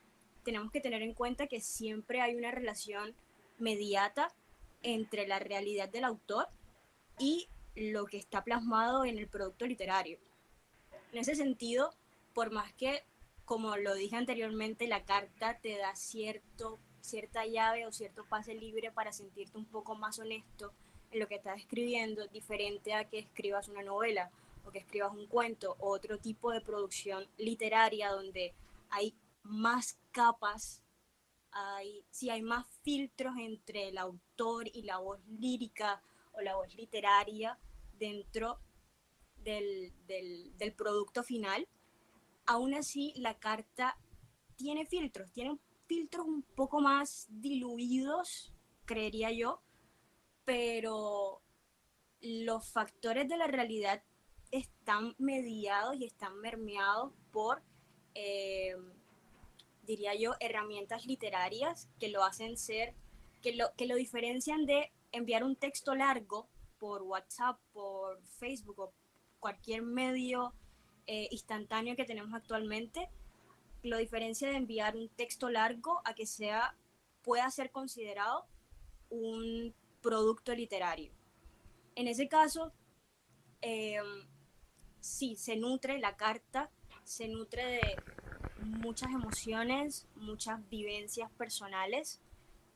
tenemos 0.48 0.72
que 0.72 0.80
tener 0.80 1.02
en 1.02 1.14
cuenta 1.14 1.48
que 1.48 1.60
siempre 1.60 2.22
hay 2.22 2.34
una 2.34 2.52
relación 2.52 3.14
mediata 3.58 4.34
entre 4.82 5.28
la 5.28 5.40
realidad 5.40 5.90
del 5.90 6.06
autor 6.06 6.48
y 7.20 7.50
lo 7.76 8.06
que 8.06 8.16
está 8.16 8.46
plasmado 8.46 9.04
en 9.04 9.18
el 9.18 9.28
producto 9.28 9.66
literario. 9.66 10.20
En 11.12 11.20
ese 11.20 11.36
sentido, 11.36 11.94
por 12.34 12.50
más 12.50 12.72
que, 12.72 13.04
como 13.44 13.76
lo 13.76 13.94
dije 13.94 14.16
anteriormente, 14.16 14.88
la 14.88 15.04
carta 15.04 15.60
te 15.60 15.78
da 15.78 15.94
cierto, 15.98 16.80
cierta 17.02 17.46
llave 17.46 17.86
o 17.86 17.92
cierto 17.92 18.24
pase 18.24 18.54
libre 18.54 18.90
para 18.90 19.12
sentirte 19.12 19.58
un 19.58 19.66
poco 19.66 19.96
más 19.96 20.18
honesto 20.18 20.72
en 21.12 21.20
lo 21.20 21.28
que 21.28 21.36
estás 21.36 21.60
escribiendo, 21.60 22.26
diferente 22.30 22.94
a 22.94 23.04
que 23.04 23.20
escribas 23.20 23.68
una 23.68 23.84
novela 23.84 24.32
o 24.64 24.72
que 24.72 24.80
escribas 24.80 25.12
un 25.12 25.28
cuento 25.28 25.76
o 25.80 25.90
otro 25.90 26.20
tipo 26.20 26.54
de 26.54 26.62
producción 26.62 27.28
literaria 27.38 28.12
donde 28.12 28.54
hay 28.90 29.14
más 29.48 29.98
capas 30.12 30.82
hay, 31.52 32.06
si 32.12 32.30
hay 32.30 32.42
más 32.42 32.66
filtros 32.84 33.36
entre 33.40 33.90
el 33.90 33.98
autor 33.98 34.68
y 34.68 34.84
la 34.84 35.00
voz 35.00 35.20
lírica 35.28 36.02
o 36.34 36.42
la 36.42 36.56
voz 36.56 36.74
literaria 36.76 37.58
dentro 37.98 38.60
del, 39.38 39.94
del, 40.06 40.74
producto 40.76 41.24
final, 41.24 41.68
aún 42.46 42.74
así 42.76 43.14
la 43.16 43.40
carta 43.40 43.98
tiene 44.56 44.86
filtros, 44.86 45.32
tiene 45.32 45.58
filtros 45.88 46.28
un 46.28 46.44
poco 46.44 46.82
más 46.82 47.28
diluidos, 47.30 48.54
creería 48.86 49.32
yo, 49.32 49.62
pero 50.46 51.42
los 52.22 52.70
factores 52.72 53.28
de 53.30 53.38
la 53.38 53.48
realidad 53.48 54.04
están 54.52 55.16
mediados 55.18 55.96
y 55.96 56.06
están 56.06 56.38
mermeados 56.40 57.14
por 57.32 57.64
eh, 58.14 58.76
diría 59.88 60.14
yo, 60.14 60.36
herramientas 60.40 61.06
literarias 61.06 61.88
que 62.00 62.10
lo 62.10 62.24
hacen 62.24 62.58
ser, 62.58 62.94
que 63.42 63.56
lo, 63.56 63.74
que 63.76 63.88
lo 63.88 63.96
diferencian 63.96 64.66
de 64.66 64.92
enviar 65.12 65.44
un 65.44 65.56
texto 65.56 65.96
largo 65.96 66.48
por 66.78 67.02
WhatsApp, 67.02 67.60
por 67.74 68.22
Facebook 68.40 68.80
o 68.80 68.94
cualquier 69.40 69.82
medio 69.82 70.54
eh, 71.08 71.30
instantáneo 71.32 71.96
que 71.96 72.06
tenemos 72.06 72.34
actualmente, 72.34 73.10
lo 73.82 73.98
diferencia 73.98 74.50
de 74.50 74.58
enviar 74.58 74.98
un 74.98 75.08
texto 75.10 75.50
largo 75.50 76.02
a 76.04 76.14
que 76.14 76.26
sea, 76.26 76.76
pueda 77.24 77.50
ser 77.50 77.72
considerado 77.72 78.46
un 79.10 79.74
producto 80.02 80.54
literario. 80.54 81.12
En 81.96 82.08
ese 82.08 82.28
caso, 82.28 82.74
eh, 83.62 84.00
sí, 85.00 85.36
se 85.38 85.56
nutre 85.56 86.00
la 86.00 86.18
carta, 86.18 86.70
se 87.04 87.28
nutre 87.30 87.66
de, 87.66 87.96
muchas 88.68 89.12
emociones, 89.12 90.06
muchas 90.16 90.68
vivencias 90.70 91.32
personales, 91.32 92.20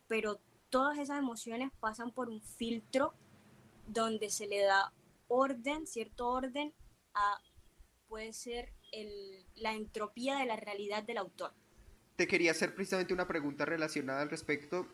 pero 0.08 0.40
todas 0.70 0.98
esas 0.98 1.20
emociones 1.20 1.72
pasan 1.80 2.12
por 2.12 2.30
un 2.30 2.42
filtro 2.42 3.14
donde 3.88 4.30
se 4.30 4.48
le 4.48 4.62
da 4.62 4.94
orden, 5.28 5.86
cierto 5.88 6.28
orden, 6.28 6.74
a 7.14 7.40
puede 8.08 8.34
ser 8.34 8.74
el, 8.92 9.46
la 9.56 9.74
entropía 9.74 10.38
de 10.38 10.46
la 10.46 10.58
realidad 10.58 11.02
del 11.02 11.18
autor. 11.18 11.54
Te 12.18 12.28
quería 12.28 12.52
hacer 12.52 12.76
precisamente 12.76 13.14
una 13.14 13.26
pregunta 13.26 13.64
relacionada 13.64 14.22
al 14.22 14.30
respecto 14.30 14.86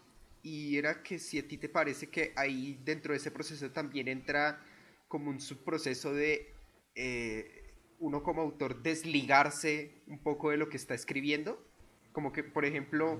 y 0.44 0.78
era 0.78 1.02
que 1.02 1.18
si 1.18 1.40
a 1.40 1.48
ti 1.48 1.58
te 1.58 1.68
parece 1.68 2.12
que 2.12 2.32
ahí 2.36 2.80
dentro 2.84 3.14
de 3.14 3.18
ese 3.18 3.32
proceso 3.32 3.72
también 3.72 4.08
entra 4.08 4.64
como 5.08 5.32
un 5.32 5.42
subproceso 5.42 6.14
de 6.14 6.54
eh, 6.94 7.67
uno 8.00 8.24
como 8.24 8.42
autor 8.42 8.82
desligarse 8.82 9.92
un 10.08 10.20
poco 10.20 10.52
de 10.52 10.58
lo 10.58 10.70
que 10.70 10.78
está 10.78 10.94
escribiendo. 10.94 11.64
Como 12.12 12.32
que, 12.32 12.44
por 12.44 12.66
ejemplo, 12.66 13.20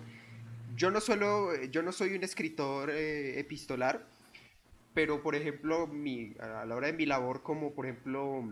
yo 0.76 0.92
no, 0.92 1.02
solo, 1.02 1.56
yo 1.66 1.82
no 1.82 1.92
soy 1.92 2.16
un 2.16 2.24
escritor 2.24 2.90
eh, 2.92 3.40
epistolar, 3.40 4.08
pero 4.94 5.22
por 5.22 5.36
ejemplo, 5.36 5.88
mi, 5.88 6.36
a 6.40 6.66
la 6.66 6.76
hora 6.76 6.88
de 6.88 6.94
mi 6.94 7.06
labor 7.06 7.44
como, 7.44 7.74
por 7.74 7.86
ejemplo, 7.86 8.44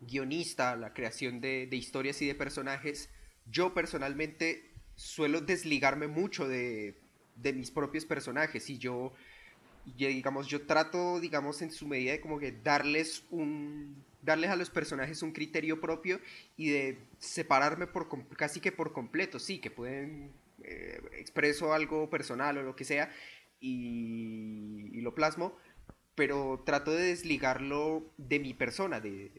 guionista, 0.00 0.76
la 0.76 0.92
creación 0.92 1.40
de, 1.40 1.66
de 1.66 1.76
historias 1.76 2.20
y 2.22 2.26
de 2.26 2.34
personajes, 2.34 3.10
yo 3.50 3.74
personalmente 3.74 4.70
suelo 4.96 5.40
desligarme 5.40 6.08
mucho 6.08 6.48
de, 6.48 7.00
de 7.36 7.52
mis 7.52 7.70
propios 7.70 8.04
personajes 8.04 8.68
y 8.70 8.78
yo, 8.78 9.12
digamos, 9.96 10.46
yo 10.46 10.66
trato, 10.66 11.20
digamos, 11.20 11.62
en 11.62 11.70
su 11.70 11.86
medida 11.86 12.12
de 12.12 12.20
como 12.20 12.38
que 12.38 12.52
darles 12.52 13.24
un, 13.30 14.04
darles 14.22 14.50
a 14.50 14.56
los 14.56 14.70
personajes 14.70 15.22
un 15.22 15.32
criterio 15.32 15.80
propio 15.80 16.20
y 16.56 16.70
de 16.70 16.98
separarme 17.18 17.86
por 17.86 18.08
casi 18.36 18.60
que 18.60 18.72
por 18.72 18.92
completo, 18.92 19.38
sí, 19.38 19.58
que 19.58 19.70
pueden 19.70 20.32
eh, 20.62 21.00
expreso 21.12 21.72
algo 21.72 22.10
personal 22.10 22.58
o 22.58 22.62
lo 22.62 22.76
que 22.76 22.84
sea 22.84 23.10
y, 23.60 25.00
lo 25.00 25.14
plasmo, 25.14 25.56
pero 26.14 26.62
trato 26.66 26.90
de 26.90 27.04
desligarlo 27.04 28.12
de 28.18 28.40
mi 28.40 28.52
persona, 28.52 29.00
de, 29.00 29.30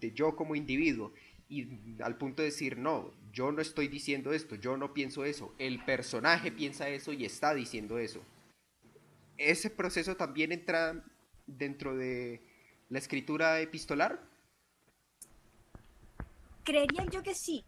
de 0.00 0.12
yo 0.12 0.36
como 0.36 0.54
individuo 0.56 1.12
y 1.48 1.66
al 2.02 2.18
punto 2.18 2.42
de 2.42 2.46
decir, 2.46 2.76
no, 2.76 3.10
yo 3.32 3.52
no 3.52 3.62
estoy 3.62 3.88
diciendo 3.88 4.32
esto, 4.32 4.56
yo 4.56 4.76
no 4.76 4.92
pienso 4.92 5.24
eso, 5.24 5.54
el 5.58 5.82
personaje 5.84 6.52
piensa 6.52 6.88
eso 6.88 7.12
y 7.12 7.24
está 7.24 7.54
diciendo 7.54 7.98
eso. 7.98 8.22
Ese 9.38 9.70
proceso 9.70 10.16
también 10.16 10.52
entra 10.52 11.04
dentro 11.46 11.96
de 11.96 12.42
la 12.88 12.98
escritura 12.98 13.60
epistolar? 13.60 14.20
Creería 16.64 17.06
yo 17.10 17.22
que 17.22 17.34
sí, 17.34 17.64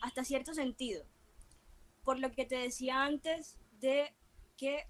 hasta 0.00 0.24
cierto 0.24 0.54
sentido. 0.54 1.04
Por 2.04 2.18
lo 2.18 2.32
que 2.32 2.46
te 2.46 2.56
decía 2.56 3.04
antes 3.04 3.58
de 3.80 4.14
que 4.56 4.86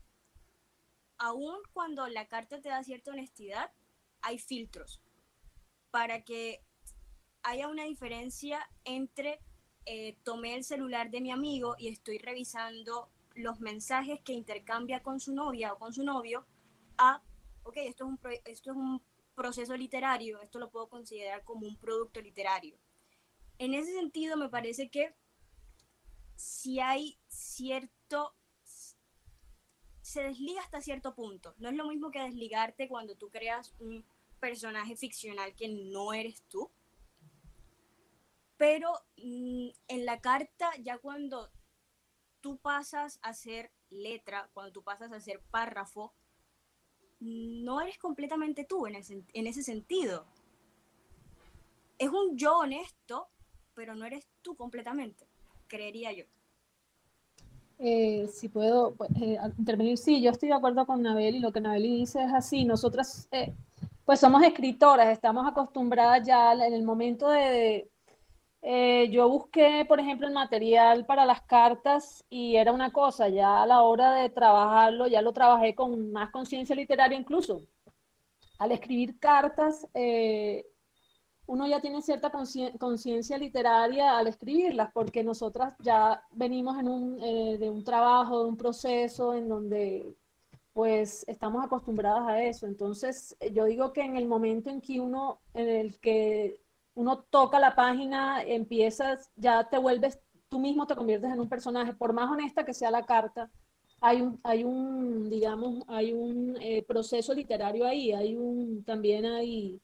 aun 1.18 1.58
cuando 1.72 2.06
la 2.08 2.28
carta 2.28 2.60
te 2.60 2.68
da 2.68 2.84
cierta 2.84 3.10
honestidad, 3.10 3.72
hay 4.22 4.38
filtros 4.38 5.00
para 5.90 6.22
que 6.22 6.62
haya 7.42 7.68
una 7.68 7.84
diferencia 7.84 8.68
entre 8.84 9.40
eh, 9.86 10.16
tomé 10.24 10.54
el 10.54 10.64
celular 10.64 11.10
de 11.10 11.20
mi 11.20 11.30
amigo 11.30 11.74
y 11.78 11.88
estoy 11.88 12.18
revisando 12.18 13.10
los 13.34 13.60
mensajes 13.60 14.20
que 14.22 14.32
intercambia 14.32 15.02
con 15.02 15.20
su 15.20 15.34
novia 15.34 15.72
o 15.72 15.78
con 15.78 15.92
su 15.92 16.04
novio 16.04 16.46
a, 16.98 17.22
ok, 17.62 17.76
esto 17.78 18.04
es 18.04 18.10
un, 18.10 18.20
esto 18.44 18.70
es 18.70 18.76
un 18.76 19.02
proceso 19.34 19.76
literario, 19.76 20.40
esto 20.40 20.58
lo 20.58 20.70
puedo 20.70 20.88
considerar 20.88 21.44
como 21.44 21.66
un 21.66 21.76
producto 21.76 22.20
literario. 22.20 22.78
En 23.58 23.74
ese 23.74 23.92
sentido, 23.92 24.36
me 24.36 24.48
parece 24.48 24.90
que 24.90 25.14
si 26.36 26.80
hay 26.80 27.18
cierto, 27.28 28.34
se 30.00 30.22
desliga 30.22 30.62
hasta 30.62 30.80
cierto 30.80 31.14
punto. 31.14 31.54
No 31.58 31.68
es 31.68 31.76
lo 31.76 31.86
mismo 31.86 32.10
que 32.10 32.20
desligarte 32.20 32.88
cuando 32.88 33.16
tú 33.16 33.30
creas 33.30 33.74
un 33.78 34.04
personaje 34.40 34.96
ficcional 34.96 35.54
que 35.54 35.68
no 35.68 36.12
eres 36.12 36.42
tú. 36.48 36.70
Pero 38.56 38.92
mm, 39.16 39.68
en 39.88 40.04
la 40.06 40.20
carta, 40.20 40.70
ya 40.80 40.98
cuando 40.98 41.50
tú 42.40 42.58
pasas 42.58 43.18
a 43.22 43.34
ser 43.34 43.72
letra, 43.90 44.50
cuando 44.52 44.72
tú 44.72 44.82
pasas 44.82 45.12
a 45.12 45.20
ser 45.20 45.40
párrafo, 45.50 46.14
no 47.20 47.80
eres 47.80 47.98
completamente 47.98 48.64
tú 48.64 48.86
en, 48.86 48.96
ese 49.46 49.62
sentido. 49.62 50.24
Es 51.98 52.08
un 52.08 52.36
yo 52.36 52.58
honesto, 52.58 53.28
pero 53.74 53.94
no 53.94 54.06
eres 54.06 54.26
tú 54.42 54.56
completamente, 54.56 55.26
creería 55.66 56.12
yo. 56.12 56.24
Eh, 57.78 58.28
si 58.32 58.48
puedo 58.48 58.94
pues, 58.94 59.10
eh, 59.20 59.38
intervenir, 59.58 59.96
sí, 59.96 60.20
yo 60.20 60.30
estoy 60.30 60.50
de 60.50 60.54
acuerdo 60.54 60.86
con 60.86 61.02
Nabeli, 61.02 61.40
lo 61.40 61.52
que 61.52 61.60
Nabeli 61.60 61.96
dice 61.96 62.22
es 62.22 62.32
así, 62.32 62.64
nosotras 62.64 63.26
eh, 63.32 63.54
pues 64.04 64.20
somos 64.20 64.42
escritoras, 64.42 65.08
estamos 65.08 65.46
acostumbradas 65.46 66.26
ya 66.26 66.52
en 66.52 66.74
el 66.74 66.82
momento 66.82 67.28
de, 67.28 67.90
eh, 68.62 69.08
yo 69.10 69.28
busqué, 69.28 69.84
por 69.88 70.00
ejemplo, 70.00 70.26
el 70.26 70.34
material 70.34 71.06
para 71.06 71.24
las 71.24 71.42
cartas 71.42 72.24
y 72.28 72.56
era 72.56 72.72
una 72.72 72.92
cosa, 72.92 73.28
ya 73.28 73.62
a 73.62 73.66
la 73.66 73.82
hora 73.82 74.12
de 74.14 74.28
trabajarlo, 74.28 75.06
ya 75.06 75.22
lo 75.22 75.32
trabajé 75.32 75.74
con 75.74 76.12
más 76.12 76.30
conciencia 76.30 76.76
literaria 76.76 77.18
incluso. 77.18 77.62
Al 78.58 78.72
escribir 78.72 79.18
cartas, 79.18 79.86
eh, 79.94 80.66
uno 81.46 81.66
ya 81.66 81.80
tiene 81.80 82.02
cierta 82.02 82.30
conciencia 82.30 83.38
literaria 83.38 84.18
al 84.18 84.26
escribirlas, 84.28 84.90
porque 84.92 85.24
nosotras 85.24 85.74
ya 85.80 86.22
venimos 86.30 86.78
en 86.78 86.88
un, 86.88 87.18
eh, 87.22 87.56
de 87.58 87.70
un 87.70 87.82
trabajo, 87.82 88.44
de 88.44 88.48
un 88.50 88.56
proceso 88.56 89.34
en 89.34 89.48
donde 89.48 90.14
pues 90.72 91.24
estamos 91.26 91.64
acostumbradas 91.64 92.28
a 92.28 92.42
eso. 92.42 92.66
Entonces, 92.66 93.36
yo 93.52 93.64
digo 93.64 93.92
que 93.92 94.02
en 94.02 94.16
el 94.16 94.26
momento 94.28 94.70
en 94.70 94.80
que 94.80 95.00
uno, 95.00 95.40
en 95.54 95.68
el 95.68 95.98
que 95.98 96.60
uno 97.00 97.24
toca 97.30 97.58
la 97.58 97.74
página, 97.74 98.42
empiezas, 98.42 99.30
ya 99.34 99.64
te 99.70 99.78
vuelves, 99.78 100.20
tú 100.50 100.58
mismo 100.58 100.86
te 100.86 100.94
conviertes 100.94 101.32
en 101.32 101.40
un 101.40 101.48
personaje, 101.48 101.94
por 101.94 102.12
más 102.12 102.30
honesta 102.30 102.62
que 102.62 102.74
sea 102.74 102.90
la 102.90 103.04
carta, 103.06 103.50
hay 104.02 104.20
un, 104.20 104.38
hay 104.44 104.64
un 104.64 105.30
digamos, 105.30 105.82
hay 105.88 106.12
un 106.12 106.58
eh, 106.60 106.84
proceso 106.86 107.32
literario 107.32 107.86
ahí, 107.86 108.12
hay 108.12 108.36
un, 108.36 108.84
también 108.84 109.24
hay 109.24 109.80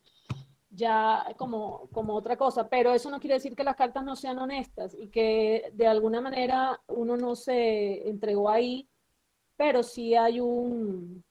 ya 0.68 1.24
como, 1.38 1.88
como 1.90 2.14
otra 2.14 2.36
cosa, 2.36 2.68
pero 2.68 2.92
eso 2.92 3.10
no 3.10 3.18
quiere 3.18 3.36
decir 3.36 3.56
que 3.56 3.64
las 3.64 3.76
cartas 3.76 4.04
no 4.04 4.14
sean 4.14 4.38
honestas 4.38 4.94
y 4.98 5.08
que 5.08 5.70
de 5.72 5.86
alguna 5.86 6.20
manera 6.20 6.78
uno 6.88 7.16
no 7.16 7.34
se 7.34 8.06
entregó 8.10 8.50
ahí, 8.50 8.86
pero 9.56 9.82
sí 9.82 10.14
hay 10.14 10.38
un, 10.40 11.24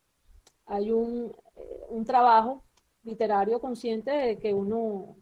hay 0.65 0.91
un, 0.91 1.31
eh, 1.57 1.85
un 1.89 2.05
trabajo 2.05 2.63
literario 3.03 3.59
consciente 3.61 4.09
de 4.09 4.39
que 4.39 4.51
uno 4.51 5.17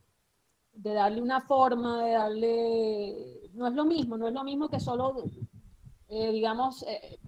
de 0.73 0.93
darle 0.93 1.21
una 1.21 1.41
forma, 1.41 2.03
de 2.03 2.11
darle, 2.11 3.49
no 3.53 3.67
es 3.67 3.73
lo 3.73 3.85
mismo, 3.85 4.17
no 4.17 4.27
es 4.27 4.33
lo 4.33 4.43
mismo 4.43 4.69
que 4.69 4.79
solo, 4.79 5.23
eh, 6.09 6.31
digamos, 6.31 6.83
eh, 6.83 7.19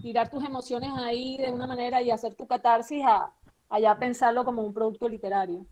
tirar 0.00 0.30
tus 0.30 0.44
emociones 0.44 0.90
ahí 0.96 1.36
de 1.38 1.52
una 1.52 1.66
manera 1.66 2.00
y 2.00 2.10
hacer 2.10 2.34
tu 2.34 2.46
catarsis 2.46 3.02
a, 3.04 3.34
ya 3.80 3.98
pensarlo 3.98 4.44
como 4.44 4.62
un 4.62 4.72
producto 4.72 5.08
literario. 5.08 5.66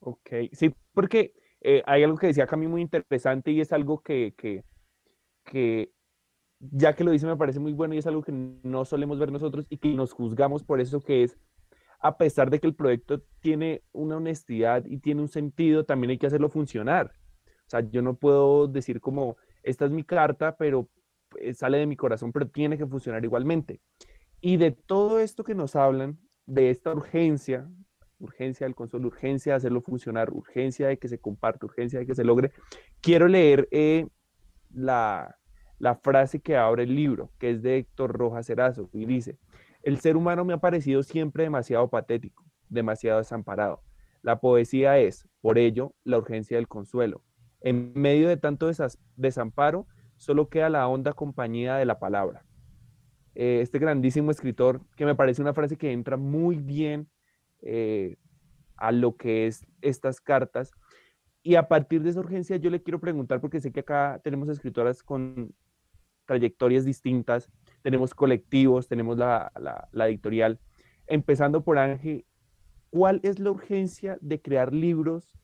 Ok, 0.00 0.30
sí, 0.52 0.74
porque 0.92 1.34
eh, 1.60 1.82
hay 1.86 2.02
algo 2.02 2.18
que 2.18 2.28
decía 2.28 2.46
Cami 2.46 2.66
muy 2.66 2.82
interesante 2.82 3.52
y 3.52 3.60
es 3.60 3.72
algo 3.72 4.00
que, 4.00 4.34
que, 4.36 4.64
que, 5.44 5.92
ya 6.58 6.94
que 6.94 7.04
lo 7.04 7.12
dice 7.12 7.26
me 7.26 7.36
parece 7.36 7.60
muy 7.60 7.72
bueno 7.72 7.94
y 7.94 7.98
es 7.98 8.06
algo 8.06 8.22
que 8.22 8.32
no 8.32 8.84
solemos 8.84 9.18
ver 9.18 9.30
nosotros 9.30 9.66
y 9.68 9.76
que 9.76 9.94
nos 9.94 10.12
juzgamos 10.12 10.64
por 10.64 10.80
eso 10.80 11.00
que 11.00 11.22
es 11.22 11.38
a 12.00 12.16
pesar 12.16 12.50
de 12.50 12.60
que 12.60 12.66
el 12.66 12.74
proyecto 12.74 13.22
tiene 13.40 13.82
una 13.92 14.16
honestidad 14.16 14.84
y 14.86 14.98
tiene 14.98 15.20
un 15.20 15.28
sentido, 15.28 15.84
también 15.84 16.10
hay 16.10 16.18
que 16.18 16.26
hacerlo 16.26 16.48
funcionar. 16.48 17.12
O 17.46 17.70
sea, 17.70 17.80
yo 17.80 18.02
no 18.02 18.14
puedo 18.14 18.66
decir 18.66 19.00
como, 19.00 19.36
esta 19.62 19.84
es 19.84 19.90
mi 19.90 20.02
carta, 20.02 20.56
pero 20.56 20.88
eh, 21.38 21.54
sale 21.54 21.78
de 21.78 21.86
mi 21.86 21.96
corazón, 21.96 22.32
pero 22.32 22.48
tiene 22.48 22.78
que 22.78 22.86
funcionar 22.86 23.24
igualmente. 23.24 23.80
Y 24.40 24.56
de 24.56 24.70
todo 24.72 25.20
esto 25.20 25.44
que 25.44 25.54
nos 25.54 25.76
hablan, 25.76 26.18
de 26.46 26.70
esta 26.70 26.92
urgencia, 26.92 27.68
urgencia 28.18 28.66
del 28.66 28.74
consuelo, 28.74 29.08
urgencia 29.08 29.52
de 29.52 29.56
hacerlo 29.58 29.82
funcionar, 29.82 30.32
urgencia 30.32 30.88
de 30.88 30.98
que 30.98 31.08
se 31.08 31.18
comparte, 31.18 31.66
urgencia 31.66 32.00
de 32.00 32.06
que 32.06 32.14
se 32.14 32.24
logre, 32.24 32.52
quiero 33.00 33.28
leer 33.28 33.68
eh, 33.70 34.06
la, 34.72 35.36
la 35.78 35.94
frase 35.96 36.40
que 36.40 36.56
abre 36.56 36.84
el 36.84 36.94
libro, 36.94 37.30
que 37.38 37.50
es 37.50 37.62
de 37.62 37.76
Héctor 37.76 38.12
Rojas 38.12 38.48
Erazo, 38.50 38.88
y 38.92 39.04
dice, 39.04 39.38
el 39.82 39.98
ser 39.98 40.16
humano 40.16 40.44
me 40.44 40.52
ha 40.52 40.58
parecido 40.58 41.02
siempre 41.02 41.44
demasiado 41.44 41.88
patético, 41.88 42.44
demasiado 42.68 43.18
desamparado. 43.18 43.82
La 44.22 44.40
poesía 44.40 44.98
es, 44.98 45.26
por 45.40 45.58
ello, 45.58 45.94
la 46.04 46.18
urgencia 46.18 46.56
del 46.56 46.68
consuelo. 46.68 47.22
En 47.62 47.92
medio 47.94 48.28
de 48.28 48.36
tanto 48.36 48.70
desamparo, 49.16 49.86
solo 50.16 50.48
queda 50.48 50.68
la 50.68 50.86
honda 50.88 51.12
compañía 51.12 51.76
de 51.76 51.86
la 51.86 51.98
palabra. 51.98 52.44
Eh, 53.34 53.60
este 53.62 53.78
grandísimo 53.78 54.30
escritor, 54.30 54.82
que 54.96 55.06
me 55.06 55.14
parece 55.14 55.40
una 55.40 55.54
frase 55.54 55.76
que 55.76 55.92
entra 55.92 56.16
muy 56.16 56.56
bien 56.56 57.08
eh, 57.62 58.16
a 58.76 58.92
lo 58.92 59.16
que 59.16 59.46
es 59.46 59.66
estas 59.80 60.20
cartas. 60.20 60.72
Y 61.42 61.54
a 61.54 61.68
partir 61.68 62.02
de 62.02 62.10
esa 62.10 62.20
urgencia 62.20 62.56
yo 62.56 62.68
le 62.68 62.82
quiero 62.82 63.00
preguntar, 63.00 63.40
porque 63.40 63.60
sé 63.60 63.72
que 63.72 63.80
acá 63.80 64.20
tenemos 64.22 64.48
escritoras 64.48 65.02
con 65.02 65.54
trayectorias 66.26 66.84
distintas, 66.84 67.50
tenemos 67.82 68.14
colectivos, 68.14 68.88
tenemos 68.88 69.18
la, 69.18 69.88
editorial. 70.08 70.60
Empezando 71.06 71.64
por 71.64 71.78
Ángel, 71.78 72.24
¿cuál 72.90 73.20
es 73.22 73.38
la 73.38 73.50
urgencia 73.50 74.18
de 74.20 74.40
crear 74.40 74.72
libros 74.72 75.38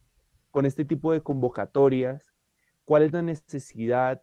con 0.50 0.66
este 0.66 0.84
tipo 0.84 1.12
de 1.12 1.22
convocatorias? 1.22 2.32
¿Cuál 2.84 3.02
es 3.02 3.12
la 3.12 3.22
necesidad? 3.22 4.22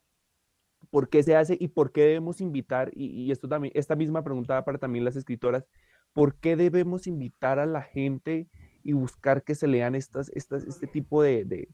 ¿Por 0.89 1.09
qué 1.09 1.23
se 1.23 1.35
hace 1.35 1.57
y 1.59 1.69
por 1.69 1.91
qué 1.91 2.01
debemos 2.01 2.41
invitar? 2.41 2.91
Y, 2.93 3.31
esto 3.31 3.47
también, 3.47 3.71
esta 3.75 3.95
misma 3.95 4.23
pregunta 4.23 4.63
para 4.63 4.77
también 4.77 5.05
las 5.05 5.15
escritoras, 5.15 5.65
¿por 6.13 6.35
qué 6.35 6.55
debemos 6.55 7.07
invitar 7.07 7.59
a 7.59 7.65
la 7.65 7.81
gente 7.81 8.47
y 8.83 8.93
buscar 8.93 9.43
que 9.43 9.55
se 9.55 9.67
lean 9.67 9.95
estas, 9.95 10.29
estas, 10.29 10.63
este 10.65 10.87
tipo 10.87 11.23
de, 11.23 11.69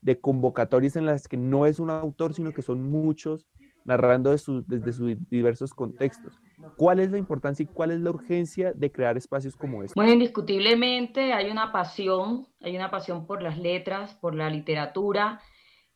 de 0.00 0.20
convocatorias 0.20 0.96
en 0.96 1.06
las 1.06 1.26
que 1.26 1.36
no 1.36 1.66
es 1.66 1.80
un 1.80 1.90
autor, 1.90 2.34
sino 2.34 2.52
que 2.52 2.62
son 2.62 2.82
muchos 2.90 3.46
narrando 3.84 4.30
desde 4.30 4.92
sus 4.92 5.16
diversos 5.30 5.72
contextos. 5.74 6.38
¿Cuál 6.76 7.00
es 7.00 7.10
la 7.10 7.18
importancia 7.18 7.62
y 7.64 7.66
cuál 7.66 7.90
es 7.90 8.00
la 8.00 8.10
urgencia 8.10 8.72
de 8.72 8.92
crear 8.92 9.16
espacios 9.16 9.56
como 9.56 9.82
este? 9.82 9.94
Bueno, 9.94 10.12
indiscutiblemente 10.12 11.32
hay 11.32 11.50
una 11.50 11.72
pasión, 11.72 12.46
hay 12.60 12.76
una 12.76 12.90
pasión 12.90 13.26
por 13.26 13.42
las 13.42 13.58
letras, 13.58 14.14
por 14.14 14.34
la 14.34 14.50
literatura. 14.50 15.40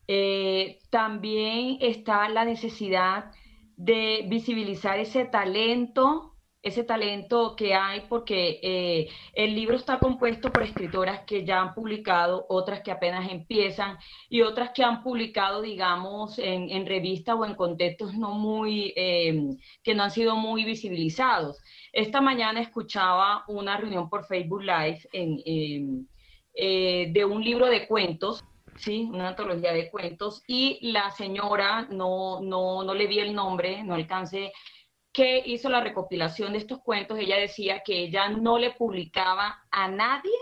Eh, 0.09 0.79
también 0.91 1.79
está 1.81 2.29
la 2.29 2.45
necesidad 2.45 3.31
de 3.77 4.27
visibilizar 4.29 4.99
ese 4.99 5.25
talento 5.25 6.34
ese 6.65 6.83
talento 6.83 7.55
que 7.55 7.75
hay, 7.75 8.01
porque 8.09 8.59
eh, 8.63 9.09
el 9.35 9.55
libro 9.55 9.77
está 9.77 9.99
compuesto 9.99 10.51
por 10.51 10.63
escritoras 10.63 11.21
que 11.27 11.45
ya 11.45 11.61
han 11.61 11.75
publicado, 11.75 12.47
otras 12.49 12.81
que 12.81 12.91
apenas 12.91 13.31
empiezan 13.31 13.99
y 14.31 14.41
otras 14.41 14.71
que 14.71 14.83
han 14.83 15.03
publicado, 15.03 15.61
digamos, 15.61 16.39
en, 16.39 16.71
en 16.71 16.87
revistas 16.87 17.37
o 17.39 17.45
en 17.45 17.55
contextos 17.55 18.15
no 18.15 18.31
muy, 18.31 18.95
em, 18.97 19.59
que 19.83 19.95
no 19.95 20.05
han 20.05 20.11
sido 20.11 20.37
muy 20.37 20.65
visibilizados. 20.65 21.61
Esta 21.93 22.23
mañana 22.23 22.61
escuchaba 22.63 23.45
una 23.49 23.77
reunión 23.77 24.09
por 24.09 24.25
Facebook 24.27 24.63
Live 24.63 25.01
en, 25.13 26.09
eh, 26.55 27.09
de 27.13 27.25
un 27.27 27.45
libro 27.45 27.67
de 27.67 27.87
cuentos 27.87 28.43
sí, 28.77 29.09
una 29.13 29.29
antología 29.29 29.73
de 29.73 29.91
cuentos, 29.91 30.43
y 30.47 30.79
la 30.91 31.11
señora, 31.13 31.87
no, 31.91 32.41
no, 32.41 32.83
no 32.83 32.95
le 32.95 33.07
vi 33.07 33.21
el 33.21 33.33
nombre, 33.33 33.85
no 33.85 33.95
alcancé, 33.95 34.53
que 35.15 35.43
hizo 35.47 35.71
la 35.71 35.81
recopilación 35.81 36.53
de 36.53 36.59
estos 36.59 36.81
cuentos, 36.81 37.19
ella 37.19 37.39
decía 37.39 37.83
que 37.85 38.01
ella 38.01 38.29
no 38.29 38.59
le 38.59 38.73
publicaba 38.73 39.63
a 39.71 39.89
nadie 39.89 40.33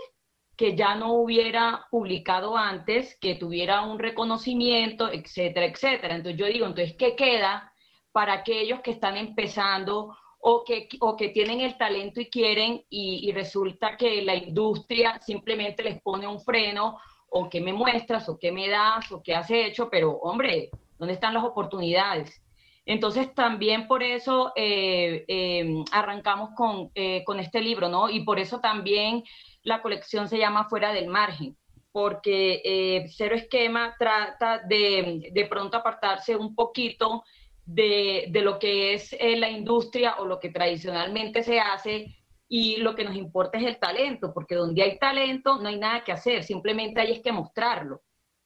que 0.57 0.75
ya 0.75 0.95
no 0.95 1.13
hubiera 1.13 1.87
publicado 1.89 2.57
antes, 2.57 3.17
que 3.19 3.35
tuviera 3.35 3.81
un 3.81 3.99
reconocimiento, 3.99 5.11
etcétera, 5.11 5.67
etcétera. 5.67 6.15
Entonces 6.15 6.39
yo 6.39 6.47
digo, 6.47 6.65
entonces, 6.65 6.95
¿qué 6.97 7.15
queda 7.15 7.71
para 8.11 8.33
aquellos 8.33 8.81
que 8.81 8.91
están 8.91 9.17
empezando 9.17 10.15
o 10.39 10.63
que, 10.63 10.89
o 10.99 11.15
que 11.15 11.29
tienen 11.29 11.61
el 11.61 11.77
talento 11.77 12.19
y 12.19 12.29
quieren 12.29 12.83
y, 12.89 13.29
y 13.29 13.31
resulta 13.31 13.95
que 13.95 14.21
la 14.23 14.35
industria 14.35 15.19
simplemente 15.21 15.83
les 15.83 16.01
pone 16.01 16.27
un 16.27 16.39
freno 16.39 16.99
o 17.29 17.49
qué 17.49 17.61
me 17.61 17.73
muestras 17.73 18.27
o 18.29 18.37
qué 18.37 18.51
me 18.51 18.69
das 18.69 19.11
o 19.11 19.23
qué 19.23 19.35
has 19.35 19.49
hecho, 19.49 19.89
pero 19.89 20.11
hombre, 20.11 20.69
¿dónde 20.99 21.13
están 21.13 21.33
las 21.33 21.43
oportunidades? 21.43 22.42
Entonces 22.85 23.33
también 23.33 23.87
por 23.87 24.03
eso 24.03 24.51
eh, 24.55 25.23
em, 25.27 25.85
arrancamos 25.91 26.49
eh, 26.95 27.23
con, 27.25 27.39
este 27.39 27.61
libro, 27.61 27.87
¿no? 27.87 28.09
Y 28.09 28.23
por 28.23 28.39
eso 28.39 28.59
también 28.59 29.23
la 29.63 29.81
colección 29.81 30.27
se 30.27 30.37
llama 30.37 30.67
Fuera 30.69 30.91
del 30.91 31.07
Margen, 31.07 31.55
porque 31.91 32.61
eh, 32.65 33.05
Cero 33.15 33.35
Esquema 33.35 33.95
trata 33.97 34.59
de, 34.59 35.29
de 35.31 35.45
pronto 35.45 35.77
apartarse 35.77 36.35
un 36.35 36.55
poquito 36.55 37.23
de, 37.65 38.25
de 38.29 38.41
lo 38.41 38.59
que 38.59 38.93
es 38.93 39.15
la 39.37 39.49
industria 39.49 40.15
o 40.19 40.25
lo 40.25 40.39
que 40.39 40.49
tradicionalmente 40.49 41.43
se 41.43 41.61
hace 41.61 42.17
y 42.49 42.77
lo 42.77 42.93
que 42.95 43.05
nos 43.05 43.15
importa 43.15 43.57
es 43.57 43.65
el 43.65 43.79
talento, 43.79 44.33
porque 44.33 44.55
donde 44.55 44.83
hay 44.83 44.99
talento 44.99 45.57
no 45.59 45.69
hay 45.69 45.79
nada 45.79 46.03
que 46.03 46.11
hacer, 46.11 46.43
simplemente 46.43 46.99
hay 46.99 47.13
es 47.13 47.21
que 47.21 47.31
mostrarlo. 47.31 48.01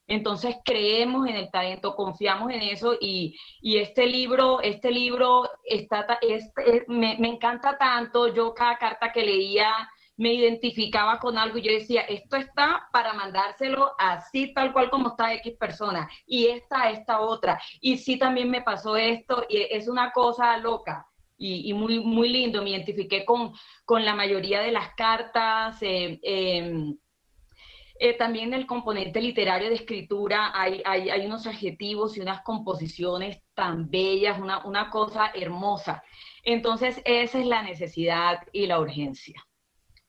Entonces 0.07 0.55
creemos 0.63 1.27
en 1.27 1.35
el 1.35 1.51
talento, 1.51 1.95
confiamos 1.95 2.51
en 2.51 2.61
eso 2.61 2.95
y, 2.99 3.37
este 3.61 4.05
libro, 4.05 4.61
este 4.61 4.89
libro 4.89 5.49
está, 5.65 6.07
me, 6.87 7.17
encanta 7.27 7.77
tanto, 7.77 8.33
yo 8.33 8.53
cada 8.53 8.77
carta 8.77 9.11
que 9.11 9.23
leía 9.23 9.73
me 10.15 10.33
identificaba 10.33 11.19
con 11.19 11.37
algo 11.37 11.57
y 11.57 11.61
yo 11.61 11.71
decía, 11.71 12.01
esto 12.01 12.37
está 12.37 12.87
para 12.91 13.13
mandárselo 13.13 13.91
así, 13.99 14.53
tal 14.53 14.73
cual 14.73 14.89
como 14.89 15.09
está 15.09 15.33
X 15.35 15.55
persona, 15.59 16.09
y 16.25 16.47
esta, 16.47 16.89
esta 16.89 17.21
otra. 17.21 17.61
Y 17.81 17.97
sí 17.97 18.17
también 18.17 18.49
me 18.49 18.63
pasó 18.63 18.97
esto, 18.97 19.45
y 19.47 19.67
es 19.69 19.87
una 19.87 20.11
cosa 20.11 20.57
loca. 20.57 21.05
Y, 21.39 21.71
muy, 21.75 21.99
muy 21.99 22.29
lindo, 22.29 22.63
me 22.63 22.71
identifiqué 22.71 23.23
con, 23.23 23.53
con 23.85 24.03
la 24.03 24.15
mayoría 24.15 24.59
de 24.61 24.71
las 24.71 24.95
cartas, 24.95 25.77
eh, 25.83 26.19
em, 26.23 26.97
eh, 27.99 28.13
también 28.13 28.53
el 28.53 28.65
componente 28.65 29.21
literario 29.21 29.69
de 29.69 29.75
escritura 29.75 30.51
hay, 30.53 30.81
hay, 30.85 31.09
hay, 31.09 31.25
unos 31.25 31.47
adjetivos 31.47 32.17
y 32.17 32.21
unas 32.21 32.41
composiciones 32.41 33.41
tan 33.53 33.89
bellas, 33.89 34.39
una, 34.39 34.65
una 34.65 34.89
cosa 34.89 35.31
hermosa. 35.33 36.03
Entonces, 36.43 37.01
esa 37.05 37.39
es 37.39 37.45
la 37.45 37.63
necesidad 37.63 38.39
y 38.51 38.67
la 38.67 38.79
urgencia. 38.79 39.45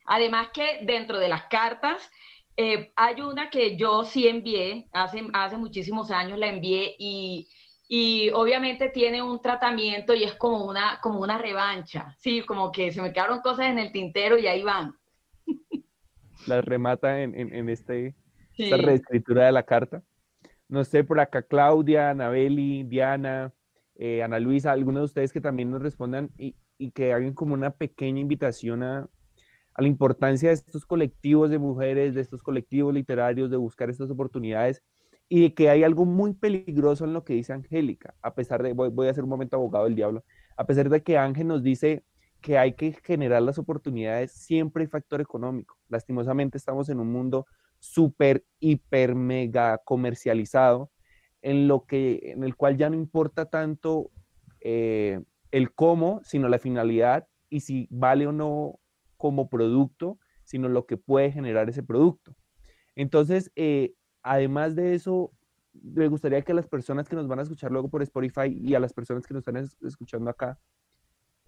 Además 0.05 0.49
que 0.53 0.81
dentro 0.83 1.19
de 1.19 1.29
las 1.29 1.45
cartas, 1.45 2.11
eh, 2.57 2.93
hay 2.97 3.21
una 3.21 3.51
que 3.51 3.77
yo 3.77 4.05
sí 4.05 4.27
envié, 4.27 4.89
hace, 4.93 5.27
hace 5.33 5.57
muchísimos 5.57 6.11
años 6.11 6.39
la 6.39 6.49
envié 6.49 6.97
y, 6.99 7.49
y 7.89 8.31
obviamente 8.31 8.89
tiene 8.89 9.23
un 9.23 9.41
tratamiento 9.41 10.15
y 10.15 10.25
es 10.25 10.35
como 10.35 10.65
una, 10.65 10.99
como 11.01 11.21
una 11.21 11.39
revancha, 11.39 12.15
sí, 12.19 12.43
como 12.43 12.73
que 12.73 12.91
se 12.91 13.01
me 13.01 13.13
quedaron 13.13 13.41
cosas 13.41 13.67
en 13.67 13.79
el 13.79 13.93
tintero 13.93 14.39
y 14.39 14.47
ahí 14.47 14.63
van 14.63 14.95
las 16.49 16.65
remata 16.65 17.23
en, 17.23 17.35
en, 17.35 17.69
este, 17.69 18.15
esta 18.57 18.77
reescritura 18.77 19.47
de 19.47 19.53
la 19.53 19.65
carta. 19.65 20.03
No 20.69 20.85
sé, 20.85 21.05
por 21.05 21.21
acá 21.21 21.43
Claudia, 21.43 22.11
Anabeli, 22.11 22.85
Diana, 22.85 23.53
eh, 23.97 24.23
Ana 24.23 24.39
Luisa, 24.39 24.73
algunos 24.73 25.01
de 25.01 25.05
ustedes 25.07 25.33
que 25.33 25.41
también 25.41 25.71
nos 25.71 25.83
respondan 25.83 26.31
y, 26.37 26.57
y 26.77 26.91
que 26.91 27.13
hagan 27.13 27.33
como 27.33 27.55
una 27.55 27.71
pequeña 27.71 28.21
invitación 28.21 28.83
a, 28.83 29.09
a, 29.75 29.83
la 29.83 29.89
importancia 29.89 30.49
de 30.51 30.55
estos 30.55 30.85
colectivos 30.85 31.51
de 31.51 31.59
mujeres, 31.59 32.15
de 32.15 32.21
estos 32.21 32.43
colectivos 32.43 32.93
literarios, 32.93 33.51
de 33.51 33.57
buscar 33.57 33.91
estas 33.91 34.11
oportunidades 34.11 34.83
y 35.29 35.43
de 35.43 35.55
que 35.55 35.69
hay 35.69 35.85
algo 35.85 36.05
muy 36.05 36.35
peligroso 36.35 37.05
en 37.05 37.13
lo 37.13 37.25
que 37.25 37.35
dice 37.35 37.53
Angélica, 37.53 38.15
a 38.23 38.35
pesar 38.35 38.63
de, 38.63 38.73
voy, 38.73 38.91
voy 38.91 39.09
a 39.09 39.11
hacer 39.11 39.25
un 39.25 39.31
momento 39.31 39.57
abogado 39.57 39.85
del 39.85 39.95
diablo, 39.95 40.25
a 40.57 40.65
pesar 40.65 40.89
de 40.89 41.03
que 41.03 41.19
Ángel 41.19 41.49
nos 41.49 41.63
dice 41.63 42.03
que 42.41 42.59
hay 42.59 42.75
que 42.75 42.93
generar 42.93 43.43
las 43.43 43.59
oportunidades, 43.59 44.33
siempre 44.33 44.87
factor 44.89 45.21
económico. 45.21 45.77
Lastimosamente 45.89 46.59
estamos 46.59 46.89
en 46.89 47.01
un 47.01 47.11
mundo 47.11 47.47
súper, 47.79 48.45
hiper, 48.61 49.15
mega 49.15 49.79
comercializado, 49.79 50.91
en, 51.43 51.69
lo 51.69 51.85
que, 51.85 52.33
en 52.33 52.45
el 52.45 52.57
cual 52.57 52.77
ya 52.77 52.91
no 52.91 52.97
importa 52.97 53.47
tanto 53.47 54.11
eh, 54.61 55.21
el 55.51 55.73
cómo, 55.73 56.21
sino 56.25 56.49
la 56.49 56.59
finalidad 56.59 57.27
y 57.49 57.61
si 57.61 57.87
vale 57.91 58.27
o 58.27 58.33
no 58.33 58.79
como 59.17 59.49
producto, 59.49 60.19
sino 60.45 60.69
lo 60.69 60.87
que 60.87 60.97
puede 60.97 61.33
generar 61.33 61.69
ese 61.69 61.83
producto. 61.83 62.35
Entonces, 62.97 63.53
eh, 63.55 63.95
además 64.23 64.75
de 64.75 64.95
eso, 64.95 65.33
me 65.73 66.09
gustaría 66.09 66.43
que 66.43 66.55
las 66.55 66.67
personas 66.67 67.09
que 67.09 67.17
nos 67.17 67.29
van 67.29 67.39
a 67.39 67.43
escuchar 67.43 67.71
luego 67.71 67.89
por 67.89 68.03
Spotify 68.03 68.49
y 68.49 68.75
a 68.75 68.81
las 68.81 68.93
personas 68.93 69.27
que 69.27 69.35
nos 69.35 69.47
están 69.47 69.69
escuchando 69.83 70.31
acá, 70.31 70.59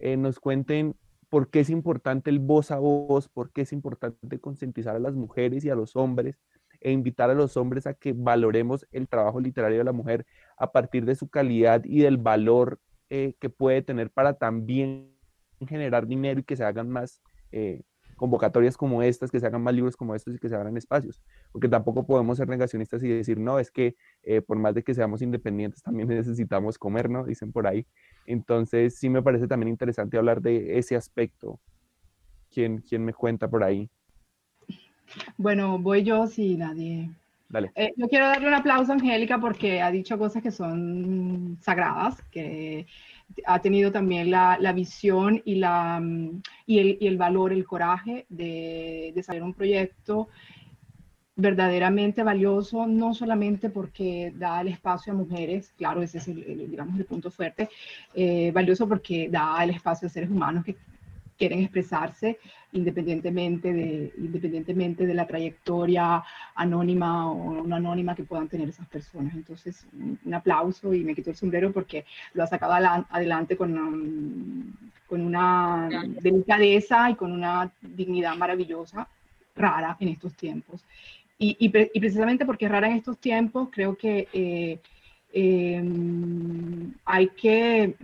eh, 0.01 0.17
nos 0.17 0.41
cuenten 0.41 0.97
por 1.29 1.49
qué 1.49 1.61
es 1.61 1.71
importante 1.71 2.31
el 2.31 2.41
voz 2.41 2.71
a 2.71 2.79
voz, 2.79 3.29
por 3.29 3.53
qué 3.53 3.63
es 3.63 3.73
importante 3.73 4.41
concientizar 4.41 4.97
a 4.97 4.99
las 4.99 5.15
mujeres 5.15 5.65
y 5.65 5.71
a 5.71 5.75
los 5.75 5.97
hombres 5.97 6.39
e 6.81 6.93
invitar 6.93 7.31
a 7.31 7.35
los 7.35 7.57
hombres 7.57 7.87
a 7.87 7.95
que 7.95 8.13
valoremos 8.13 8.87
el 8.91 9.07
trabajo 9.09 9.39
literario 9.41 9.79
de 9.79 9.85
la 9.85 9.93
mujer 9.93 10.27
a 10.57 10.73
partir 10.73 11.05
de 11.05 11.15
su 11.15 11.29
calidad 11.29 11.85
y 11.85 12.01
del 12.01 12.17
valor 12.17 12.81
eh, 13.11 13.35
que 13.39 13.51
puede 13.51 13.83
tener 13.83 14.11
para 14.11 14.35
también 14.35 15.15
generar 15.69 16.07
dinero 16.07 16.41
y 16.41 16.45
que 16.45 16.57
se 16.57 16.65
hagan 16.65 16.89
más 16.89 17.23
eh, 17.53 17.83
convocatorias 18.21 18.77
como 18.77 19.03
estas, 19.03 19.31
que 19.31 19.41
se 19.41 19.47
hagan 19.47 19.63
más 19.63 19.75
libros 19.75 19.97
como 19.97 20.15
estos 20.15 20.35
y 20.35 20.39
que 20.39 20.49
se 20.49 20.55
abran 20.55 20.77
espacios. 20.77 21.23
Porque 21.51 21.69
tampoco 21.69 22.07
podemos 22.07 22.37
ser 22.37 22.49
negacionistas 22.49 23.03
y 23.03 23.09
decir, 23.09 23.41
no, 23.41 23.59
es 23.59 23.71
que 23.71 23.97
por 24.47 24.59
más 24.59 24.75
de 24.75 24.85
que 24.85 24.95
seamos 24.95 25.23
independientes, 25.23 25.83
también 25.83 26.09
necesitamos 26.09 26.79
comer, 26.79 27.09
¿no? 27.09 27.25
Dicen 27.25 27.51
por 27.51 27.67
ahí. 27.67 27.87
Entonces, 28.27 28.97
sí 28.99 29.09
me 29.09 29.23
parece 29.23 29.49
también 29.49 29.69
interesante 29.69 30.19
hablar 30.19 30.43
de 30.43 30.79
ese 30.79 30.95
aspecto. 30.95 31.59
¿Quién, 32.53 32.83
quién 32.87 33.05
me 33.05 33.15
cuenta 33.15 33.49
por 33.49 33.65
ahí? 33.65 33.89
Bueno, 35.39 35.79
voy 35.79 36.03
yo 36.03 36.27
si 36.27 36.57
nadie. 36.57 37.11
Dale. 37.49 37.73
Eh, 37.75 37.93
yo 37.97 38.07
quiero 38.09 38.27
darle 38.29 38.47
un 38.47 38.55
aplauso 38.55 38.93
a 38.93 38.95
Angélica 38.95 39.41
porque 39.41 39.81
ha 39.81 39.91
dicho 39.91 40.19
cosas 40.19 40.43
que 40.43 40.53
son 40.53 41.59
sagradas, 41.61 42.23
que 42.31 42.87
ha 43.47 43.61
tenido 43.61 43.93
también 43.93 44.31
la, 44.31 44.59
la 44.61 44.73
visión 44.73 45.43
y, 45.45 45.57
la, 45.57 46.03
y, 46.67 46.79
el, 46.79 46.99
y 47.01 47.07
el 47.07 47.17
valor, 47.17 47.53
el 47.53 47.65
coraje 47.65 48.27
de 48.29 49.13
desarrollar 49.15 49.47
un 49.47 49.55
proyecto 49.55 50.29
verdaderamente 51.41 52.23
valioso, 52.23 52.87
no 52.87 53.15
solamente 53.15 53.71
porque 53.71 54.33
da 54.37 54.61
el 54.61 54.69
espacio 54.69 55.13
a 55.13 55.17
mujeres, 55.17 55.73
claro, 55.77 56.03
ese 56.03 56.19
es 56.19 56.29
el, 56.29 56.71
digamos, 56.71 56.99
el 56.99 57.07
punto 57.07 57.31
fuerte, 57.31 57.69
eh, 58.15 58.51
valioso 58.53 58.87
porque 58.87 59.29
da 59.31 59.63
el 59.65 59.71
espacio 59.71 60.07
a 60.07 60.11
seres 60.11 60.31
humanos 60.31 60.65
que 60.65 60.77
quieren 61.41 61.61
expresarse 61.61 62.39
independientemente 62.73 63.73
de, 63.73 64.13
independientemente 64.19 65.07
de 65.07 65.15
la 65.15 65.27
trayectoria 65.27 66.23
anónima 66.55 67.33
o 67.33 67.67
no 67.67 67.77
anónima 67.77 68.15
que 68.15 68.25
puedan 68.25 68.47
tener 68.47 68.69
esas 68.69 68.87
personas. 68.89 69.35
Entonces, 69.35 69.87
un 69.95 70.35
aplauso 70.35 70.93
y 70.93 71.03
me 71.03 71.15
quito 71.15 71.31
el 71.31 71.37
sombrero 71.37 71.73
porque 71.73 72.05
lo 72.35 72.45
ha 72.45 72.47
sacado 72.47 72.75
adelante 73.09 73.57
con, 73.57 73.79
um, 73.79 74.73
con 75.09 75.23
una 75.23 75.89
delicadeza 76.21 77.11
y 77.11 77.15
con 77.15 77.33
una 77.33 77.73
dignidad 77.81 78.37
maravillosa, 78.37 79.09
rara 79.57 79.97
en 79.99 80.09
estos 80.09 80.35
tiempos. 80.35 80.85
Y, 81.43 81.71
precisamente 81.71 82.45
porque 82.45 82.67
es 82.67 82.71
rara 82.71 82.89
en 82.89 82.97
estos 82.97 83.17
tiempos, 83.17 83.71
creo 83.73 83.97
que 83.97 84.29
eh, 84.31 84.79
em, 85.33 86.93
hay 87.07 87.29
que 87.29 87.83
eh, 87.85 87.95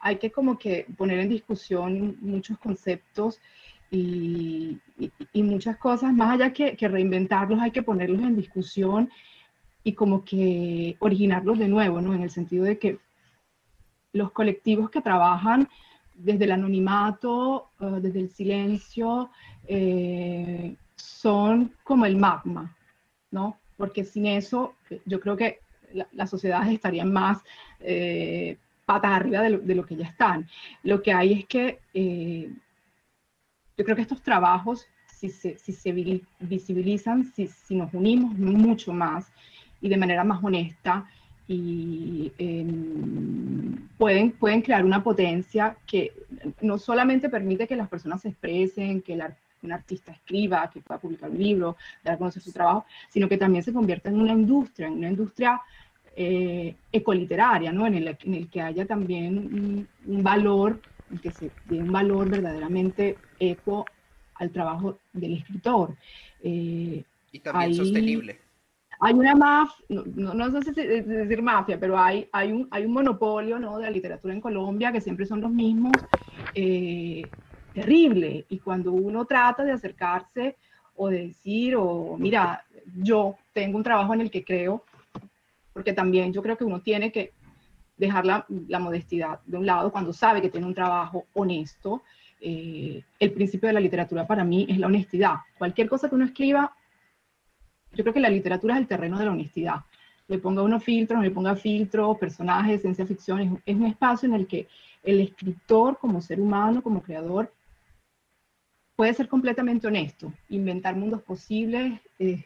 hay 0.00 0.16
que 0.16 0.30
como 0.30 0.58
que 0.58 0.86
poner 0.96 1.18
en 1.18 1.28
discusión 1.28 2.16
muchos 2.20 2.58
conceptos 2.58 3.40
y, 3.90 4.80
muchas 5.34 5.76
cosas, 5.76 6.12
más 6.12 6.34
allá 6.34 6.52
que, 6.52 6.76
reinventarlos, 6.88 7.60
hay 7.60 7.70
que 7.70 7.82
ponerlos 7.82 8.22
en 8.22 8.36
discusión 8.36 9.10
y 9.84 9.92
como 9.92 10.24
que 10.24 10.96
originarlos 10.98 11.58
de 11.58 11.68
nuevo, 11.68 12.00
¿no? 12.00 12.14
En 12.14 12.22
el 12.22 12.30
sentido 12.30 12.64
de 12.64 12.78
que 12.78 12.98
los 14.12 14.32
colectivos 14.32 14.90
que 14.90 15.00
trabajan 15.00 15.68
desde 16.14 16.44
el 16.44 16.52
anonimato, 16.52 17.68
eh, 17.80 17.98
desde 18.00 18.20
el 18.20 18.30
silencio, 18.30 19.30
son 20.96 21.72
como 21.84 22.06
el 22.06 22.16
magma, 22.16 22.76
¿no? 23.30 23.58
Porque 23.76 24.04
sin 24.04 24.26
eso 24.26 24.74
yo 25.04 25.20
creo 25.20 25.36
que 25.36 25.60
las 26.12 26.30
sociedades 26.30 26.72
estarían 26.72 27.12
más 27.12 27.38
eh, 27.80 28.58
patas 28.84 29.12
arriba 29.12 29.42
de 29.42 29.74
lo, 29.74 29.86
que 29.86 29.96
ya 29.96 30.06
están. 30.06 30.48
Lo 30.82 31.02
que 31.02 31.12
hay 31.12 31.32
es 31.32 31.46
que 31.46 31.80
eh, 31.94 32.52
yo 33.76 33.84
creo 33.84 33.96
que 33.96 34.02
estos 34.02 34.22
trabajos, 34.22 34.86
si 35.06 35.30
se, 35.30 35.58
si 35.58 35.72
se 35.72 35.92
visibilizan, 36.40 37.32
si, 37.34 37.48
si, 37.48 37.74
nos 37.74 37.92
unimos 37.94 38.36
mucho 38.38 38.92
más 38.92 39.32
y 39.80 39.88
de 39.88 39.96
manera 39.96 40.24
más 40.24 40.42
honesta, 40.42 41.06
y 41.46 42.32
em, 42.38 43.88
pueden, 43.98 44.32
pueden 44.32 44.62
crear 44.62 44.84
una 44.84 45.02
potencia 45.02 45.76
que 45.86 46.12
no 46.62 46.78
solamente 46.78 47.28
permite 47.28 47.66
que 47.66 47.76
las 47.76 47.88
personas 47.88 48.22
se 48.22 48.30
expresen, 48.30 49.02
que 49.02 49.18
un 49.62 49.72
artista 49.72 50.12
escriba, 50.12 50.70
que 50.72 50.80
pueda 50.80 51.00
publicar 51.00 51.30
un 51.30 51.38
libro, 51.38 51.76
dar 52.02 52.14
a 52.14 52.18
conocer 52.18 52.42
su 52.42 52.52
trabajo, 52.52 52.86
sino 53.08 53.28
que 53.28 53.36
también 53.36 53.64
se 53.64 53.72
convierta 53.72 54.08
en 54.08 54.20
una 54.20 54.32
industria, 54.32 54.86
en 54.86 54.94
una 54.94 55.08
industria 55.08 55.60
eh, 56.16 56.74
ecoliteraria, 56.92 57.72
¿no? 57.72 57.86
en, 57.86 57.94
el, 57.94 58.16
en 58.24 58.34
el 58.34 58.48
que 58.48 58.60
haya 58.60 58.86
también 58.86 59.88
un, 60.06 60.22
valor, 60.22 60.80
en 61.10 61.18
que 61.18 61.30
se 61.30 61.50
dé 61.66 61.78
un 61.78 61.92
valor 61.92 62.30
verdaderamente 62.30 63.16
eco 63.38 63.84
al 64.34 64.50
trabajo 64.50 64.98
del 65.12 65.34
escritor. 65.34 65.94
Eh, 66.42 67.02
y 67.32 67.38
también 67.40 67.74
sostenible. 67.74 68.38
Hay 69.00 69.14
una 69.14 69.34
mafia, 69.34 69.84
no, 69.88 70.34
no, 70.34 70.62
sé 70.62 70.72
si 70.72 70.80
decir 70.80 71.42
mafia, 71.42 71.78
pero 71.78 71.98
hay, 71.98 72.28
hay, 72.32 72.52
un, 72.52 72.68
hay 72.70 72.86
un 72.86 72.92
monopolio 72.92 73.58
¿no? 73.58 73.78
de 73.78 73.84
la 73.84 73.90
literatura 73.90 74.32
en 74.32 74.40
Colombia 74.40 74.92
que 74.92 75.00
siempre 75.00 75.26
son 75.26 75.40
los 75.40 75.50
mismos. 75.50 75.92
Eh, 76.54 77.22
terrible. 77.74 78.46
Y 78.48 78.58
cuando 78.58 78.92
uno 78.92 79.24
trata 79.26 79.64
de 79.64 79.72
acercarse 79.72 80.56
o 80.96 81.08
de 81.08 81.26
decir, 81.26 81.74
o 81.76 82.16
mira, 82.18 82.64
yo 83.02 83.36
tengo 83.52 83.76
un 83.76 83.82
trabajo 83.82 84.14
en 84.14 84.22
el 84.22 84.30
que 84.30 84.44
creo, 84.44 84.84
porque 85.74 85.92
también 85.92 86.32
yo 86.32 86.42
creo 86.42 86.56
que 86.56 86.64
uno 86.64 86.80
tiene 86.80 87.12
que 87.12 87.34
dejar 87.98 88.24
la, 88.24 88.46
la 88.68 88.78
modestidad 88.78 89.40
de 89.44 89.58
un 89.58 89.66
lado 89.66 89.92
cuando 89.92 90.12
sabe 90.12 90.40
que 90.40 90.48
tiene 90.48 90.66
un 90.66 90.74
trabajo 90.74 91.26
honesto. 91.34 92.02
Eh, 92.40 93.02
el 93.18 93.32
principio 93.32 93.66
de 93.66 93.74
la 93.74 93.80
literatura 93.80 94.26
para 94.26 94.44
mí 94.44 94.66
es 94.68 94.78
la 94.78 94.86
honestidad. 94.86 95.34
Cualquier 95.58 95.88
cosa 95.88 96.08
que 96.08 96.14
uno 96.14 96.24
escriba, 96.24 96.74
yo 97.92 98.04
creo 98.04 98.14
que 98.14 98.20
la 98.20 98.30
literatura 98.30 98.74
es 98.74 98.80
el 98.80 98.86
terreno 98.86 99.18
de 99.18 99.26
la 99.26 99.32
honestidad. 99.32 99.80
Le 100.28 100.38
ponga 100.38 100.62
unos 100.62 100.82
filtros, 100.82 101.22
le 101.22 101.30
ponga 101.30 101.54
filtros, 101.56 102.16
personajes, 102.18 102.80
ciencia 102.80 103.06
ficción, 103.06 103.40
es, 103.40 103.50
es 103.66 103.76
un 103.76 103.86
espacio 103.86 104.28
en 104.28 104.34
el 104.34 104.46
que 104.46 104.68
el 105.02 105.20
escritor 105.20 105.98
como 105.98 106.22
ser 106.22 106.40
humano, 106.40 106.82
como 106.82 107.02
creador, 107.02 107.52
puede 108.96 109.12
ser 109.14 109.28
completamente 109.28 109.86
honesto, 109.86 110.32
inventar 110.48 110.96
mundos 110.96 111.22
posibles, 111.22 112.00
eh, 112.18 112.44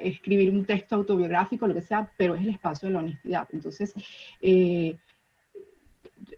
escribir 0.00 0.50
un 0.50 0.64
texto 0.64 0.96
autobiográfico, 0.96 1.66
lo 1.66 1.74
que 1.74 1.82
sea, 1.82 2.10
pero 2.16 2.34
es 2.34 2.42
el 2.42 2.50
espacio 2.50 2.88
de 2.88 2.94
la 2.94 3.00
honestidad. 3.00 3.48
Entonces, 3.52 3.94
eh, 4.40 4.96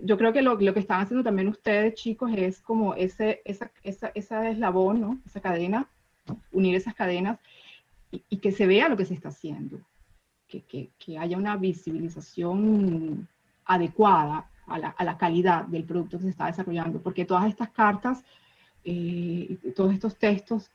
yo 0.01 0.17
creo 0.19 0.33
que 0.33 0.43
lo, 0.43 0.55
lo, 0.55 0.75
que 0.75 0.81
están 0.81 1.01
haciendo 1.01 1.25
también 1.25 1.49
ustedes, 1.49 1.95
chicos, 1.95 2.31
es 2.37 2.61
como 2.61 2.95
ese, 2.95 3.43
esa, 3.45 3.71
esa, 3.83 4.11
esa 4.15 4.49
eslabón, 4.49 5.01
¿no? 5.01 5.21
esa 5.27 5.41
cadena, 5.41 5.89
unir 6.53 6.75
esas 6.75 6.95
cadenas 6.95 7.39
y, 8.11 8.23
y, 8.29 8.39
que 8.39 8.53
se 8.53 8.67
vea 8.67 8.89
lo 8.89 8.97
que 8.97 9.05
se 9.05 9.15
está 9.15 9.29
haciendo, 9.29 9.81
que, 10.49 10.62
que, 10.62 10.91
que 10.99 11.19
haya 11.19 11.37
una 11.37 11.57
visibilización 11.57 13.29
adecuada 13.67 14.51
a 14.67 14.79
la, 14.79 14.89
a 14.89 15.05
la, 15.05 15.19
calidad 15.19 15.65
del 15.65 15.85
producto 15.85 16.19
que 16.19 16.25
se 16.25 16.31
está 16.31 16.47
desarrollando, 16.47 17.01
porque 17.03 17.25
todas 17.25 17.47
estas 17.49 17.71
cartas, 17.71 18.25
eh, 18.85 19.59
todos 19.75 19.93
estos 19.93 20.17
textos 20.17 20.71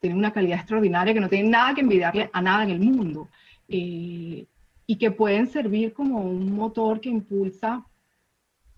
tienen 0.00 0.18
una 0.18 0.32
calidad 0.32 0.58
extraordinaria 0.58 1.14
que 1.14 1.20
no 1.20 1.28
tienen 1.28 1.50
nada 1.50 1.74
que 1.74 1.82
envidiarle 1.82 2.30
a 2.32 2.42
nada 2.42 2.64
en 2.64 2.70
el 2.70 2.80
mundo 2.80 3.28
eh, 3.68 4.46
y 4.86 4.96
que 4.96 5.10
pueden 5.10 5.46
servir 5.46 5.92
como 5.92 6.22
un 6.22 6.52
motor 6.54 7.00
que 7.00 7.10
impulsa, 7.10 7.84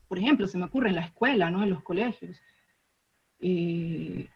por 0.08 0.18
ejemplo, 0.18 0.46
se 0.46 0.58
me 0.58 0.64
ocurre 0.64 0.90
en 0.90 0.96
la 0.96 1.06
escuela, 1.06 1.50
¿no? 1.50 1.62
en 1.62 1.70
los 1.70 1.82
colegios. 1.82 2.36
Eh, 3.40 4.26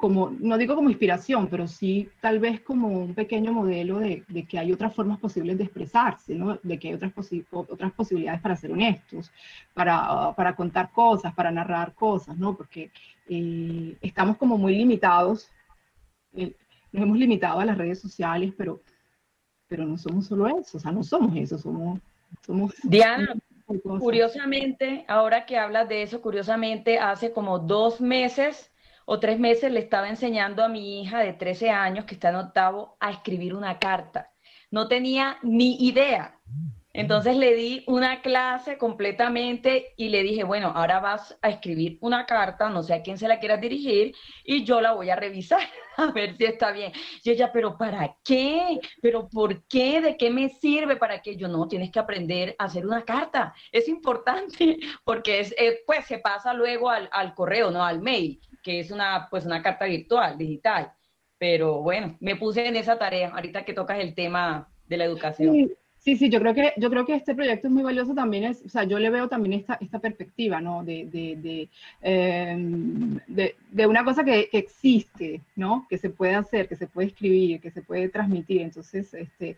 como, 0.00 0.30
no 0.30 0.56
digo 0.56 0.74
como 0.74 0.88
inspiración, 0.88 1.48
pero 1.48 1.68
sí 1.68 2.08
tal 2.22 2.38
vez 2.38 2.62
como 2.62 2.88
un 2.88 3.14
pequeño 3.14 3.52
modelo 3.52 3.98
de, 3.98 4.24
de 4.28 4.46
que 4.46 4.58
hay 4.58 4.72
otras 4.72 4.94
formas 4.94 5.18
posibles 5.18 5.58
de 5.58 5.64
expresarse, 5.64 6.34
¿no? 6.34 6.58
de 6.62 6.78
que 6.78 6.88
hay 6.88 6.94
otras, 6.94 7.12
posi 7.12 7.44
otras 7.52 7.92
posibilidades 7.92 8.40
para 8.40 8.56
ser 8.56 8.72
honestos, 8.72 9.30
para, 9.74 10.32
para, 10.34 10.56
contar 10.56 10.90
cosas, 10.90 11.34
para 11.34 11.50
narrar 11.50 11.92
cosas, 11.92 12.34
¿no? 12.38 12.56
porque 12.56 12.90
eh, 13.28 13.94
estamos 14.00 14.38
como 14.38 14.56
muy 14.56 14.74
limitados, 14.74 15.50
eh, 16.32 16.54
nos 16.92 17.02
hemos 17.02 17.18
limitado 17.18 17.60
a 17.60 17.66
las 17.66 17.76
redes 17.76 18.00
sociales, 18.00 18.54
pero, 18.56 18.80
pero 19.68 19.84
no 19.84 19.98
somos 19.98 20.26
solo 20.26 20.48
eso, 20.48 20.78
o 20.78 20.80
sea, 20.80 20.92
no 20.92 21.02
somos 21.02 21.36
eso, 21.36 21.58
somos... 21.58 22.00
somos 22.40 22.74
Diana, 22.84 23.34
curiosamente, 23.98 25.04
ahora 25.08 25.44
que 25.44 25.58
hablas 25.58 25.90
de 25.90 26.02
eso, 26.02 26.22
curiosamente, 26.22 26.98
hace 26.98 27.32
como 27.32 27.58
dos 27.58 28.00
meses 28.00 28.69
o 29.12 29.18
tres 29.18 29.40
meses 29.40 29.72
le 29.72 29.80
estaba 29.80 30.08
enseñando 30.08 30.62
a 30.62 30.68
mi 30.68 31.02
hija 31.02 31.18
de 31.18 31.32
13 31.32 31.70
años, 31.70 32.04
que 32.04 32.14
está 32.14 32.28
en 32.28 32.36
octavo, 32.36 32.96
a 33.00 33.10
escribir 33.10 33.56
una 33.56 33.80
carta. 33.80 34.30
No 34.70 34.86
tenía 34.86 35.36
ni 35.42 35.84
idea. 35.84 36.38
Entonces 36.92 37.36
le 37.36 37.56
di 37.56 37.82
una 37.88 38.22
clase 38.22 38.78
completamente 38.78 39.94
y 39.96 40.10
le 40.10 40.22
dije, 40.22 40.44
bueno, 40.44 40.68
ahora 40.76 41.00
vas 41.00 41.36
a 41.42 41.48
escribir 41.48 41.98
una 42.00 42.24
carta, 42.24 42.70
no 42.70 42.84
sé 42.84 42.94
a 42.94 43.02
quién 43.02 43.18
se 43.18 43.26
la 43.26 43.40
quieras 43.40 43.60
dirigir, 43.60 44.14
y 44.44 44.62
yo 44.62 44.80
la 44.80 44.92
voy 44.92 45.10
a 45.10 45.16
revisar 45.16 45.62
a 45.96 46.12
ver 46.12 46.36
si 46.36 46.44
está 46.44 46.70
bien. 46.70 46.92
Y 47.24 47.30
ella, 47.30 47.50
pero 47.52 47.76
¿para 47.76 48.14
qué? 48.24 48.78
¿Pero 49.02 49.28
por 49.28 49.66
qué? 49.66 50.00
¿De 50.00 50.16
qué 50.16 50.30
me 50.30 50.50
sirve? 50.50 50.94
¿Para 50.94 51.20
qué? 51.20 51.34
Yo 51.34 51.48
no, 51.48 51.66
tienes 51.66 51.90
que 51.90 51.98
aprender 51.98 52.54
a 52.60 52.66
hacer 52.66 52.86
una 52.86 53.04
carta. 53.04 53.54
Es 53.72 53.88
importante 53.88 54.78
porque 55.04 55.40
es, 55.40 55.52
eh, 55.58 55.80
pues 55.84 56.06
se 56.06 56.18
pasa 56.18 56.54
luego 56.54 56.90
al, 56.90 57.08
al 57.10 57.34
correo, 57.34 57.72
no 57.72 57.84
al 57.84 58.00
mail 58.00 58.40
que 58.62 58.80
es 58.80 58.90
una, 58.90 59.28
pues 59.30 59.44
una 59.46 59.62
carta 59.62 59.86
virtual, 59.86 60.36
digital. 60.38 60.92
Pero 61.38 61.80
bueno, 61.80 62.16
me 62.20 62.36
puse 62.36 62.66
en 62.66 62.76
esa 62.76 62.98
tarea, 62.98 63.30
ahorita 63.30 63.64
que 63.64 63.72
tocas 63.72 63.98
el 64.00 64.14
tema 64.14 64.68
de 64.86 64.96
la 64.98 65.04
educación. 65.04 65.54
Sí, 65.54 65.72
sí, 65.98 66.16
sí 66.16 66.28
yo, 66.28 66.38
creo 66.40 66.52
que, 66.52 66.74
yo 66.76 66.90
creo 66.90 67.06
que 67.06 67.14
este 67.14 67.34
proyecto 67.34 67.68
es 67.68 67.72
muy 67.72 67.82
valioso 67.82 68.14
también, 68.14 68.44
es, 68.44 68.62
o 68.64 68.68
sea, 68.68 68.84
yo 68.84 68.98
le 68.98 69.08
veo 69.08 69.28
también 69.28 69.60
esta, 69.60 69.78
esta 69.80 69.98
perspectiva, 70.00 70.60
¿no? 70.60 70.84
De, 70.84 71.06
de, 71.06 71.36
de, 71.36 71.68
eh, 72.02 72.56
de, 73.26 73.56
de 73.70 73.86
una 73.86 74.04
cosa 74.04 74.22
que, 74.22 74.48
que, 74.50 74.58
existe, 74.58 75.40
¿no? 75.56 75.86
Que 75.88 75.96
se 75.96 76.10
puede 76.10 76.34
hacer, 76.34 76.68
que 76.68 76.76
se 76.76 76.86
puede 76.86 77.08
escribir, 77.08 77.60
que 77.60 77.70
se 77.70 77.82
puede 77.82 78.08
transmitir. 78.10 78.60
Entonces, 78.60 79.14
este, 79.14 79.56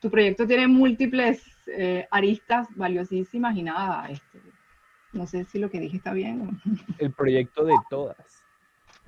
tu 0.00 0.10
proyecto 0.10 0.46
tiene 0.46 0.68
múltiples 0.68 1.42
eh, 1.66 2.06
aristas 2.10 2.68
valiosísimas 2.76 3.56
y 3.56 3.62
nada, 3.62 4.08
este, 4.10 4.38
no 5.14 5.26
sé 5.26 5.44
si 5.44 5.58
lo 5.58 5.70
que 5.70 5.80
dije 5.80 5.96
está 5.96 6.12
bien. 6.12 6.60
El 6.98 7.12
proyecto 7.12 7.64
de 7.64 7.74
todas. 7.88 8.16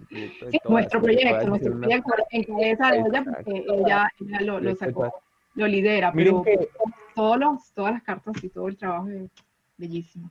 Proyecto 0.08 0.46
de 0.46 0.50
sí, 0.52 0.58
todas, 0.62 0.72
nuestro 0.72 1.02
proyecto, 1.02 1.46
nuestro 1.46 1.72
una... 1.72 1.86
proyecto 1.86 2.12
en 2.30 2.44
cabeza 2.44 2.90
de 2.90 2.98
ella, 2.98 3.24
porque 3.24 3.64
ella, 3.68 4.12
ella 4.20 4.40
lo, 4.40 4.60
lo, 4.60 4.76
sacó, 4.76 5.12
lo 5.54 5.66
lidera, 5.66 6.12
pero 6.12 6.42
que... 6.42 6.68
todos 7.14 7.38
los, 7.38 7.72
todas 7.72 7.92
las 7.92 8.02
cartas 8.02 8.42
y 8.42 8.48
todo 8.48 8.68
el 8.68 8.76
trabajo 8.76 9.08
es 9.08 9.30
bellísimo. 9.76 10.30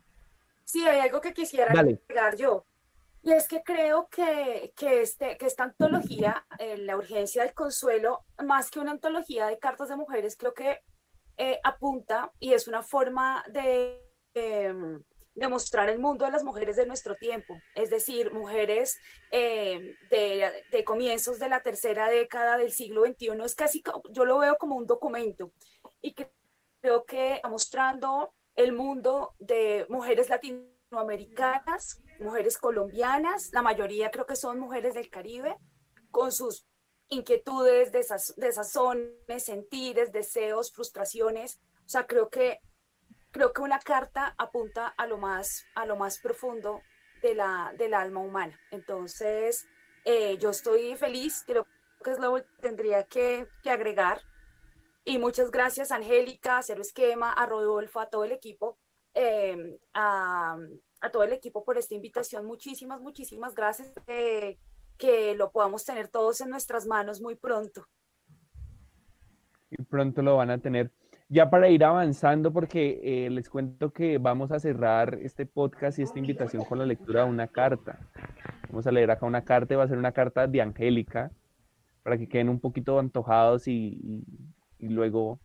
Sí, 0.64 0.86
hay 0.88 1.00
algo 1.00 1.22
que 1.22 1.34
quisiera 1.34 1.72
agregar 1.72 2.36
yo. 2.36 2.66
Y 3.22 3.32
es 3.32 3.48
que 3.48 3.64
creo 3.64 4.08
que, 4.08 4.72
que, 4.76 5.02
este, 5.02 5.36
que 5.38 5.48
esta 5.48 5.64
antología, 5.64 6.46
eh, 6.60 6.78
La 6.78 6.96
urgencia 6.96 7.44
del 7.44 7.56
consuelo, 7.56 8.24
más 8.44 8.70
que 8.70 8.80
una 8.80 8.92
antología 8.92 9.48
de 9.48 9.58
cartas 9.58 9.90
de 9.90 9.96
mujeres, 9.96 10.38
creo 10.38 10.54
que 10.54 10.82
eh, 11.38 11.60
apunta 11.64 12.32
y 12.40 12.54
es 12.54 12.68
una 12.68 12.84
forma 12.84 13.44
de, 13.52 14.00
eh, 14.36 14.74
demostrar 15.36 15.90
el 15.90 16.00
mundo 16.00 16.26
de 16.26 16.32
las 16.32 16.44
mujeres 16.44 16.78
de 16.78 16.86
nuestro 16.86 17.16
tiempo, 17.16 17.56
es 17.76 17.90
decir, 17.90 18.32
mujeres 18.34 18.98
eh, 19.32 19.96
de, 20.10 20.84
comienzos 20.84 21.40
de 21.40 21.50
la 21.50 21.62
tercera 21.62 22.10
década 22.10 22.58
del 22.58 22.72
siglo 22.72 23.06
XXI, 23.06 23.44
es 23.44 23.56
casi, 23.56 23.84
yo 24.12 24.26
lo 24.26 24.40
veo 24.40 24.58
como 24.58 24.76
un 24.76 24.88
documento. 24.88 25.52
Y 26.02 26.14
que 26.14 26.32
creo 26.82 27.04
que 27.06 27.42
mostrando 27.50 28.34
el 28.56 28.72
mundo 28.72 29.34
de 29.40 29.86
mujeres 29.90 30.30
latinoamericanas, 30.30 32.02
mujeres 32.20 32.58
colombianas, 32.58 33.50
la 33.52 33.62
mayoría 33.62 34.12
creo 34.12 34.26
que 34.26 34.38
son 34.38 34.60
mujeres 34.60 34.94
del 34.94 35.10
Caribe, 35.10 35.58
con 36.12 36.32
sus 36.32 36.66
inquietudes, 37.10 37.92
desazones, 37.92 39.44
sentires, 39.44 40.12
deseos, 40.12 40.72
frustraciones, 40.72 41.60
o 41.86 41.90
sea, 41.90 42.08
creo 42.08 42.30
que 42.30 42.60
creo 43.36 43.52
que 43.52 43.62
una 43.62 43.80
carta 43.80 44.34
apunta 44.38 44.88
a 44.88 45.08
lo 45.08 45.18
más, 45.18 45.66
a 45.76 45.86
lo 45.86 45.98
más 45.98 46.20
profundo 46.20 46.82
de 47.22 47.36
la, 47.36 47.74
del 47.78 47.94
alma 47.94 48.22
humana. 48.22 48.58
Entonces, 48.72 49.68
eh, 50.06 50.38
yo 50.38 50.52
estoy 50.52 50.96
feliz, 50.96 51.44
creo 51.46 51.68
que 52.02 52.12
es 52.12 52.20
lo 52.20 52.36
que 52.36 52.46
tendría 52.62 53.04
que, 53.04 53.46
que 53.62 53.70
agregar. 53.70 54.22
Y 55.04 55.18
muchas 55.18 55.52
gracias, 55.52 55.92
Angélica, 55.92 56.60
a 56.60 56.64
Cero 56.64 56.80
Esquema, 56.80 57.34
a 57.34 57.46
Rodolfo, 57.46 58.00
a 58.00 58.10
todo 58.10 58.24
el 58.24 58.32
equipo, 58.32 58.78
eh, 59.14 59.80
a, 59.94 60.58
todo 61.12 61.24
el 61.24 61.34
equipo 61.34 61.66
por 61.66 61.78
esta 61.78 61.94
invitación. 61.94 62.46
Muchísimas, 62.46 63.02
muchísimas 63.02 63.54
gracias. 63.54 63.92
Eh, 64.08 64.58
que 64.98 65.36
lo 65.36 65.52
podamos 65.52 65.84
tener 65.84 66.08
todos 66.08 66.40
en 66.40 66.52
nuestras 66.52 66.88
manos 66.88 67.20
muy 67.20 67.36
pronto. 67.36 67.86
Y 69.70 69.84
pronto 69.84 70.22
lo 70.22 70.38
van 70.38 70.52
a 70.52 70.58
tener 70.58 70.90
ya 71.28 71.50
para 71.50 71.70
ir 71.70 71.84
avanzando, 71.84 72.54
porque 72.54 73.02
eh, 73.04 73.30
les 73.30 73.50
cuento 73.50 73.92
que 73.92 74.18
vamos 74.18 74.52
a 74.52 74.60
cerrar 74.60 75.18
este 75.22 75.46
podcast 75.46 76.00
y 76.00 76.04
esta 76.04 76.20
invitación 76.20 76.64
con 76.66 76.80
la 76.80 76.86
lectura 76.86 77.24
de 77.24 77.30
una 77.30 77.48
carta. 77.48 78.00
Vamos 78.70 78.86
a 78.88 78.92
leer 78.92 79.12
acá 79.12 79.26
una 79.26 79.44
carta 79.44 79.76
va 79.78 79.84
a 79.84 79.88
ser 79.88 79.98
una 79.98 80.12
carta 80.12 80.48
de 80.48 80.62
Angélica, 80.62 81.32
para 82.04 82.18
que 82.18 82.28
queden 82.28 82.50
un 82.50 82.60
poquito 82.60 83.00
antojados 83.00 83.68
y 83.68 84.24
luego 84.80 85.40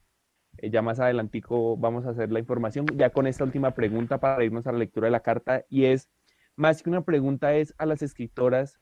eh, 0.59 0.71
ya 0.71 0.83
más 0.83 1.01
adelantico 1.01 1.77
vamos 1.77 2.07
a 2.07 2.11
hacer 2.11 2.31
la 2.31 2.39
información. 2.39 2.87
Ya 2.97 3.11
con 3.11 3.27
esta 3.27 3.45
última 3.45 3.73
pregunta 3.73 4.19
para 4.19 4.45
irnos 4.45 4.67
a 4.67 4.73
la 4.73 4.79
lectura 4.79 5.07
de 5.07 5.13
la 5.13 5.21
carta 5.21 5.65
y 5.69 5.87
es, 5.87 6.09
más 6.57 6.83
que 6.83 6.91
una 6.91 7.03
pregunta, 7.03 7.55
es 7.55 7.75
a 7.79 7.87
las 7.87 8.03
escritoras, 8.03 8.81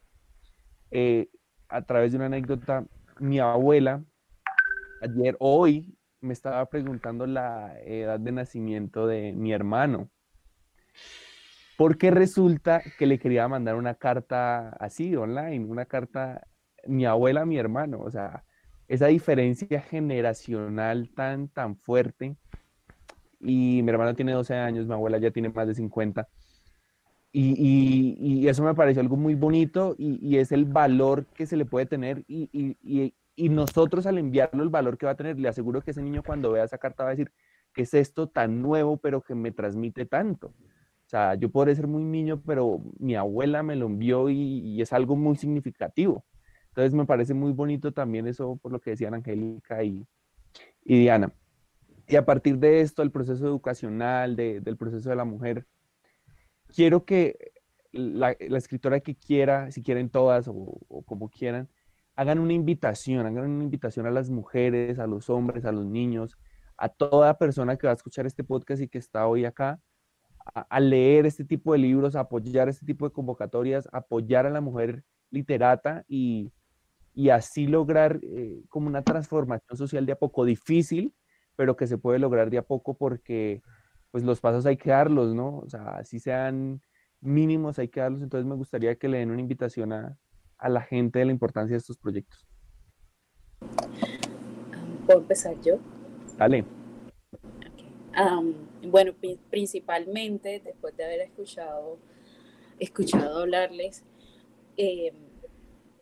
eh, 0.91 1.29
a 1.69 1.83
través 1.83 2.13
de 2.13 2.17
una 2.17 2.27
anécdota, 2.27 2.87
mi 3.21 3.39
abuela, 3.39 4.03
ayer, 5.03 5.37
hoy, 5.39 5.98
me 6.21 6.33
estaba 6.33 6.65
preguntando 6.67 7.27
la 7.27 7.79
edad 7.85 8.19
de 8.21 8.33
nacimiento 8.33 9.07
de 9.07 9.33
mi 9.33 9.53
hermano. 9.53 10.11
Porque 11.77 12.11
resulta 12.11 12.83
que 12.99 13.07
le 13.07 13.19
quería 13.19 13.47
mandar 13.47 13.77
una 13.77 13.95
carta 13.95 14.71
así, 14.81 15.15
online, 15.15 15.65
una 15.65 15.85
carta, 15.85 16.47
mi 16.87 17.07
abuela, 17.07 17.45
mi 17.45 17.57
hermano. 17.57 18.01
O 18.01 18.11
sea, 18.11 18.45
esa 18.89 19.07
diferencia 19.07 19.81
generacional 19.83 21.11
tan, 21.15 21.49
tan 21.49 21.77
fuerte. 21.77 22.37
Y 23.41 23.81
mi 23.85 23.91
hermano 23.91 24.15
tiene 24.15 24.33
12 24.33 24.55
años, 24.57 24.87
mi 24.87 24.95
abuela 24.95 25.19
ya 25.19 25.31
tiene 25.31 25.51
más 25.51 25.69
de 25.69 25.75
50. 25.75 26.27
Y, 27.31 27.55
y, 27.57 28.41
y 28.41 28.49
eso 28.49 28.65
me 28.65 28.75
pareció 28.75 29.03
algo 29.03 29.17
muy 29.17 29.35
bonito 29.35 29.95
y, 29.99 30.19
y, 30.27 30.39
es 30.39 30.51
el 30.51 30.65
valor 30.65 31.27
que 31.27 31.47
se 31.47 31.59
le 31.59 31.67
puede 31.67 31.85
tener 31.85 32.25
y, 32.27 33.15
y 33.39 33.49
nosotros 33.49 34.07
al 34.07 34.19
enviarlo 34.19 34.63
el 34.63 34.69
valor 34.69 34.99
que 34.99 35.07
va 35.07 35.13
a 35.13 35.17
tener, 35.17 35.39
le 35.39 35.49
aseguro 35.49 35.81
que 35.81 35.93
ese 35.93 36.03
niño 36.03 36.23
cuando 36.23 36.53
vea 36.53 36.65
esa 36.65 36.79
carta 36.79 37.05
va 37.05 37.11
a 37.11 37.13
decir, 37.13 37.33
¿qué 37.73 37.83
es 37.83 37.95
esto 37.95 38.29
tan 38.29 38.61
nuevo 38.61 38.97
pero 38.97 39.23
que 39.23 39.35
me 39.35 39.53
transmite 39.53 40.07
tanto? 40.07 40.49
O 40.49 41.09
sea, 41.11 41.37
yo 41.37 41.51
podré 41.51 41.75
ser 41.75 41.87
muy 41.87 42.05
niño, 42.05 42.43
pero 42.45 42.83
mi 42.99 43.15
abuela 43.15 43.63
me 43.63 43.77
lo 43.77 43.87
envió 43.87 44.29
y, 44.29 44.83
es 44.83 44.93
algo 44.93 45.17
muy 45.17 45.37
significativo. 45.37 46.25
Entonces 46.69 46.93
me 46.93 47.07
parece 47.07 47.33
muy 47.33 47.53
bonito 47.53 47.93
también 47.93 48.27
eso 48.27 48.57
por 48.57 48.73
lo 48.73 48.81
que 48.81 48.91
decían 48.91 49.15
Angélica 49.15 49.83
y, 49.85 50.07
y 50.85 50.99
Diana. 51.01 51.33
Y 52.09 52.17
a 52.17 52.25
partir 52.27 52.59
de 52.59 52.81
esto, 52.81 53.03
el 53.03 53.11
proceso 53.11 53.47
educacional, 53.47 54.37
de, 54.37 54.61
del 54.61 54.77
proceso 54.77 55.11
de 55.11 55.17
la 55.17 55.25
mujer, 55.25 55.67
quiero 56.75 57.05
que 57.05 57.53
la, 57.93 58.33
escritora 58.33 59.01
que 59.01 59.15
quiera, 59.15 59.71
si 59.71 59.83
quieren 59.83 60.11
todas 60.11 60.49
o, 60.49 61.05
como 61.07 61.29
quieran, 61.31 61.69
hagan 62.19 62.41
una 62.41 62.53
invitación, 62.53 63.27
hagan 63.27 63.45
una 63.49 63.63
invitación 63.63 64.05
a 64.07 64.11
las 64.11 64.29
mujeres, 64.29 64.99
a 64.99 65.07
los 65.07 65.31
hombres, 65.31 65.65
a 65.65 65.71
los 65.71 65.87
niños, 65.87 66.37
a 66.77 66.89
toda 66.89 67.39
persona 67.39 67.77
que 67.77 67.87
va 67.87 67.93
a 67.93 67.95
escuchar 67.95 68.27
este 68.27 68.43
podcast 68.43 68.83
y 68.83 68.89
que 68.89 68.99
está 68.99 69.29
hoy 69.29 69.45
acá, 69.45 69.81
a, 70.53 70.81
leer 70.81 71.27
este 71.27 71.45
tipo 71.45 71.73
de 71.73 71.79
libros, 71.79 72.17
a 72.17 72.21
apoyar 72.21 72.69
este 72.69 72.85
tipo 72.85 73.07
de 73.09 73.13
convocatorias, 73.13 73.89
apoyar 73.93 74.47
a 74.47 74.51
la 74.51 74.61
mujer 74.61 75.05
literata 75.31 76.05
y, 76.09 76.53
y 77.15 77.31
así 77.31 77.69
lograr 77.69 78.19
eh, 78.25 78.65
como 78.69 78.89
una 78.89 79.03
transformación 79.03 79.77
social 79.79 80.05
de 80.05 80.13
a 80.13 80.17
poco 80.17 80.45
difícil, 80.45 81.15
pero 81.55 81.77
que 81.77 81.87
se 81.87 81.99
puede 81.99 82.19
lograr 82.19 82.51
de 82.51 82.59
a 82.59 82.63
poco 82.63 82.97
porque 82.97 83.63
pues 84.11 84.25
los 84.25 84.41
pasos 84.41 84.67
hay 84.67 84.77
que 84.77 84.91
darlos, 84.91 85.37
¿no? 85.37 85.59
O 85.59 85.69
sea, 85.69 85.91
así 85.99 86.19
sean 86.19 86.83
mínimos 87.21 87.79
hay 87.79 87.87
que 87.89 88.01
darlos, 88.01 88.23
entonces 88.23 88.45
me 88.45 88.57
gustaría 88.57 88.97
que 88.97 89.07
le 89.07 89.19
den 89.19 89.31
una 89.31 89.41
invitación 89.41 89.93
a, 89.93 90.19
a 90.59 90.69
la 90.69 90.81
gente 90.83 91.19
de 91.19 91.27
la 91.27 91.33
importancia 91.33 91.75
de 91.75 91.79
estos 91.79 91.97
proyectos. 91.97 92.47
¿Puedo 95.07 95.21
empezar 95.21 95.61
yo? 95.63 95.79
Dale. 96.37 96.65
bueno, 98.83 99.15
principalmente 99.51 100.61
después 100.65 100.97
de 100.97 101.05
haber 101.05 101.21
escuchado, 101.21 101.99
escuchado 102.79 103.41
hablarles, 103.41 104.05
eh, 104.77 105.13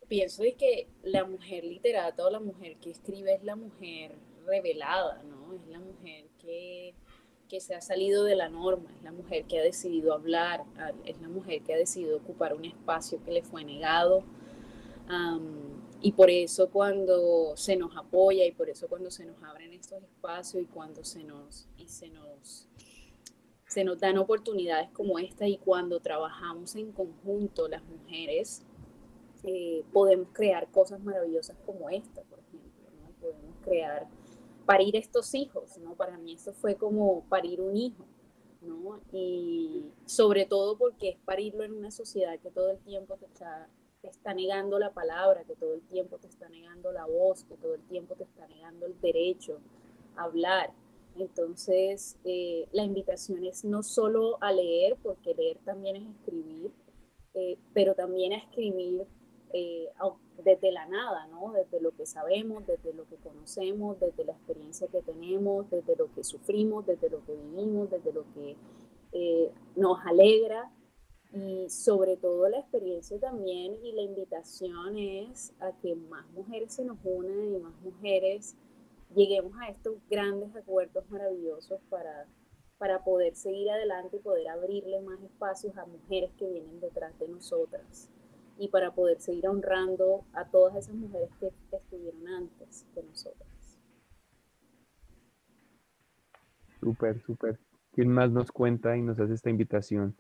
pienso 0.09 0.43
de 0.43 0.55
que 0.55 0.89
la 1.03 1.25
mujer 1.25 1.65
literata 1.65 2.27
o 2.27 2.31
la 2.31 2.41
mujer 2.41 2.77
que 2.77 2.91
escribe 2.91 3.35
es 3.35 3.43
la 3.43 3.57
mujer 3.57 4.13
revelada, 4.47 5.23
¿no? 5.25 5.53
Es 5.55 5.67
la 5.69 5.81
mujer 5.81 6.27
que, 6.39 6.95
que 7.49 7.61
se 7.61 7.75
ha 7.75 7.81
salido 7.81 8.25
de 8.25 8.37
la 8.37 8.49
norma, 8.49 8.91
es 8.97 9.03
la 9.03 9.13
mujer 9.13 9.45
que 9.45 9.59
ha 9.59 9.63
decidido 9.63 10.13
hablar, 10.13 10.65
es 11.05 11.21
la 11.21 11.29
mujer 11.29 11.63
que 11.63 11.75
ha 11.75 11.79
decidido 11.79 12.17
ocupar 12.19 12.55
un 12.55 12.65
espacio 12.65 13.23
que 13.25 13.33
le 13.33 13.43
fue 13.43 13.65
negado. 13.65 14.25
Y 16.01 16.13
por 16.13 16.31
eso 16.31 16.71
cuando 16.71 17.57
se 17.57 17.77
nos 17.77 17.97
apoya 17.97 18.45
y 18.45 18.53
por 18.53 18.69
eso 18.69 18.89
cuando 18.89 19.11
se 19.11 19.25
nos 19.25 19.43
abren 19.43 19.73
estos 19.73 20.03
espacios 20.03 20.63
y 20.63 20.67
cuando 20.67 21.05
se 21.05 21.25
nos, 21.25 21.69
se 23.67 23.85
nos, 23.85 23.99
dan 23.99 24.19
oportunidades 24.19 24.91
como 24.91 25.19
esta 25.19 25.47
y 25.47 25.59
cuando 25.59 26.01
trabajamos 26.01 26.75
en 26.77 26.93
conjunto 26.93 27.69
las 27.69 27.83
mujeres, 27.85 28.63
eh, 29.45 29.85
podemos 29.93 30.29
crear 30.33 30.71
cosas 30.71 31.01
maravillosas 31.01 31.57
como 31.65 31.89
esta, 31.89 32.23
por 32.23 32.41
ejemplo, 32.41 32.91
¿no? 33.01 33.11
Podemos 33.21 33.57
crear, 33.63 34.09
parir 34.65 34.97
estos 34.97 35.35
hijos, 35.35 35.79
¿no? 35.79 35.95
Para 35.95 36.19
mí 36.19 36.35
esto 36.35 36.53
fue 36.53 36.77
como 36.77 37.25
parir 37.29 37.61
un 37.61 37.77
hijo, 37.77 38.07
¿no? 38.61 39.01
Y 39.13 39.85
sobre 40.05 40.47
todo 40.47 40.77
porque 40.77 41.11
es 41.11 41.19
parirlo 41.25 41.65
en 41.65 41.73
una 41.73 41.91
sociedad 41.91 42.39
que 42.41 42.51
todo 42.51 42.71
el 42.71 42.79
tiempo 42.79 43.17
te 43.17 43.27
está, 43.27 43.69
está 44.11 44.35
negando 44.35 44.79
la 44.79 44.93
palabra, 44.93 45.45
que 45.45 45.55
todo 45.55 45.75
el 45.75 45.83
tiempo 45.83 46.19
te 46.19 46.29
está 46.29 46.49
negando 46.49 46.93
la 46.93 47.07
voz, 47.07 47.45
que 47.45 47.57
todo 47.57 47.75
el 47.75 47.83
tiempo 47.83 48.15
te 48.15 48.25
está 48.25 48.47
negando 48.47 48.87
el 48.87 49.01
derecho 49.01 49.59
a 50.17 50.25
hablar. 50.25 50.73
Entonces, 51.19 52.19
eh, 52.25 52.69
la 52.73 52.85
invitación 52.85 53.45
es 53.45 53.65
no 53.65 53.83
solo 53.83 54.39
a 54.41 54.53
leer, 54.53 54.97
porque 55.03 55.35
leer 55.35 55.59
también 55.65 55.97
es 55.97 56.09
escribir, 56.09 56.71
eh, 57.35 57.57
pero 57.73 57.95
también 57.95 58.33
a 58.33 58.39
escribir 58.39 59.07
eh, 59.53 59.89
desde 60.45 60.73
la 60.73 60.87
nada, 60.87 61.27
¿no? 61.29 61.53
Desde 61.53 61.81
lo 61.81 61.93
que 61.93 62.05
sabemos, 62.05 62.67
desde 62.67 62.93
lo 62.93 63.07
que 63.09 63.17
conocemos, 63.17 63.99
desde 63.99 64.25
la 64.25 64.33
experiencia 64.33 64.87
que 64.89 65.01
tenemos, 65.01 65.71
desde 65.71 65.97
lo 65.97 66.13
que 66.13 66.23
sufrimos, 66.23 66.85
desde 66.85 67.09
lo 67.09 67.25
que 67.25 67.35
vivimos, 67.35 67.91
desde 67.91 68.13
lo 68.13 68.25
que 68.35 68.57
nos 69.77 69.99
alegra 70.05 70.71
y 71.37 71.69
sobre 71.69 72.17
todo 72.17 72.49
la 72.49 72.61
experiencia 72.61 73.19
también 73.21 73.75
y 73.85 73.93
la 73.93 74.01
invitación 74.01 74.97
es 74.97 75.53
a 75.61 75.71
que 75.83 75.95
más 75.95 76.27
mujeres 76.31 76.73
se 76.73 76.85
nos 76.85 76.97
unan 77.05 77.55
y 77.55 77.59
más 77.59 77.75
mujeres 77.83 78.57
lleguemos 79.15 79.53
a 79.61 79.69
estos 79.69 79.97
grandes 80.09 80.55
acuerdos 80.57 81.05
maravillosos 81.11 81.81
para, 81.91 82.27
para 82.79 83.05
poder 83.05 83.35
seguir 83.35 83.71
adelante 83.71 84.17
y 84.17 84.21
poder 84.21 84.49
abrirle 84.49 85.03
más 85.03 85.23
espacios 85.23 85.77
a 85.77 85.85
mujeres 85.85 86.31
que 86.39 86.49
vienen 86.49 86.81
detrás 86.81 87.19
de 87.19 87.29
nosotras 87.29 88.09
y 88.59 88.69
para 88.69 88.95
poder 88.95 89.21
seguir 89.21 89.47
honrando 89.47 90.25
a 90.33 90.47
todas 90.47 90.75
esas 90.77 90.95
mujeres 90.95 91.29
que 91.39 91.53
estuvieron 91.71 92.27
antes 92.29 92.87
de 92.95 93.03
nosotras. 93.03 93.79
Súper, 96.81 97.21
súper. 97.21 97.59
¿Quién 97.93 98.09
más 98.09 98.31
nos 98.31 98.51
cuenta 98.51 98.97
y 98.97 99.03
nos 99.03 99.21
hace 99.21 99.35
esta 99.35 99.51
invitación? 99.51 100.17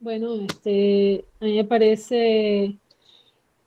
Bueno, 0.00 0.34
este, 0.34 1.24
a 1.40 1.44
mí 1.44 1.56
me 1.56 1.64
parece 1.64 2.78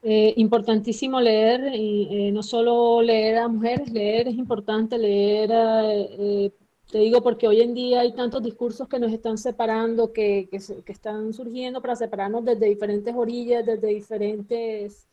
eh, 0.01 0.33
importantísimo 0.37 1.21
leer, 1.21 1.73
y 1.75 2.27
eh, 2.27 2.31
no 2.31 2.43
solo 2.43 3.01
leer 3.01 3.37
a 3.37 3.47
mujeres, 3.47 3.91
leer 3.91 4.27
es 4.27 4.35
importante, 4.35 4.97
leer 4.97 5.51
eh, 5.53 6.51
te 6.91 6.97
digo 6.99 7.21
porque 7.21 7.47
hoy 7.47 7.61
en 7.61 7.73
día 7.73 8.01
hay 8.01 8.13
tantos 8.13 8.43
discursos 8.43 8.87
que 8.87 8.99
nos 8.99 9.11
están 9.11 9.37
separando, 9.37 10.11
que, 10.13 10.47
que, 10.51 10.59
que, 10.83 10.91
están 10.91 11.33
surgiendo 11.33 11.81
para 11.81 11.95
separarnos 11.95 12.45
desde 12.45 12.67
diferentes 12.67 13.15
orillas, 13.15 13.65
desde 13.65 13.87
diferentes 13.87 15.07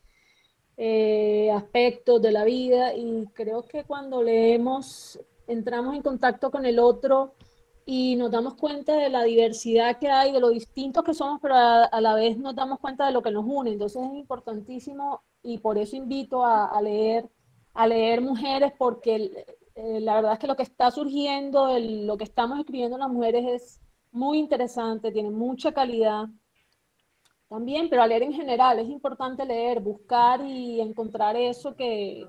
eh, 0.76 1.50
aspectos 1.52 2.20
de 2.22 2.32
la 2.32 2.44
vida. 2.44 2.94
Y 2.94 3.26
creo 3.34 3.66
que 3.66 3.84
cuando 3.84 4.22
leemos, 4.22 5.20
entramos 5.46 5.94
en 5.94 6.02
contacto 6.02 6.50
con 6.50 6.66
el 6.66 6.78
otro 6.78 7.34
y 7.92 8.14
nos 8.14 8.30
damos 8.30 8.54
cuenta 8.54 8.94
de 8.94 9.08
la 9.08 9.24
diversidad 9.24 9.98
que 9.98 10.08
hay, 10.08 10.30
de 10.30 10.38
lo 10.38 10.50
distintos 10.50 11.02
que 11.02 11.12
somos, 11.12 11.40
pero 11.42 11.56
a, 11.56 12.00
la 12.00 12.14
vez 12.14 12.38
nos 12.38 12.54
damos 12.54 12.78
cuenta 12.78 13.04
de 13.04 13.10
lo 13.10 13.20
que 13.20 13.32
nos 13.32 13.44
une. 13.44 13.72
Entonces 13.72 14.00
es 14.04 14.14
importantísimo 14.14 15.24
y 15.42 15.58
por 15.58 15.76
eso 15.76 15.96
invito 15.96 16.44
a, 16.44 16.80
leer 16.80 17.28
a 17.74 17.88
leer 17.88 18.20
mujeres 18.20 18.72
porque 18.78 19.44
eh, 19.74 20.00
la 20.00 20.14
verdad 20.14 20.34
es 20.34 20.38
que 20.38 20.46
lo 20.46 20.54
que 20.54 20.62
está 20.62 20.92
surgiendo, 20.92 21.76
lo 21.80 22.16
que 22.16 22.22
estamos 22.22 22.60
escribiendo 22.60 22.96
las 22.96 23.10
mujeres 23.10 23.44
es 23.44 23.80
muy 24.12 24.38
interesante, 24.38 25.10
tiene 25.10 25.30
mucha 25.30 25.72
calidad 25.72 26.28
también, 27.48 27.90
pero 27.90 28.02
a 28.02 28.06
leer 28.06 28.22
en 28.22 28.34
general 28.34 28.78
es 28.78 28.88
importante 28.88 29.44
leer, 29.44 29.80
buscar 29.80 30.46
y 30.46 30.80
encontrar 30.80 31.34
eso 31.34 31.74
que, 31.74 32.24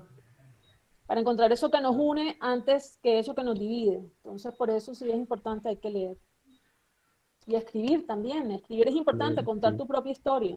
para 1.12 1.20
encontrar 1.20 1.52
eso 1.52 1.70
que 1.70 1.78
nos 1.82 1.94
une 1.94 2.38
antes 2.40 2.98
que 3.02 3.18
eso 3.18 3.34
que 3.34 3.44
nos 3.44 3.58
divide. 3.58 4.00
Entonces, 4.24 4.54
por 4.54 4.70
eso 4.70 4.94
sí 4.94 5.10
es 5.10 5.14
importante, 5.14 5.68
hay 5.68 5.76
que 5.76 5.90
leer. 5.90 6.16
Y 7.46 7.54
escribir 7.54 8.06
también, 8.06 8.50
escribir 8.50 8.88
es 8.88 8.94
importante, 8.94 9.44
contar 9.44 9.76
tu 9.76 9.86
propia 9.86 10.10
historia. 10.10 10.56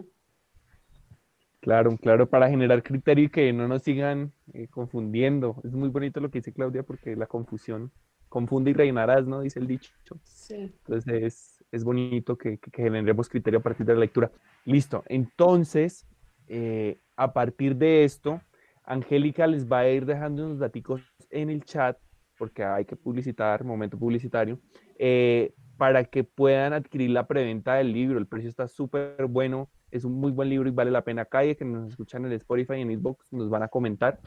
Claro, 1.60 1.97
claro, 1.97 2.30
para 2.30 2.49
generar 2.49 2.84
criterio 2.84 3.26
y 3.26 3.30
que 3.30 3.51
no 3.51 3.68
nos 3.68 3.82
sigan 3.82 4.32
eh, 4.53 4.70
confundiendo. 4.70 5.58
Es 5.66 5.74
muy 5.74 5.89
bonito 5.89 6.22
lo 6.22 6.32
que 6.32 6.39
dice 6.39 6.53
Claudia 6.53 6.84
porque 6.84 7.18
la 7.18 7.28
confusión 7.28 7.91
confunde 8.30 8.72
y 8.72 8.76
reinarás, 8.76 9.28
¿no? 9.28 9.41
Dice 9.41 9.60
el 9.60 9.68
dicho. 9.68 9.91
Sí. 10.24 10.72
Entonces 10.86 11.66
es, 11.70 11.84
bonito 11.84 12.38
que, 12.38 12.60
generemos 12.72 13.28
criterio 13.28 13.60
a 13.60 13.62
partir 13.62 13.86
de 13.86 13.93
la 13.93 13.99
lectura. 13.99 14.32
Listo. 14.64 15.03
Entonces, 15.08 16.08
eh, 16.47 17.01
a 17.18 17.34
partir 17.34 17.76
de 17.76 18.06
esto, 18.06 18.39
Angélica 18.86 19.48
les 19.48 19.68
va 19.68 19.80
a 19.80 19.90
ir 19.90 20.06
dejando 20.06 20.46
unos 20.46 20.60
datos 20.60 21.02
en 21.30 21.50
el 21.50 21.64
chat 21.64 21.98
porque 22.38 22.64
hay 22.64 22.86
que 22.86 22.96
publicitar, 22.96 23.64
momento 23.64 23.98
publicitario, 23.98 24.60
eh, 25.00 25.54
para 25.78 26.04
que 26.04 26.24
puedan 26.24 26.74
adquirir 26.74 27.12
la 27.12 27.28
preventa 27.28 27.76
del 27.76 27.94
libro. 27.94 28.20
El 28.20 28.28
precio 28.28 28.50
está 28.50 28.68
súper 28.68 29.26
bueno 29.28 29.70
es 29.96 30.04
un 30.04 30.14
muy 30.14 30.32
buen 30.32 30.50
libro 30.50 30.68
y 30.68 30.72
vale 30.72 30.92
la 30.92 31.04
pena. 31.04 31.26
Calle, 31.26 31.56
que 31.56 31.66
nos 31.66 31.90
escuchan 31.90 32.26
en 32.26 32.32
el 32.32 32.38
Spotify 32.38 32.76
y 32.76 32.82
en 32.82 33.00
Xbox, 33.00 33.32
nos 33.32 33.50
van 33.50 33.64
a 33.64 33.68
comentar 33.68 34.20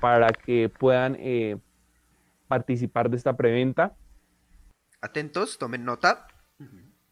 para 0.00 0.28
que 0.28 0.68
puedan 0.68 1.16
eh, 1.18 1.58
participar 2.48 3.08
de 3.08 3.16
esta 3.16 3.36
preventa. 3.36 3.94
Atentos, 5.00 5.58
tomen 5.58 5.84
nota. 5.84 6.26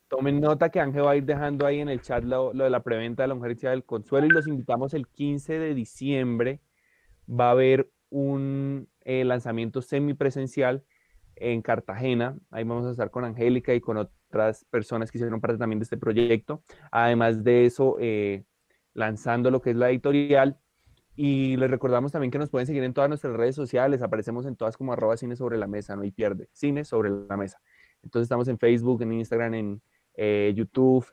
Tomen 0.09 0.41
nota 0.41 0.71
que 0.71 0.81
Ángel 0.81 1.05
va 1.05 1.13
a 1.13 1.17
ir 1.17 1.25
dejando 1.25 1.67
ahí 1.67 1.79
en 1.79 1.89
el 1.89 2.01
chat 2.01 2.25
lo, 2.25 2.53
de 2.53 2.69
la 2.69 2.83
preventa 2.83 3.23
de 3.23 3.29
la 3.29 3.35
Mujer 3.35 3.57
del 3.57 3.85
Consuelo 3.85 4.27
y 4.27 4.31
los 4.31 4.49
invitamos 4.49 4.93
el 4.95 5.07
15 5.07 5.59
de 5.59 5.75
diciembre. 5.75 6.61
Va 7.31 7.49
a 7.49 7.51
haber 7.53 7.91
un 8.11 8.89
eh, 9.03 9.25
lanzamiento 9.25 9.83
semipresencial 9.83 10.85
en 11.37 11.63
Cartagena. 11.63 12.37
Ahí 12.51 12.65
vamos 12.65 12.87
a 12.87 12.91
estar 12.91 13.11
con 13.11 13.25
Angélica 13.25 13.75
y 13.75 13.81
con 13.81 13.97
otras 13.97 14.65
personas 14.67 15.11
que 15.11 15.19
hicieron 15.19 15.41
parte 15.41 15.59
también 15.59 15.79
de 15.79 15.85
este 15.85 15.97
proyecto. 15.97 16.63
Además 16.91 17.43
de 17.43 17.67
eso, 17.67 17.97
eh, 18.01 18.45
lanzando 18.95 19.51
lo 19.51 19.61
que 19.61 19.71
es 19.71 19.77
la 19.77 19.91
editorial. 19.91 20.59
Y 21.17 21.57
les 21.57 21.71
recordamos 21.71 22.13
también 22.13 22.31
que 22.31 22.39
nos 22.39 22.51
pueden 22.51 22.67
seguir 22.67 22.83
en 22.83 22.95
todas 22.95 23.09
nuestras 23.09 23.35
redes 23.35 23.55
sociales. 23.55 24.03
Aparecemos 24.03 24.47
en 24.47 24.57
todas 24.57 24.77
como 24.77 24.93
arroba 24.93 25.17
cine 25.17 25.37
sobre 25.37 25.59
la 25.59 25.67
mesa, 25.67 25.97
no 25.97 26.03
hay 26.03 26.11
pierde. 26.11 26.49
Cine 26.53 26.85
sobre 26.85 27.11
la 27.11 27.37
mesa. 27.37 27.61
Entonces 28.03 28.25
estamos 28.25 28.49
en 28.49 28.59
Facebook, 28.59 29.03
en 29.03 29.13
Instagram, 29.13 29.55
en 29.55 29.83
eh, 30.15 30.53
YouTube, 30.55 31.07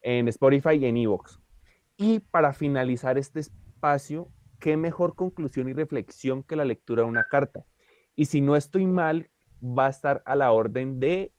en 0.00 0.28
Spotify 0.28 0.76
y 0.76 0.86
en 0.86 0.96
Evox. 0.96 1.40
Y 1.96 2.20
para 2.20 2.52
finalizar 2.52 3.18
este 3.18 3.40
espacio, 3.40 4.30
qué 4.60 4.76
mejor 4.76 5.14
conclusión 5.14 5.68
y 5.68 5.72
reflexión 5.72 6.42
que 6.42 6.56
la 6.56 6.64
lectura 6.64 7.02
de 7.02 7.08
una 7.08 7.24
carta. 7.24 7.64
Y 8.14 8.26
si 8.26 8.40
no 8.40 8.54
estoy 8.54 8.86
mal, 8.86 9.30
va 9.62 9.86
a 9.86 9.90
estar 9.90 10.22
a 10.26 10.36
la 10.36 10.52
orden 10.52 11.00
de 11.00 11.32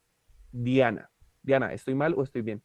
Diana. 0.51 1.09
Diana, 1.43 1.73
¿estoy 1.73 1.95
mal 1.95 2.13
o 2.17 2.23
estoy 2.23 2.41
bien? 2.41 2.61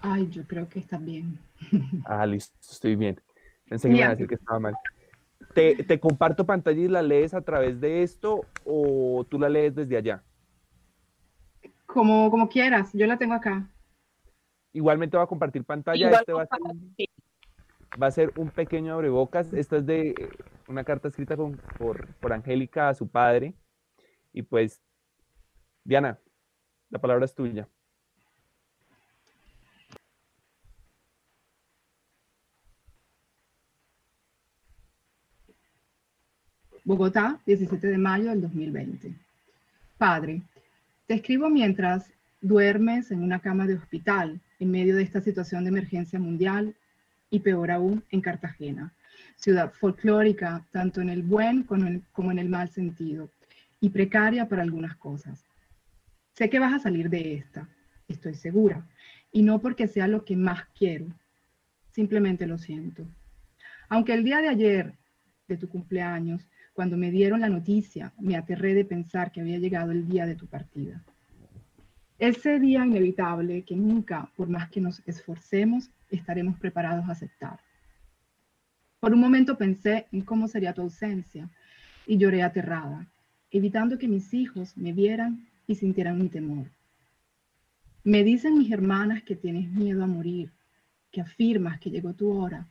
Ay, 0.00 0.28
yo 0.30 0.46
creo 0.46 0.68
que 0.68 0.78
está 0.78 0.98
bien. 0.98 1.38
Ah, 2.06 2.26
listo, 2.26 2.56
estoy 2.60 2.96
bien. 2.96 3.20
Pensé 3.68 3.88
que 3.88 3.92
me 3.92 3.98
iban 3.98 4.10
a 4.10 4.14
decir 4.14 4.28
que 4.28 4.34
estaba 4.34 4.60
mal. 4.60 4.74
¿Te, 5.54 5.82
¿Te 5.84 5.98
comparto 5.98 6.44
pantalla 6.44 6.80
y 6.80 6.88
la 6.88 7.02
lees 7.02 7.32
a 7.32 7.40
través 7.40 7.80
de 7.80 8.02
esto 8.02 8.44
o 8.64 9.26
tú 9.28 9.38
la 9.38 9.48
lees 9.48 9.74
desde 9.74 9.96
allá? 9.96 10.22
Como, 11.86 12.30
como 12.30 12.48
quieras, 12.48 12.90
yo 12.92 13.06
la 13.06 13.16
tengo 13.16 13.34
acá. 13.34 13.70
Igualmente 14.72 15.16
va 15.16 15.22
a 15.22 15.28
compartir 15.28 15.64
pantalla. 15.64 16.06
Igual 16.06 16.20
este 16.20 16.32
va 16.32 16.42
a, 16.42 16.46
ser, 16.46 17.08
va 18.00 18.08
a 18.08 18.10
ser 18.10 18.32
un 18.36 18.50
pequeño 18.50 18.94
abrebocas. 18.94 19.52
Esta 19.52 19.76
es 19.76 19.86
de 19.86 20.10
eh, 20.10 20.14
una 20.68 20.84
carta 20.84 21.08
escrita 21.08 21.36
por, 21.36 22.14
por 22.16 22.32
Angélica 22.32 22.88
a 22.88 22.94
su 22.94 23.08
padre. 23.08 23.54
Y 24.32 24.42
pues, 24.42 24.80
Diana, 25.84 26.18
la 26.90 26.98
palabra 27.00 27.24
es 27.24 27.34
tuya. 27.34 27.68
Bogotá, 36.84 37.40
17 37.46 37.86
de 37.86 37.96
mayo 37.96 38.28
del 38.28 38.42
2020. 38.42 39.14
Padre, 39.96 40.42
te 41.06 41.14
escribo 41.14 41.48
mientras 41.48 42.12
duermes 42.42 43.10
en 43.10 43.22
una 43.22 43.40
cama 43.40 43.66
de 43.66 43.74
hospital 43.74 44.40
en 44.58 44.70
medio 44.70 44.94
de 44.94 45.02
esta 45.02 45.22
situación 45.22 45.64
de 45.64 45.70
emergencia 45.70 46.18
mundial 46.18 46.76
y 47.34 47.40
peor 47.40 47.72
aún 47.72 48.04
en 48.10 48.20
Cartagena, 48.20 48.94
ciudad 49.34 49.72
folclórica 49.72 50.64
tanto 50.70 51.00
en 51.00 51.08
el 51.08 51.24
buen 51.24 51.64
como 51.64 52.30
en, 52.30 52.38
el 52.38 52.48
mal 52.48 52.68
sentido 52.70 53.28
y 53.80 53.88
precaria 53.88 54.48
para 54.48 54.62
algunas 54.62 54.94
cosas. 54.96 55.44
Sé 56.34 56.48
que 56.48 56.60
vas 56.60 56.72
a 56.72 56.78
salir 56.78 57.10
de 57.10 57.34
esta, 57.34 57.68
estoy 58.06 58.34
segura, 58.34 58.86
y 59.32 59.42
no 59.42 59.60
porque 59.60 59.88
sea 59.88 60.06
lo 60.06 60.24
que 60.24 60.36
más 60.36 60.64
quiero, 60.78 61.06
simplemente 61.90 62.46
lo 62.46 62.56
siento. 62.56 63.04
Aunque 63.88 64.14
el 64.14 64.22
día 64.22 64.40
de 64.40 64.48
ayer 64.48 64.94
de 65.48 65.56
tu 65.56 65.68
cumpleaños 65.68 66.46
cuando 66.72 66.96
me 66.96 67.10
dieron 67.10 67.40
la 67.40 67.48
noticia, 67.48 68.12
me 68.20 68.36
aterré 68.36 68.74
de 68.74 68.84
pensar 68.84 69.32
que 69.32 69.40
había 69.40 69.58
llegado 69.58 69.90
el 69.90 70.06
día 70.06 70.24
de 70.24 70.36
tu 70.36 70.46
partida. 70.46 71.02
Ese 72.18 72.60
día 72.60 72.84
inevitable 72.84 73.62
que 73.62 73.76
nunca, 73.76 74.30
por 74.36 74.48
más 74.48 74.70
que 74.70 74.80
nos 74.80 75.02
esforcemos, 75.06 75.90
estaremos 76.10 76.58
preparados 76.58 77.08
a 77.08 77.12
aceptar. 77.12 77.58
Por 79.00 79.12
un 79.12 79.20
momento 79.20 79.58
pensé 79.58 80.06
en 80.12 80.22
cómo 80.22 80.48
sería 80.48 80.72
tu 80.72 80.82
ausencia 80.82 81.48
y 82.06 82.16
lloré 82.16 82.42
aterrada, 82.42 83.06
evitando 83.50 83.98
que 83.98 84.08
mis 84.08 84.32
hijos 84.32 84.76
me 84.76 84.92
vieran 84.92 85.46
y 85.66 85.74
sintieran 85.74 86.18
mi 86.18 86.28
temor. 86.28 86.66
Me 88.04 88.22
dicen 88.22 88.58
mis 88.58 88.70
hermanas 88.70 89.22
que 89.22 89.36
tienes 89.36 89.70
miedo 89.70 90.04
a 90.04 90.06
morir, 90.06 90.50
que 91.10 91.20
afirmas 91.20 91.80
que 91.80 91.90
llegó 91.90 92.12
tu 92.12 92.30
hora, 92.30 92.66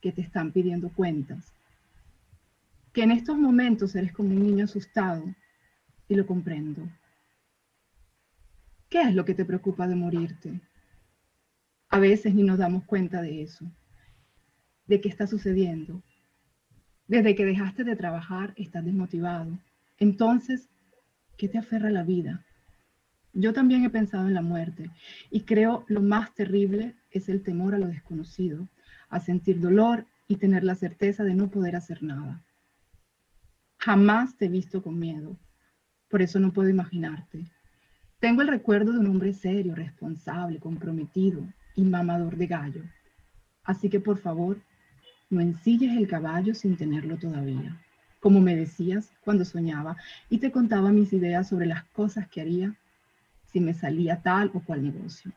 que 0.00 0.12
te 0.12 0.22
están 0.22 0.52
pidiendo 0.52 0.88
cuentas 0.90 1.52
que 2.96 3.02
en 3.02 3.10
estos 3.10 3.36
momentos 3.36 3.94
eres 3.94 4.10
como 4.10 4.30
un 4.30 4.42
niño 4.42 4.64
asustado 4.64 5.22
y 6.08 6.14
lo 6.14 6.26
comprendo. 6.26 6.80
¿Qué 8.88 9.02
es 9.02 9.14
lo 9.14 9.24
que 9.24 9.34
te 9.34 9.44
preocupa 9.44 9.88
de 9.88 9.96
morirte? 9.96 10.60
A 11.88 11.98
veces 11.98 12.34
ni 12.34 12.44
nos 12.44 12.58
damos 12.58 12.84
cuenta 12.84 13.20
de 13.20 13.42
eso, 13.42 13.64
de 14.86 15.00
qué 15.00 15.08
está 15.08 15.26
sucediendo. 15.26 16.02
Desde 17.08 17.34
que 17.34 17.44
dejaste 17.44 17.82
de 17.82 17.96
trabajar 17.96 18.54
estás 18.56 18.84
desmotivado. 18.84 19.58
Entonces, 19.98 20.68
¿qué 21.36 21.48
te 21.48 21.58
aferra 21.58 21.90
la 21.90 22.04
vida? 22.04 22.44
Yo 23.32 23.52
también 23.52 23.84
he 23.84 23.90
pensado 23.90 24.28
en 24.28 24.34
la 24.34 24.42
muerte 24.42 24.90
y 25.30 25.40
creo 25.40 25.84
lo 25.88 26.00
más 26.00 26.32
terrible 26.34 26.94
es 27.10 27.28
el 27.28 27.42
temor 27.42 27.74
a 27.74 27.78
lo 27.78 27.88
desconocido, 27.88 28.68
a 29.08 29.18
sentir 29.18 29.60
dolor 29.60 30.06
y 30.28 30.36
tener 30.36 30.62
la 30.62 30.76
certeza 30.76 31.24
de 31.24 31.34
no 31.34 31.50
poder 31.50 31.74
hacer 31.74 32.04
nada. 32.04 32.42
Jamás 33.78 34.36
te 34.36 34.46
he 34.46 34.48
visto 34.48 34.80
con 34.80 34.98
miedo, 34.98 35.36
por 36.08 36.22
eso 36.22 36.38
no 36.38 36.52
puedo 36.52 36.68
imaginarte. 36.68 37.50
Tengo 38.18 38.42
el 38.42 38.48
recuerdo 38.48 38.92
de 38.92 38.98
un 38.98 39.06
hombre 39.06 39.32
serio, 39.32 39.74
responsable, 39.74 40.58
comprometido 40.58 41.42
y 41.74 41.82
mamador 41.82 42.36
de 42.36 42.46
gallo. 42.46 42.82
Así 43.64 43.88
que 43.88 44.00
por 44.00 44.18
favor, 44.18 44.58
no 45.30 45.40
ensilles 45.40 45.96
el 45.96 46.08
caballo 46.08 46.54
sin 46.54 46.76
tenerlo 46.76 47.16
todavía. 47.16 47.80
Como 48.20 48.40
me 48.40 48.56
decías 48.56 49.10
cuando 49.22 49.44
soñaba 49.44 49.96
y 50.30 50.38
te 50.38 50.50
contaba 50.50 50.90
mis 50.90 51.12
ideas 51.12 51.48
sobre 51.48 51.66
las 51.66 51.84
cosas 51.84 52.28
que 52.28 52.40
haría 52.40 52.74
si 53.52 53.60
me 53.60 53.74
salía 53.74 54.22
tal 54.22 54.50
o 54.54 54.60
cual 54.60 54.82
negocio. 54.82 55.32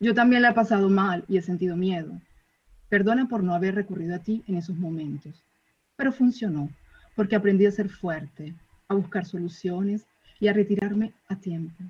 Yo 0.00 0.14
también 0.14 0.42
la 0.42 0.50
he 0.50 0.54
pasado 0.54 0.88
mal 0.88 1.24
y 1.28 1.36
he 1.36 1.42
sentido 1.42 1.76
miedo. 1.76 2.20
Perdona 2.88 3.28
por 3.28 3.44
no 3.44 3.54
haber 3.54 3.74
recurrido 3.74 4.16
a 4.16 4.18
ti 4.18 4.42
en 4.46 4.56
esos 4.56 4.76
momentos 4.76 5.44
pero 6.02 6.12
funcionó, 6.12 6.68
porque 7.14 7.36
aprendí 7.36 7.66
a 7.66 7.70
ser 7.70 7.88
fuerte, 7.88 8.54
a 8.88 8.94
buscar 8.94 9.24
soluciones 9.24 10.04
y 10.42 10.48
a 10.48 10.52
retirarme 10.52 11.14
a 11.28 11.36
tiempo, 11.36 11.84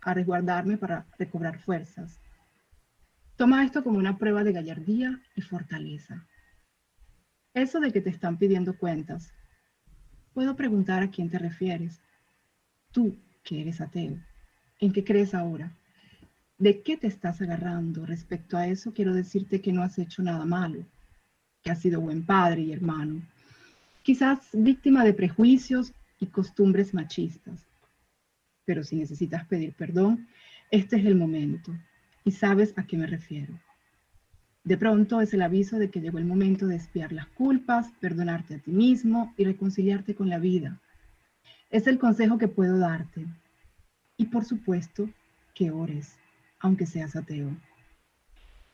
a 0.00 0.14
resguardarme 0.14 0.78
para 0.78 1.04
recobrar 1.18 1.58
fuerzas. 1.58 2.18
Toma 3.36 3.66
esto 3.66 3.84
como 3.84 3.98
una 3.98 4.16
prueba 4.16 4.42
de 4.42 4.52
gallardía 4.54 5.20
y 5.34 5.42
fortaleza. 5.42 6.24
Eso 7.52 7.78
de 7.78 7.92
que 7.92 8.00
te 8.00 8.08
están 8.08 8.38
pidiendo 8.38 8.78
cuentas, 8.78 9.30
puedo 10.32 10.56
preguntar 10.56 11.02
a 11.02 11.10
quién 11.10 11.28
te 11.28 11.38
refieres. 11.38 12.00
Tú, 12.92 13.14
que 13.44 13.60
eres 13.60 13.82
ateo, 13.82 14.16
¿en 14.80 14.92
qué 14.94 15.04
crees 15.04 15.34
ahora? 15.34 15.70
¿De 16.56 16.80
qué 16.80 16.96
te 16.96 17.08
estás 17.08 17.42
agarrando? 17.42 18.06
Respecto 18.06 18.56
a 18.56 18.66
eso, 18.66 18.94
quiero 18.94 19.12
decirte 19.12 19.60
que 19.60 19.74
no 19.74 19.82
has 19.82 19.98
hecho 19.98 20.22
nada 20.22 20.46
malo 20.46 20.82
que 21.62 21.72
has 21.72 21.80
sido 21.82 22.00
buen 22.00 22.24
padre 22.24 22.62
y 22.62 22.72
hermano, 22.72 23.20
quizás 24.02 24.38
víctima 24.52 25.04
de 25.04 25.12
prejuicios 25.12 25.92
y 26.20 26.26
costumbres 26.26 26.94
machistas. 26.94 27.66
Pero 28.64 28.82
si 28.84 28.96
necesitas 28.96 29.46
pedir 29.46 29.74
perdón, 29.74 30.28
este 30.70 30.96
es 30.96 31.06
el 31.06 31.14
momento 31.14 31.72
y 32.24 32.32
sabes 32.32 32.74
a 32.76 32.84
qué 32.84 32.96
me 32.96 33.06
refiero. 33.06 33.58
De 34.64 34.76
pronto 34.76 35.20
es 35.20 35.32
el 35.32 35.42
aviso 35.42 35.78
de 35.78 35.90
que 35.90 36.00
llegó 36.00 36.18
el 36.18 36.24
momento 36.24 36.66
de 36.66 36.74
espiar 36.74 37.12
las 37.12 37.28
culpas, 37.28 37.92
perdonarte 38.00 38.56
a 38.56 38.58
ti 38.58 38.72
mismo 38.72 39.32
y 39.36 39.44
reconciliarte 39.44 40.16
con 40.16 40.28
la 40.28 40.40
vida. 40.40 40.80
Es 41.70 41.86
el 41.86 42.00
consejo 42.00 42.36
que 42.36 42.48
puedo 42.48 42.78
darte. 42.78 43.26
Y 44.16 44.26
por 44.26 44.44
supuesto, 44.44 45.08
que 45.54 45.70
ores, 45.70 46.16
aunque 46.58 46.84
seas 46.84 47.14
ateo. 47.14 47.56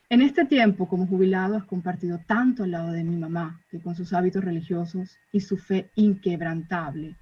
En 0.09 0.23
este 0.23 0.45
tiempo, 0.47 0.89
como 0.89 1.07
jubilado, 1.07 1.57
has 1.57 1.65
compartido 1.65 2.19
tanto 2.27 2.65
al 2.65 2.71
lado 2.71 2.93
de 2.93 3.05
mi 3.05 3.17
mamá, 3.17 3.63
que 3.71 3.81
con 3.81 3.95
sus 3.95 4.13
hábitos 4.13 4.45
religiosos 4.45 5.19
y 5.31 5.41
su 5.41 5.59
fe 5.59 5.91
inquebrantable, 5.95 7.17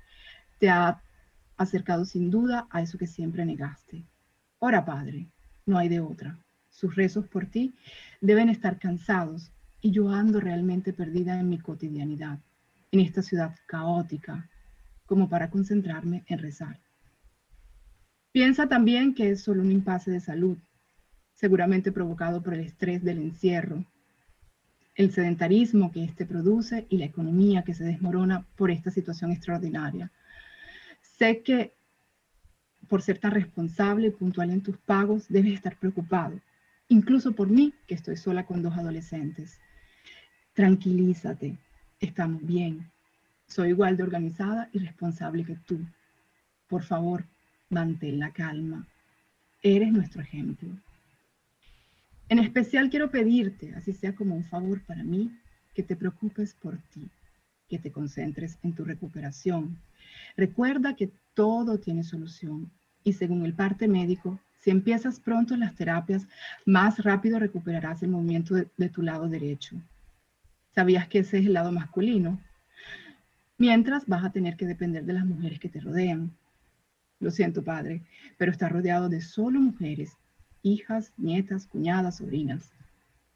te 0.60 0.68
ha 0.68 1.02
acercado 1.56 2.04
sin 2.04 2.30
duda 2.30 2.68
a 2.70 2.82
eso 2.82 2.96
que 2.98 3.06
siempre 3.06 3.44
negaste. 3.44 4.04
Ora, 4.60 4.84
Padre, 4.84 5.26
no 5.66 5.78
hay 5.78 5.88
de 5.88 6.00
otra. 6.00 6.38
Sus 6.70 6.94
rezos 6.94 7.26
por 7.26 7.46
ti 7.46 7.74
deben 8.20 8.48
estar 8.48 8.78
cansados 8.78 9.50
y 9.80 9.90
yo 9.90 10.10
ando 10.10 10.38
realmente 10.38 10.92
perdida 10.92 11.40
en 11.40 11.48
mi 11.48 11.58
cotidianidad, 11.58 12.38
en 12.92 13.00
esta 13.00 13.22
ciudad 13.22 13.56
caótica, 13.66 14.48
como 15.06 15.28
para 15.28 15.50
concentrarme 15.50 16.24
en 16.28 16.38
rezar. 16.38 16.78
Piensa 18.32 18.68
también 18.68 19.14
que 19.14 19.30
es 19.30 19.40
solo 19.40 19.62
un 19.62 19.72
impasse 19.72 20.10
de 20.10 20.20
salud, 20.20 20.58
seguramente 21.34 21.90
provocado 21.90 22.42
por 22.42 22.54
el 22.54 22.60
estrés 22.60 23.02
del 23.02 23.18
encierro, 23.18 23.84
el 24.94 25.10
sedentarismo 25.10 25.90
que 25.90 26.04
éste 26.04 26.26
produce 26.26 26.86
y 26.90 26.98
la 26.98 27.06
economía 27.06 27.62
que 27.62 27.72
se 27.72 27.84
desmorona 27.84 28.44
por 28.56 28.70
esta 28.70 28.90
situación 28.90 29.32
extraordinaria. 29.32 30.10
Sé 31.20 31.42
que 31.42 31.74
por 32.88 33.02
ser 33.02 33.18
tan 33.18 33.32
responsable 33.32 34.06
y 34.06 34.10
puntual 34.10 34.48
en 34.48 34.62
tus 34.62 34.78
pagos, 34.78 35.28
debes 35.28 35.52
estar 35.52 35.76
preocupado, 35.76 36.40
incluso 36.88 37.32
por 37.32 37.50
mí, 37.50 37.74
que 37.86 37.94
estoy 37.94 38.16
sola 38.16 38.46
con 38.46 38.62
dos 38.62 38.74
adolescentes. 38.78 39.60
Tranquilízate, 40.54 41.58
estamos 42.00 42.40
bien. 42.46 42.90
Soy 43.46 43.68
igual 43.68 43.98
de 43.98 44.02
organizada 44.02 44.70
y 44.72 44.78
responsable 44.78 45.44
que 45.44 45.56
tú. 45.56 45.78
Por 46.68 46.84
favor, 46.84 47.26
mantén 47.68 48.18
la 48.18 48.32
calma. 48.32 48.86
Eres 49.62 49.92
nuestro 49.92 50.22
ejemplo. 50.22 50.70
En 52.30 52.38
especial 52.38 52.88
quiero 52.88 53.10
pedirte, 53.10 53.74
así 53.74 53.92
sea 53.92 54.14
como 54.14 54.34
un 54.34 54.44
favor 54.44 54.80
para 54.86 55.04
mí, 55.04 55.30
que 55.74 55.82
te 55.82 55.96
preocupes 55.96 56.54
por 56.54 56.78
ti, 56.78 57.10
que 57.68 57.78
te 57.78 57.92
concentres 57.92 58.58
en 58.62 58.72
tu 58.72 58.86
recuperación. 58.86 59.76
Recuerda 60.36 60.96
que 60.96 61.10
todo 61.34 61.78
tiene 61.78 62.02
solución 62.04 62.70
y 63.04 63.12
según 63.12 63.44
el 63.44 63.54
parte 63.54 63.88
médico, 63.88 64.38
si 64.60 64.70
empiezas 64.70 65.20
pronto 65.20 65.56
las 65.56 65.74
terapias, 65.74 66.28
más 66.66 67.02
rápido 67.02 67.38
recuperarás 67.38 68.02
el 68.02 68.10
movimiento 68.10 68.54
de, 68.54 68.88
tu 68.90 69.02
lado 69.02 69.26
derecho. 69.28 69.76
¿Sabías 70.74 71.08
que 71.08 71.20
ese 71.20 71.38
es 71.38 71.46
el 71.46 71.54
lado 71.54 71.72
masculino? 71.72 72.38
Mientras 73.56 74.06
vas 74.06 74.24
a 74.24 74.32
tener 74.32 74.56
que 74.56 74.66
depender 74.66 75.04
de 75.04 75.14
las 75.14 75.24
mujeres 75.24 75.58
que 75.58 75.68
te 75.68 75.80
rodean. 75.80 76.30
Lo 77.20 77.30
siento, 77.30 77.62
padre, 77.64 78.02
pero 78.36 78.52
estás 78.52 78.70
rodeado 78.70 79.08
de 79.08 79.20
solo 79.20 79.60
mujeres 79.60 80.16
hijas, 80.62 81.12
nietas, 81.16 81.66
cuñadas, 81.66 82.18
sobrinas, 82.18 82.70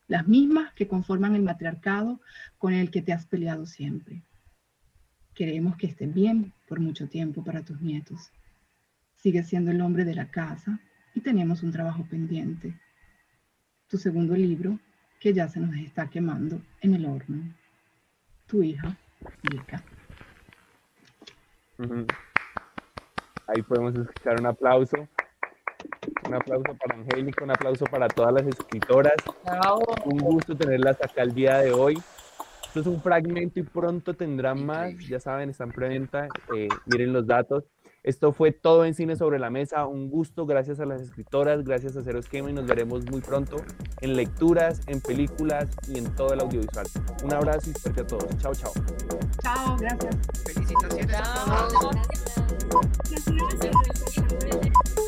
las 0.09 0.29
mismas 0.29 0.73
que 0.75 0.89
conforman 0.89 1.35
el 1.35 1.43
matriarcado 1.43 2.21
con 2.59 2.75
el 2.75 2.91
que 2.91 3.03
te 3.03 3.13
has 3.13 3.27
peleado 3.27 3.67
siempre. 3.67 4.23
Queremos 5.35 5.77
que 5.77 5.87
estén 5.87 6.13
bien 6.13 6.53
por 6.67 6.81
mucho 6.81 7.09
tiempo 7.09 7.45
para 7.45 7.63
tus 7.63 7.81
nietos. 7.81 8.31
Sigues 9.17 9.49
siendo 9.49 9.71
el 9.71 9.81
hombre 9.81 10.05
de 10.05 10.15
la 10.15 10.31
casa 10.31 10.81
y 11.15 11.21
tenemos 11.21 11.63
un 11.63 11.73
trabajo 11.73 12.05
pendiente. 12.05 12.75
Tu 13.89 13.99
segundo 13.99 14.35
libro, 14.35 14.79
que 15.21 15.33
ya 15.33 15.49
se 15.49 15.61
nos 15.61 15.75
está 15.77 16.09
quemando 16.09 16.61
en 16.81 16.95
el 16.95 17.07
horno. 17.07 17.55
Tu 18.47 18.63
hija, 18.63 18.97
Milka. 19.51 19.83
Ahí 23.47 23.63
podemos 23.63 23.95
escuchar 23.95 24.41
un 24.41 24.47
aplauso. 24.47 25.09
Un 26.27 26.35
aplauso 26.35 26.75
para 26.75 26.99
Angélica, 27.01 27.45
un 27.45 27.51
aplauso 27.51 27.85
para 27.87 28.09
todas 28.09 28.33
las 28.33 28.47
escritoras. 28.47 29.15
Un 30.05 30.19
gusto 30.19 30.57
tenerlas 30.57 31.01
acá 31.03 31.23
el 31.23 31.35
día 31.35 31.59
de 31.59 31.73
hoy. 31.73 32.03
Esto 32.75 32.91
es 32.91 32.97
un 32.97 33.01
fragmento 33.01 33.61
y 33.61 33.63
pronto 33.63 34.15
tendrán 34.15 34.67
más. 34.67 34.99
Ya 35.07 35.21
saben, 35.21 35.49
están 35.49 35.71
preventa. 35.71 36.27
Eh, 36.57 36.67
miren 36.87 37.13
los 37.13 37.25
datos. 37.25 37.63
Esto 38.03 38.33
fue 38.33 38.51
todo 38.51 38.85
en 38.85 38.95
Cine 38.95 39.15
sobre 39.15 39.39
la 39.39 39.49
Mesa. 39.49 39.87
Un 39.87 40.11
gusto, 40.11 40.45
gracias 40.45 40.81
a 40.81 40.85
las 40.85 41.01
escritoras, 41.01 41.63
gracias 41.63 41.97
a 41.97 42.03
Cero 42.03 42.19
Esquema 42.19 42.51
y 42.51 42.53
nos 42.53 42.67
veremos 42.67 43.09
muy 43.09 43.21
pronto 43.21 43.59
en 44.01 44.17
lecturas, 44.17 44.81
en 44.89 45.01
películas 45.01 45.71
y 45.87 45.99
en 45.99 46.13
todo 46.17 46.35
el 46.35 46.41
audiovisual. 46.41 46.85
Un 47.23 47.33
abrazo 47.33 47.71
y 47.71 47.75
suerte 47.75 48.01
a 48.01 48.07
todos. 48.09 48.27
Chao, 48.39 48.53
chao. 48.53 48.73
Chao, 49.41 49.77
gracias. 49.79 50.17
Felicitaciones. 50.45 51.07
Chao. 51.13 51.91
Gracias. 53.61 55.05